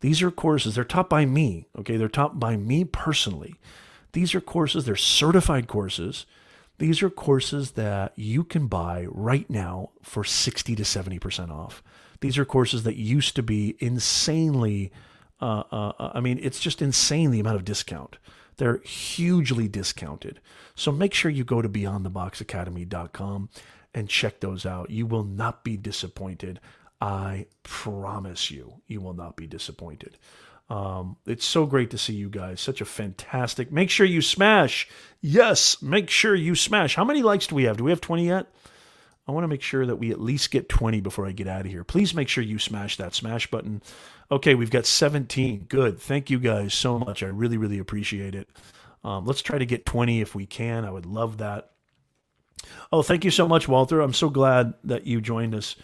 [0.00, 1.98] These are courses, they're taught by me, okay?
[1.98, 3.56] They're taught by me personally.
[4.12, 6.24] These are courses, they're certified courses.
[6.78, 11.82] These are courses that you can buy right now for 60 to 70% off.
[12.20, 14.92] These are courses that used to be insanely,
[15.40, 18.18] uh, uh, uh, I mean, it's just insane the amount of discount.
[18.56, 20.40] They're hugely discounted.
[20.74, 23.48] So make sure you go to beyondtheboxacademy.com
[23.94, 24.90] and check those out.
[24.90, 26.60] You will not be disappointed.
[27.00, 30.16] I promise you, you will not be disappointed.
[30.68, 32.60] Um, it's so great to see you guys.
[32.60, 33.70] Such a fantastic.
[33.70, 34.88] Make sure you smash.
[35.20, 36.94] Yes, make sure you smash.
[36.94, 37.76] How many likes do we have?
[37.76, 38.46] Do we have 20 yet?
[39.26, 41.60] I want to make sure that we at least get 20 before I get out
[41.60, 41.84] of here.
[41.84, 43.82] Please make sure you smash that smash button.
[44.30, 45.66] Okay, we've got 17.
[45.68, 46.00] Good.
[46.00, 47.22] Thank you guys so much.
[47.22, 48.48] I really, really appreciate it.
[49.04, 50.84] Um, let's try to get 20 if we can.
[50.84, 51.70] I would love that.
[52.92, 54.00] Oh, thank you so much, Walter.
[54.00, 55.76] I'm so glad that you joined us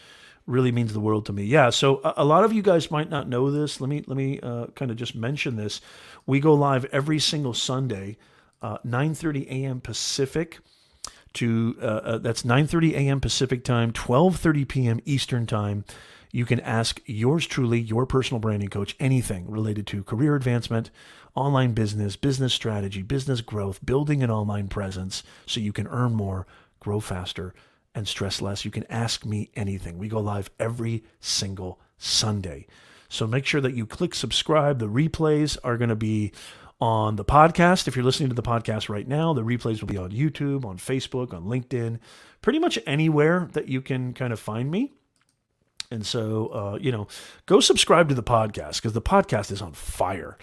[0.48, 1.44] really means the world to me.
[1.44, 3.80] Yeah, so a, a lot of you guys might not know this.
[3.80, 5.80] Let me let me uh, kind of just mention this.
[6.26, 8.16] We go live every single Sunday,
[8.62, 9.80] uh, 9:30 a.m.
[9.80, 10.58] Pacific.
[11.34, 13.20] To uh, uh that's 9:30 a.m.
[13.20, 15.00] Pacific time, 12:30 p.m.
[15.04, 15.84] Eastern time.
[16.32, 20.90] You can ask yours truly, your personal branding coach, anything related to career advancement,
[21.34, 26.46] online business, business strategy, business growth, building an online presence so you can earn more,
[26.80, 27.54] grow faster,
[27.94, 28.64] and stress less.
[28.64, 29.98] You can ask me anything.
[29.98, 32.66] We go live every single Sunday.
[33.08, 34.78] So make sure that you click subscribe.
[34.78, 36.32] The replays are going to be
[36.80, 37.88] on the podcast.
[37.88, 40.76] If you're listening to the podcast right now, the replays will be on YouTube, on
[40.76, 41.98] Facebook, on LinkedIn,
[42.42, 44.92] pretty much anywhere that you can kind of find me.
[45.90, 47.08] And so, uh, you know,
[47.46, 50.36] go subscribe to the podcast because the podcast is on fire.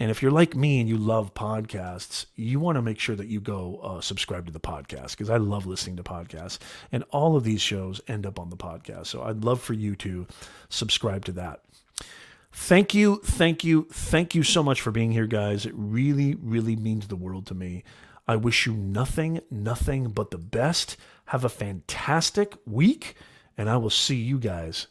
[0.00, 3.28] And if you're like me and you love podcasts, you want to make sure that
[3.28, 6.58] you go uh, subscribe to the podcast because I love listening to podcasts.
[6.90, 9.08] And all of these shows end up on the podcast.
[9.08, 10.26] So I'd love for you to
[10.70, 11.60] subscribe to that.
[12.50, 15.66] Thank you, thank you, thank you so much for being here, guys.
[15.66, 17.84] It really, really means the world to me.
[18.26, 20.96] I wish you nothing, nothing but the best.
[21.26, 23.16] Have a fantastic week,
[23.56, 24.86] and I will see you guys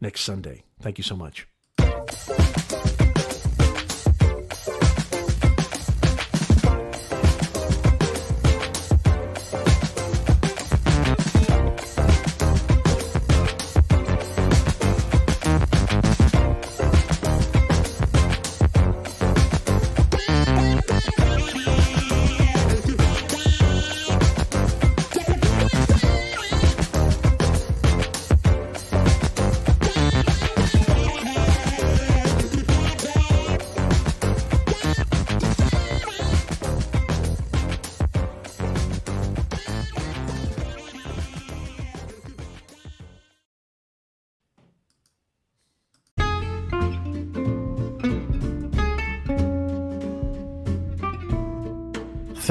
[0.00, 0.62] next Sunday.
[0.80, 1.48] Thank you so much.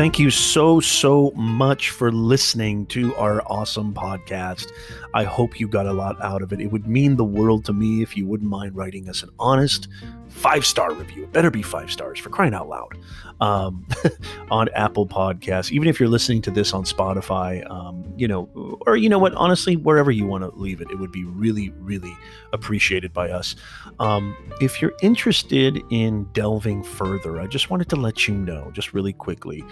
[0.02, 4.72] Thank you so, so much for listening to our awesome podcast.
[5.14, 6.60] I hope you got a lot out of it.
[6.60, 9.90] It would mean the world to me if you wouldn't mind writing us an honest
[10.32, 11.24] five star review.
[11.24, 12.98] It better be five stars for crying out loud
[13.40, 13.86] um,
[14.52, 15.72] on Apple Podcasts.
[15.72, 19.34] Even if you're listening to this on Spotify, um, you know, or you know what,
[19.36, 22.16] honestly, wherever you want to leave it, it would be really, really
[22.54, 23.56] appreciated by us.
[24.00, 28.94] Um, if you're interested in delving further, I just wanted to let you know, just
[28.94, 29.64] really quickly,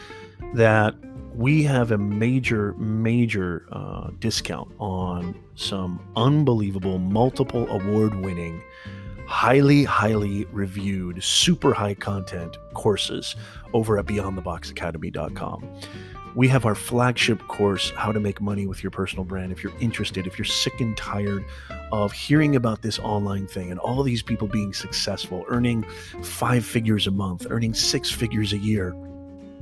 [0.54, 0.96] that
[1.34, 8.62] we have a major, major uh, discount on some unbelievable, multiple award winning,
[9.30, 13.36] highly, highly reviewed, super high content courses
[13.74, 15.80] over at beyondtheboxacademy.com.
[16.34, 19.52] We have our flagship course, How to Make Money with Your Personal Brand.
[19.52, 21.46] If you're interested, if you're sick and tired
[21.92, 25.84] of hearing about this online thing and all these people being successful, earning
[26.24, 28.96] five figures a month, earning six figures a year,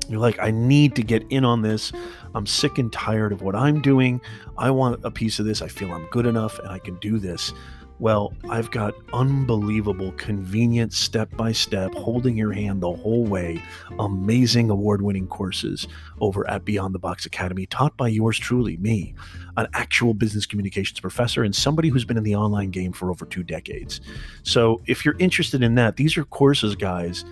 [0.07, 1.91] you're like, I need to get in on this.
[2.33, 4.21] I'm sick and tired of what I'm doing.
[4.57, 5.61] I want a piece of this.
[5.61, 7.51] I feel I'm good enough and I can do this.
[7.99, 13.61] Well, I've got unbelievable, convenient, step by step, holding your hand the whole way,
[13.97, 15.87] amazing award winning courses
[16.21, 19.15] over at Beyond the Box Academy, taught by yours truly, me,
[19.57, 23.25] an actual business communications professor and somebody who's been in the online game for over
[23.25, 23.99] two decades.
[24.43, 27.25] So if you're interested in that, these are courses, guys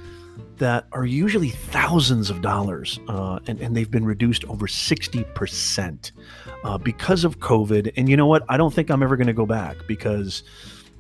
[0.58, 6.12] that are usually thousands of dollars, uh, and, and they've been reduced over 60%
[6.64, 7.94] uh, because of COVID.
[7.98, 8.44] And you know what?
[8.50, 10.44] I don't think I'm ever going to go back because